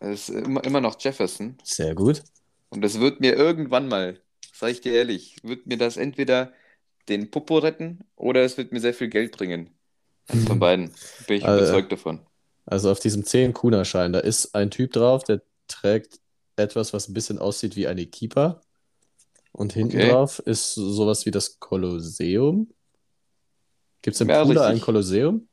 Das 0.01 0.28
ist 0.28 0.30
immer, 0.30 0.64
immer 0.64 0.80
noch 0.80 0.99
Jefferson. 0.99 1.59
Sehr 1.62 1.95
gut. 1.95 2.22
Und 2.70 2.80
das 2.82 2.99
wird 2.99 3.20
mir 3.20 3.34
irgendwann 3.36 3.88
mal, 3.88 4.20
sag 4.55 4.70
ich 4.70 4.80
dir 4.80 4.95
ehrlich, 4.95 5.36
wird 5.43 5.66
mir 5.66 5.76
das 5.76 5.97
entweder 5.99 6.53
den 7.09 7.30
Popo 7.30 7.59
retten 7.59 8.01
oder 8.16 8.43
es 8.43 8.57
wird 8.57 8.72
mir 8.72 8.80
sehr 8.80 8.95
viel 8.95 9.09
Geld 9.09 9.32
bringen. 9.36 9.70
Eins 10.28 10.45
von 10.47 10.59
beiden. 10.59 10.90
Bin 11.26 11.36
ich 11.36 11.45
Äh, 11.45 11.53
überzeugt 11.59 11.93
davon. 11.93 12.20
Also 12.66 12.90
auf 12.90 13.00
diesem 13.00 13.24
10-Kuna-Schein, 13.24 14.12
da 14.12 14.20
ist 14.20 14.54
ein 14.54 14.70
Typ 14.70 14.92
drauf, 14.92 15.24
der 15.24 15.42
trägt 15.68 16.20
etwas, 16.56 16.92
was 16.92 17.08
ein 17.08 17.14
bisschen 17.14 17.38
aussieht 17.38 17.76
wie 17.76 17.86
eine 17.88 18.06
Kippa. 18.06 18.60
Und 19.52 19.72
hinten 19.72 19.96
Okay. 19.98 20.08
drauf 20.10 20.38
ist 20.38 20.74
sowas 20.74 21.26
wie 21.26 21.30
das 21.30 21.58
Kolosseum. 21.58 22.72
Gibt 24.02 24.14
es 24.14 24.20
im 24.20 24.28
Ja, 24.30 24.44
Pula 24.44 24.66
ein. 24.66 24.80
Kolosseum? 24.80 25.48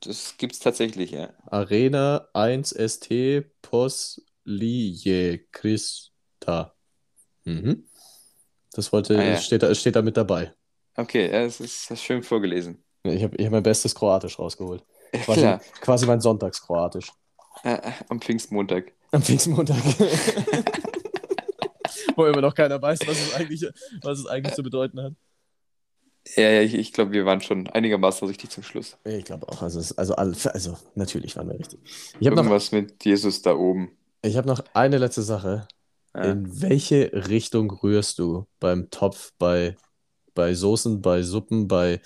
Das 0.00 0.36
gibt's 0.36 0.58
tatsächlich, 0.58 1.12
ja. 1.12 1.32
Arena 1.46 2.28
1 2.32 2.72
ST 2.72 3.42
Poslie 3.62 5.46
Christa. 5.52 6.74
Mhm. 7.44 7.84
Das 8.72 8.92
wollte, 8.92 9.18
Ah, 9.18 9.22
ja. 9.22 9.36
steht, 9.36 9.62
da, 9.62 9.74
steht 9.74 9.96
da 9.96 10.02
mit 10.02 10.16
dabei. 10.16 10.54
Okay, 10.96 11.30
ja, 11.30 11.44
das 11.44 11.60
ist 11.60 11.90
das 11.90 11.98
ist 11.98 12.04
schön 12.04 12.22
vorgelesen. 12.22 12.84
Ich 13.04 13.22
habe 13.22 13.36
ich 13.36 13.44
hab 13.46 13.52
mein 13.52 13.62
bestes 13.62 13.94
Kroatisch 13.94 14.38
rausgeholt. 14.38 14.84
Ja, 15.14 15.20
Quasi, 15.20 15.40
klar, 15.40 15.60
quasi 15.80 16.06
mein 16.06 16.20
Sonntagskroatisch. 16.20 17.12
äh, 17.64 17.78
am 18.08 18.20
Pfingstmontag. 18.20 18.92
Am 19.10 19.22
Pfingstmontag. 19.22 19.76
Wo 22.16 22.26
immer 22.26 22.40
noch 22.40 22.54
keiner 22.54 22.80
weiß, 22.80 23.00
was 23.06 23.18
es 23.20 23.34
eigentlich, 23.34 23.66
was 24.02 24.18
es 24.18 24.26
eigentlich 24.26 24.54
zu 24.54 24.62
bedeuten 24.62 25.00
hat. 25.02 25.14
Ja, 26.36 26.48
ja, 26.50 26.60
ich, 26.62 26.74
ich 26.74 26.92
glaube, 26.92 27.12
wir 27.12 27.26
waren 27.26 27.40
schon 27.40 27.66
einigermaßen 27.68 28.26
richtig 28.28 28.50
zum 28.50 28.62
Schluss. 28.62 28.96
Ich 29.04 29.24
glaube 29.24 29.48
auch. 29.48 29.60
Also, 29.62 29.80
es, 29.80 29.96
also, 29.98 30.14
also, 30.14 30.76
natürlich 30.94 31.36
waren 31.36 31.48
wir 31.48 31.58
richtig. 31.58 31.80
Ich 32.20 32.26
habe 32.26 32.36
noch, 32.36 32.44
Irgendwas 32.44 32.70
mit 32.70 33.04
Jesus 33.04 33.42
da 33.42 33.54
oben. 33.56 33.90
ich 34.22 34.36
hab 34.36 34.46
noch 34.46 34.62
eine 34.72 34.98
letzte 34.98 35.22
Sache. 35.22 35.66
Ja. 36.14 36.22
In 36.24 36.62
welche 36.62 37.10
Richtung 37.28 37.70
rührst 37.70 38.18
du 38.18 38.46
beim 38.60 38.88
Topf, 38.90 39.32
bei, 39.38 39.76
bei 40.34 40.54
Soßen, 40.54 41.02
bei 41.02 41.22
Suppen, 41.22 41.66
bei 41.68 42.00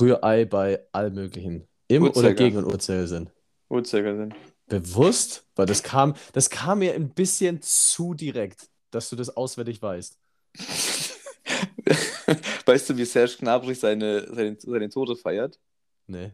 Rührei, 0.00 0.44
bei 0.44 0.80
allem 0.92 1.14
Möglichen? 1.14 1.68
Im 1.96 2.02
oder 2.04 2.16
Uhrzeiger. 2.16 2.34
gegen 2.34 2.64
Uhrzeigersinn? 2.64 3.30
Uhrzeigersinn. 3.68 4.34
Bewusst? 4.66 5.44
Weil 5.54 5.66
das 5.66 5.82
kam, 5.82 6.14
das 6.32 6.50
kam 6.50 6.80
mir 6.80 6.94
ein 6.94 7.10
bisschen 7.10 7.60
zu 7.62 8.14
direkt, 8.14 8.68
dass 8.90 9.10
du 9.10 9.16
das 9.16 9.36
auswendig 9.36 9.82
weißt. 9.82 10.18
Weißt 12.66 12.88
du, 12.88 12.96
wie 12.96 13.04
Serge 13.04 13.36
Gnabry 13.40 13.74
seine, 13.74 14.26
seine, 14.32 14.56
seine 14.58 14.88
Tode 14.88 15.16
feiert? 15.16 15.58
Nee. 16.06 16.32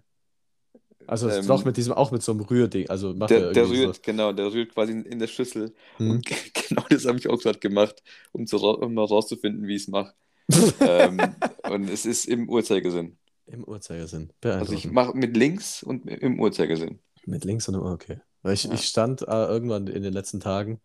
Also 1.07 1.31
Ähm, 1.31 1.47
doch 1.47 1.65
mit 1.65 1.77
diesem, 1.77 1.95
auch 1.95 2.11
mit 2.11 2.23
so 2.23 2.33
einem 2.33 2.43
Rührding. 2.43 2.89
Also 2.91 3.15
macht 3.15 3.31
er 3.31 3.41
Der, 3.41 3.53
der 3.53 3.69
rührt, 3.69 4.03
genau, 4.03 4.33
der 4.33 4.53
rührt 4.53 4.75
quasi 4.75 4.93
in, 4.93 5.05
in 5.05 5.19
der 5.19 5.27
Schüssel. 5.27 5.75
so. 5.99 6.05
Hm. 6.05 6.11
Und 6.11 6.27
genau 6.69 6.85
das 6.91 7.07
habe 7.07 7.19
ich 7.19 7.29
auch 7.29 7.41
gerade 7.41 7.59
gemacht, 7.59 8.03
um, 8.33 8.47
zu, 8.47 8.59
um 8.59 8.95
mal 8.95 9.07
rauszufinden, 9.07 9.67
wie 9.67 9.77
ich 9.77 9.83
es 9.83 9.89
mache. 9.89 10.13
ähm, 10.81 11.19
und 11.69 11.91
es 11.91 12.07
ist 12.07 12.27
im 12.27 12.49
Uhrzeigersinn. 12.49 13.18
Im 13.51 13.65
Uhrzeigersinn. 13.65 14.31
Also 14.43 14.75
ich 14.75 14.91
mache 14.91 15.17
mit 15.17 15.37
links 15.37 15.83
und 15.83 16.07
im 16.07 16.39
Uhrzeigersinn. 16.39 16.99
Mit 17.25 17.45
links 17.45 17.69
und 17.69 17.77
okay. 17.77 18.21
Weil 18.43 18.55
ich, 18.55 18.65
Ja. 18.65 18.75
ich 18.75 18.85
stand 18.85 19.23
äh, 19.23 19.47
irgendwann 19.47 19.87
in 19.87 20.03
den 20.03 20.13
letzten 20.13 20.41
Tagen 20.41 20.81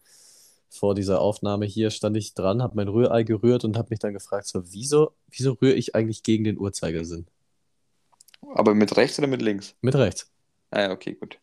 vor 0.69 0.95
dieser 0.95 1.19
Aufnahme 1.21 1.65
hier, 1.65 1.91
stand 1.91 2.17
ich 2.17 2.33
dran, 2.33 2.63
habe 2.63 2.75
mein 2.75 2.87
Rührei 2.87 3.23
gerührt 3.23 3.63
und 3.63 3.77
habe 3.77 3.89
mich 3.91 3.99
dann 3.99 4.13
gefragt, 4.13 4.47
so, 4.47 4.63
wieso, 4.71 5.11
wieso 5.29 5.53
rühre 5.53 5.75
ich 5.75 5.93
eigentlich 5.93 6.23
gegen 6.23 6.43
den 6.45 6.57
Uhrzeigersinn? 6.57 7.27
Aber 8.55 8.73
mit 8.73 8.95
rechts 8.97 9.19
oder 9.19 9.27
mit 9.27 9.41
links? 9.41 9.75
Mit 9.81 9.95
rechts. 9.95 10.31
Ah 10.71 10.81
ja, 10.81 10.91
okay, 10.91 11.13
gut. 11.13 11.39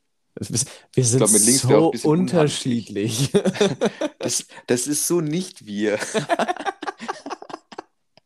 Wir 0.95 1.05
sind 1.05 1.23
glaub, 1.69 1.97
so 1.97 2.09
unterschiedlich. 2.09 3.31
Das, 4.19 4.47
das 4.67 4.87
ist 4.87 5.07
so 5.07 5.21
nicht 5.21 5.67
wir. 5.67 5.99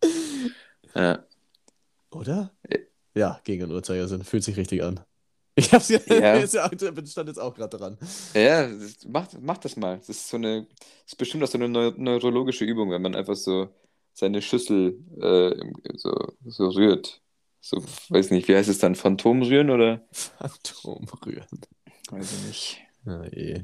ja. 0.95 1.25
Oder? 2.11 2.53
Ja. 3.15 3.21
Ja, 3.21 3.41
gegen 3.45 3.61
den 3.61 3.71
Uhrzeigersinn. 3.73 4.25
Fühlt 4.25 4.45
sich 4.45 4.57
richtig 4.57 4.83
an. 4.83 5.01
Ich 5.57 5.73
hab's 5.73 5.89
ja, 5.89 6.01
Ja. 6.09 6.37
jetzt 6.39 6.55
ja 6.55 6.69
stand 7.07 7.29
jetzt 7.29 7.39
auch 7.39 7.55
gerade 7.55 7.77
dran. 7.77 7.97
Ja, 8.35 8.69
mach, 9.07 9.29
mach 9.41 9.59
das 9.59 9.77
mal. 9.77 9.99
Das 9.99 10.09
ist 10.09 10.29
so 10.29 10.37
eine, 10.37 10.67
ist 11.07 11.17
bestimmt 11.17 11.45
auch 11.45 11.49
so 11.49 11.59
eine 11.59 11.69
neu- 11.69 11.93
neurologische 11.97 12.65
Übung, 12.65 12.91
wenn 12.91 13.03
man 13.03 13.15
einfach 13.15 13.37
so 13.37 13.69
seine 14.15 14.43
Schüssel 14.43 14.99
äh, 15.21 15.55
so, 15.97 16.13
so 16.45 16.69
rührt. 16.71 17.21
So, 17.61 17.81
weiß 18.09 18.33
nicht, 18.33 18.49
wie 18.49 18.57
heißt 18.57 18.69
es 18.69 18.79
dann? 18.79 18.97
Phantomrühren 18.97 19.71
oder? 19.71 20.05
Phantomrühren. 20.13 21.61
Weiß 22.11 22.33
ich 22.33 22.47
nicht. 22.49 22.79
Ah, 23.07 23.25
je. 23.33 23.63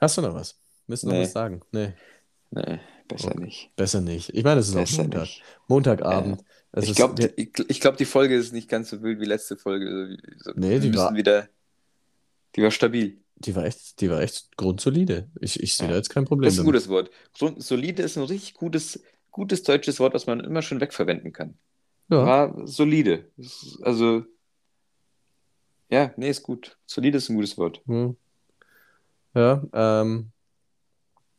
Hast 0.00 0.18
du 0.18 0.22
noch 0.22 0.34
was? 0.34 0.58
Müssen 0.86 1.08
noch 1.08 1.14
Nee. 1.16 1.22
was 1.22 1.32
sagen? 1.32 1.60
Nee, 1.72 1.92
Nee, 2.50 2.80
besser 3.06 3.28
Okay. 3.28 3.40
nicht. 3.44 3.70
besser 3.76 4.00
nicht. 4.00 4.30
Ich 4.30 4.42
meine, 4.42 4.60
es 4.60 4.68
ist 4.68 4.74
auch 4.74 4.80
Besser 4.80 5.02
Montag. 5.02 5.20
nicht. 5.20 5.42
Montagabend. 5.68 6.44
Es 6.72 6.88
Ich 6.88 6.96
glaube, 6.96 7.32
ich, 7.36 7.50
ich 7.68 7.80
glaub, 7.80 7.96
die 7.96 8.04
Folge 8.04 8.36
ist 8.36 8.52
nicht 8.52 8.68
ganz 8.68 8.90
so 8.90 9.02
wild 9.02 9.20
wie 9.20 9.24
letzte 9.24 9.56
Folge. 9.56 10.16
So, 10.38 10.52
Nee, 10.54 10.78
die 10.78 10.94
war- 10.94 11.14
wieder. 11.14 11.48
Die 12.56 12.62
war 12.62 12.70
stabil. 12.70 13.18
die 13.36 13.54
war 13.54 13.64
echt, 13.64 14.00
die 14.00 14.10
war 14.10 14.20
echt 14.20 14.56
grundsolide. 14.56 15.28
Ich, 15.40 15.60
ich 15.62 15.76
sehe 15.76 15.86
Ja. 15.86 15.92
da 15.92 15.96
jetzt 15.98 16.10
kein 16.10 16.24
Problem 16.24 16.46
Das 16.46 16.54
ist 16.54 16.60
ein 16.60 16.66
damit. 16.66 16.74
gutes 16.82 16.88
Wort. 16.88 17.10
Grund, 17.38 17.62
solide 17.62 18.02
ist 18.02 18.16
ein 18.18 18.24
richtig 18.24 18.54
gutes, 18.54 19.00
gutes 19.30 19.62
deutsches 19.62 20.00
Wort, 20.00 20.12
was 20.14 20.26
man 20.26 20.40
immer 20.40 20.60
schon 20.62 20.80
wegverwenden 20.80 21.32
kann. 21.32 21.56
Ja. 22.10 22.24
War 22.26 22.66
solide. 22.66 23.30
Das 23.36 23.78
Also, 23.82 24.24
ja, 25.90 26.12
nee, 26.16 26.28
ist 26.30 26.42
gut. 26.42 26.76
Solide 26.86 27.18
ist 27.18 27.28
ein 27.28 27.36
gutes 27.36 27.56
Wort. 27.58 27.80
Hm. 27.86 28.16
Ja, 29.34 29.62
ähm, 29.72 30.32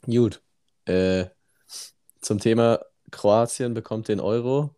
gut. 0.06 0.42
Äh, 0.86 1.26
zum 2.22 2.40
Thema 2.40 2.80
Kroatien 3.12 3.74
bekommt 3.74 4.08
den 4.08 4.20
Euro. 4.20 4.74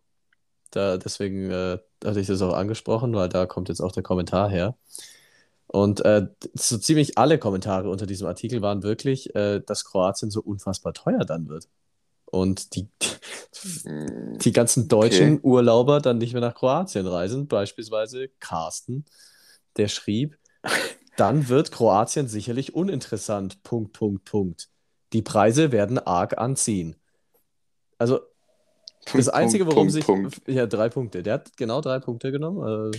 Da, 0.72 0.98
deswegen 0.98 1.50
äh, 1.50 1.78
hatte 2.04 2.20
ich 2.20 2.26
das 2.28 2.42
auch 2.42 2.54
angesprochen, 2.54 3.14
weil 3.14 3.28
da 3.28 3.46
kommt 3.46 3.68
jetzt 3.70 3.80
auch 3.80 3.92
der 3.92 4.02
Kommentar 4.04 4.50
her. 4.50 4.76
Und 5.68 6.04
äh, 6.04 6.26
so 6.54 6.78
ziemlich 6.78 7.18
alle 7.18 7.38
Kommentare 7.38 7.90
unter 7.90 8.06
diesem 8.06 8.26
Artikel 8.28 8.62
waren 8.62 8.82
wirklich, 8.82 9.34
äh, 9.34 9.60
dass 9.60 9.84
Kroatien 9.84 10.30
so 10.30 10.42
unfassbar 10.42 10.92
teuer 10.94 11.24
dann 11.24 11.48
wird. 11.48 11.68
Und 12.26 12.76
die, 12.76 12.88
Hm, 13.84 14.38
die 14.44 14.52
ganzen 14.52 14.88
deutschen 14.88 15.38
Okay. 15.38 15.40
Urlauber 15.42 16.00
dann 16.00 16.18
nicht 16.18 16.32
mehr 16.32 16.42
nach 16.42 16.54
Kroatien 16.54 17.06
reisen. 17.06 17.48
Beispielsweise 17.48 18.28
Carsten, 18.40 19.04
der 19.76 19.88
schrieb, 19.88 20.38
dann 21.16 21.48
wird 21.48 21.72
Kroatien 21.72 22.28
sicherlich 22.28 22.74
uninteressant. 22.74 23.62
Punkt, 23.62 23.92
Punkt, 23.94 24.24
Punkt. 24.24 24.70
Die 25.12 25.22
Preise 25.22 25.72
werden 25.72 25.98
arg 25.98 26.38
anziehen. 26.38 26.96
Also 27.98 28.20
das 29.12 29.28
Einzige, 29.28 29.66
worum 29.66 29.88
Punkt, 29.88 29.92
sich. 29.92 30.04
Punkt. 30.04 30.42
Ja, 30.46 30.66
drei 30.66 30.88
Punkte. 30.88 31.22
Der 31.22 31.34
hat 31.34 31.56
genau 31.56 31.80
drei 31.80 31.98
Punkte 31.98 32.32
genommen. 32.32 32.62
Also, 32.62 32.90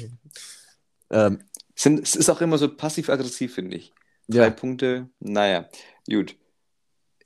ähm, 1.09 1.39
Sind, 1.75 1.99
es 2.01 2.15
ist 2.15 2.29
auch 2.29 2.41
immer 2.41 2.57
so 2.57 2.73
passiv-aggressiv, 2.73 3.53
finde 3.53 3.77
ich. 3.77 3.93
Drei 4.27 4.45
ja, 4.45 4.49
Punkte, 4.49 5.09
naja, 5.19 5.67
gut. 6.09 6.35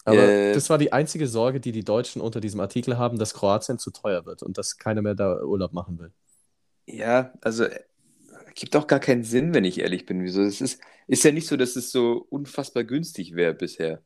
aber 0.03 0.17
Äh, 0.17 0.53
das 0.53 0.69
war 0.69 0.78
die 0.78 0.93
einzige 0.93 1.28
Sorge, 1.28 1.59
die 1.59 1.71
die 1.71 1.84
Deutschen 1.84 2.21
unter 2.21 2.41
diesem 2.41 2.59
Artikel 2.59 2.97
haben, 2.97 3.19
dass 3.19 3.34
Kroatien 3.34 3.78
zu 3.78 3.91
teuer 3.91 4.25
wird 4.25 4.41
und 4.41 4.57
dass 4.57 4.78
keiner 4.78 5.01
mehr 5.01 5.15
da 5.15 5.43
Urlaub 5.43 5.73
machen 5.73 5.99
will. 5.99 6.11
Ja, 6.88 7.34
also 7.41 7.65
äh, 7.65 7.80
gibt 8.55 8.75
auch 8.75 8.88
gar 8.88 8.99
keinen 8.99 9.23
Sinn, 9.23 9.53
wenn 9.53 9.65
ich 9.65 9.80
ehrlich 9.80 10.05
bin. 10.05 10.23
Wieso? 10.23 10.41
Es 10.41 10.61
ist, 10.61 10.82
ist 11.07 11.23
ja 11.23 11.32
nicht 11.32 11.47
so, 11.47 11.55
dass 11.57 11.75
es 11.75 11.91
so 11.91 12.25
unfassbar 12.30 12.84
günstig 12.84 13.36
wäre 13.36 13.53
bisher. 13.53 14.01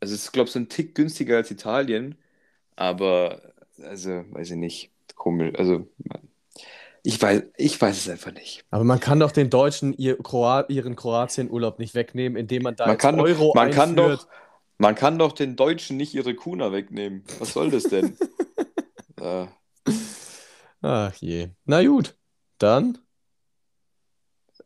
Also 0.00 0.14
es 0.14 0.24
ist, 0.24 0.32
glaube 0.32 0.48
ich, 0.48 0.52
so 0.52 0.58
ein 0.58 0.68
Tick 0.68 0.94
günstiger 0.94 1.36
als 1.36 1.50
Italien, 1.50 2.16
aber 2.78 3.42
also 3.82 4.24
weiß 4.30 4.52
ich 4.52 4.56
nicht. 4.56 4.90
Komisch. 5.16 5.52
Also 5.58 5.88
ich 7.02 7.20
weiß, 7.20 7.42
ich 7.56 7.80
weiß 7.80 7.96
es 7.96 8.08
einfach 8.08 8.32
nicht. 8.32 8.64
Aber 8.70 8.84
man 8.84 9.00
kann 9.00 9.18
doch 9.20 9.32
den 9.32 9.50
Deutschen 9.50 9.92
ihr 9.94 10.16
Kroa 10.18 10.64
ihren 10.68 10.94
Kroatien-Urlaub 10.96 11.78
nicht 11.78 11.94
wegnehmen, 11.94 12.36
indem 12.38 12.62
man 12.62 12.76
da 12.76 12.86
Man 12.86 12.98
kann, 12.98 13.16
doch- 13.16 13.24
Euro 13.24 13.52
man 13.54 13.70
kann 13.70 13.90
einführt. 13.98 14.20
doch, 14.22 14.28
man 14.78 14.94
kann 14.94 15.18
doch 15.18 15.32
den 15.32 15.56
Deutschen 15.56 15.96
nicht 15.96 16.14
ihre 16.14 16.34
Kuna 16.34 16.70
wegnehmen. 16.72 17.24
Was 17.38 17.52
soll 17.54 17.70
das 17.70 17.84
denn? 17.84 18.16
äh, 19.20 19.46
Ach 20.82 21.14
je. 21.16 21.48
Na 21.64 21.82
gut, 21.84 22.16
dann 22.58 22.98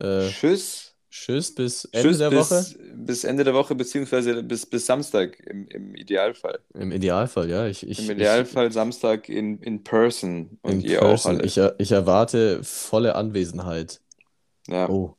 Äh, 0.00 0.28
Tschüss. 0.28 0.91
Tschüss, 1.12 1.54
bis 1.54 1.84
Ende 1.86 2.02
Tschüss 2.08 2.18
der 2.18 2.30
bis, 2.30 2.50
Woche. 2.50 2.66
bis 2.94 3.24
Ende 3.24 3.44
der 3.44 3.54
Woche, 3.54 3.76
beziehungsweise 3.76 4.42
bis, 4.42 4.66
bis 4.66 4.86
Samstag 4.86 5.38
im, 5.40 5.68
im 5.68 5.94
Idealfall. 5.94 6.60
Im 6.74 6.92
Idealfall, 6.92 7.50
ja. 7.50 7.66
Ich, 7.68 7.86
ich, 7.86 7.98
Im 7.98 8.10
ich, 8.10 8.10
Idealfall 8.10 8.72
Samstag 8.72 9.28
in, 9.28 9.60
in 9.60 9.84
person 9.84 10.58
und 10.62 10.82
in 10.84 10.90
ihr 10.90 11.04
auch 11.04 11.22
person. 11.22 11.36
alle. 11.36 11.44
Ich, 11.44 11.58
ich 11.78 11.92
erwarte 11.92 12.64
volle 12.64 13.14
Anwesenheit. 13.14 14.00
Ja, 14.68 14.88
Oh, 14.88 15.16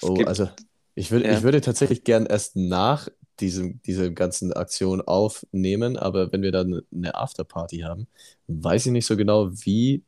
oh, 0.00 0.14
gibt, 0.14 0.28
also 0.28 0.48
ich 0.94 1.10
würde, 1.10 1.26
ja. 1.26 1.32
ich 1.32 1.42
würde 1.42 1.60
tatsächlich 1.60 2.04
gern 2.04 2.26
erst 2.26 2.56
nach 2.56 3.08
diesem, 3.40 3.80
dieser 3.82 4.10
ganzen 4.10 4.52
Aktion 4.52 5.00
aufnehmen, 5.00 5.96
aber 5.96 6.32
wenn 6.32 6.42
wir 6.42 6.52
dann 6.52 6.82
eine 6.92 7.14
Afterparty 7.14 7.80
haben, 7.80 8.08
weiß 8.48 8.86
ich 8.86 8.92
nicht 8.92 9.06
so 9.06 9.16
genau, 9.16 9.50
wie, 9.52 10.02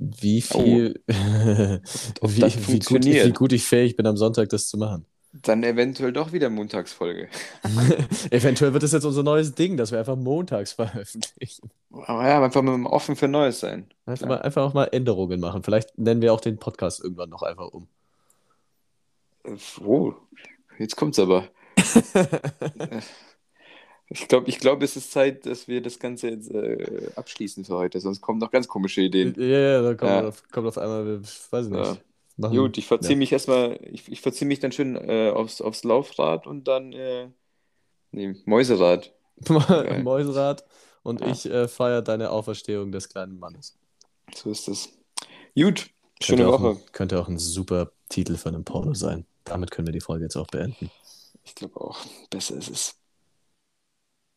wie 0.00 0.42
Oh, 0.50 0.60
viel, 0.64 1.02
ob 2.20 2.36
wie, 2.36 2.40
das 2.40 2.56
wie 2.68 2.78
gut, 2.80 3.04
wie 3.04 3.32
gut 3.32 3.52
ich 3.52 3.64
fähig 3.64 3.96
bin, 3.96 4.06
am 4.06 4.16
Sonntag 4.16 4.48
das 4.48 4.68
zu 4.68 4.78
machen. 4.78 5.06
Dann 5.32 5.62
eventuell 5.62 6.12
doch 6.12 6.32
wieder 6.32 6.50
Montagsfolge. 6.50 7.28
Eventuell 8.30 8.72
wird 8.72 8.82
das 8.82 8.92
jetzt 8.92 9.04
unser 9.04 9.22
neues 9.22 9.54
Ding, 9.54 9.76
dass 9.76 9.92
wir 9.92 9.98
einfach 10.00 10.16
montags 10.16 10.72
veröffentlichen. 10.72 11.70
Aber 11.92 12.26
ja, 12.26 12.42
einfach 12.42 12.62
mal 12.62 12.84
offen 12.86 13.16
für 13.16 13.28
Neues 13.28 13.60
sein. 13.60 13.88
Einfach 14.06 14.26
Klar. 14.26 14.38
mal, 14.38 14.42
einfach 14.42 14.62
auch 14.62 14.74
mal 14.74 14.86
Änderungen 14.86 15.40
machen. 15.40 15.62
Vielleicht 15.62 15.96
nennen 15.98 16.22
wir 16.22 16.32
auch 16.32 16.40
den 16.40 16.58
Podcast 16.58 17.00
irgendwann 17.02 17.30
noch 17.30 17.42
einfach 17.42 17.68
um. 17.68 17.88
Oh, 19.84 20.14
jetzt 20.78 20.96
kommt's 20.96 21.18
aber. 21.18 21.48
Ich 24.12 24.28
glaube, 24.28 24.48
ich 24.48 24.58
glaub, 24.58 24.82
es 24.82 24.96
ist 24.96 25.12
Zeit, 25.12 25.46
dass 25.46 25.68
wir 25.68 25.80
das 25.82 25.98
Ganze 26.00 26.30
jetzt 26.30 26.50
äh, 26.50 27.12
abschließen 27.14 27.64
für 27.64 27.76
heute, 27.76 28.00
sonst 28.00 28.20
kommen 28.20 28.40
noch 28.40 28.50
ganz 28.50 28.68
komische 28.68 29.02
Ja, 29.22 29.30
Ideen. 29.30 29.34
ja, 29.36 29.82
da 29.82 29.94
kommt 29.94 30.00
Ja, 30.02 30.28
auf, 30.28 30.42
kommt 30.50 30.66
auf 30.68 30.78
einmal, 30.78 31.22
weiß 31.22 31.66
ich 31.66 31.72
ja. 31.72 31.78
nicht, 31.92 32.04
machen, 32.36 32.56
Gut, 32.56 32.78
ich 32.78 32.86
verziehe 32.86 33.16
ja. 33.16 33.18
mich 33.18 33.32
erstmal, 33.32 33.78
ich, 33.92 34.10
ich 34.10 34.20
verziehe 34.20 34.48
mich 34.48 34.60
dann 34.60 34.72
schön 34.72 34.96
äh, 34.96 35.30
aufs, 35.30 35.60
aufs 35.60 35.84
Laufrad 35.84 36.46
und 36.46 36.64
dann, 36.68 36.92
äh, 36.92 37.28
nee, 38.12 38.34
Mäuserad. 38.46 39.14
Mäuserad 39.48 40.64
und 41.02 41.20
Ja, 41.20 41.26
ich 41.26 41.46
äh, 41.46 41.68
feiere 41.68 42.02
deine 42.02 42.30
Auferstehung 42.30 42.92
des 42.92 43.08
kleinen 43.08 43.38
Mannes. 43.38 43.78
so 44.34 44.50
ist 44.50 44.68
es. 44.68 44.88
Gut, 45.54 45.90
Könnte 46.24 46.44
schöne 46.44 46.46
ein, 46.46 46.48
Woche. 46.48 46.80
könnte 46.92 47.20
auch 47.20 47.28
ein 47.28 47.38
super 47.38 47.92
Titel 48.08 48.36
für 48.36 48.48
einen 48.50 48.64
Porno 48.64 48.94
sein. 48.94 49.26
Damit 49.44 49.70
können 49.70 49.86
wir 49.88 49.92
die 49.92 50.00
Folge 50.00 50.24
jetzt 50.24 50.36
auch 50.36 50.48
beenden. 50.48 50.92
Ich 51.44 51.54
glaube 51.54 51.80
auch, 51.80 51.98
besser 52.30 52.56
ist 52.56 52.70
es. 52.70 52.99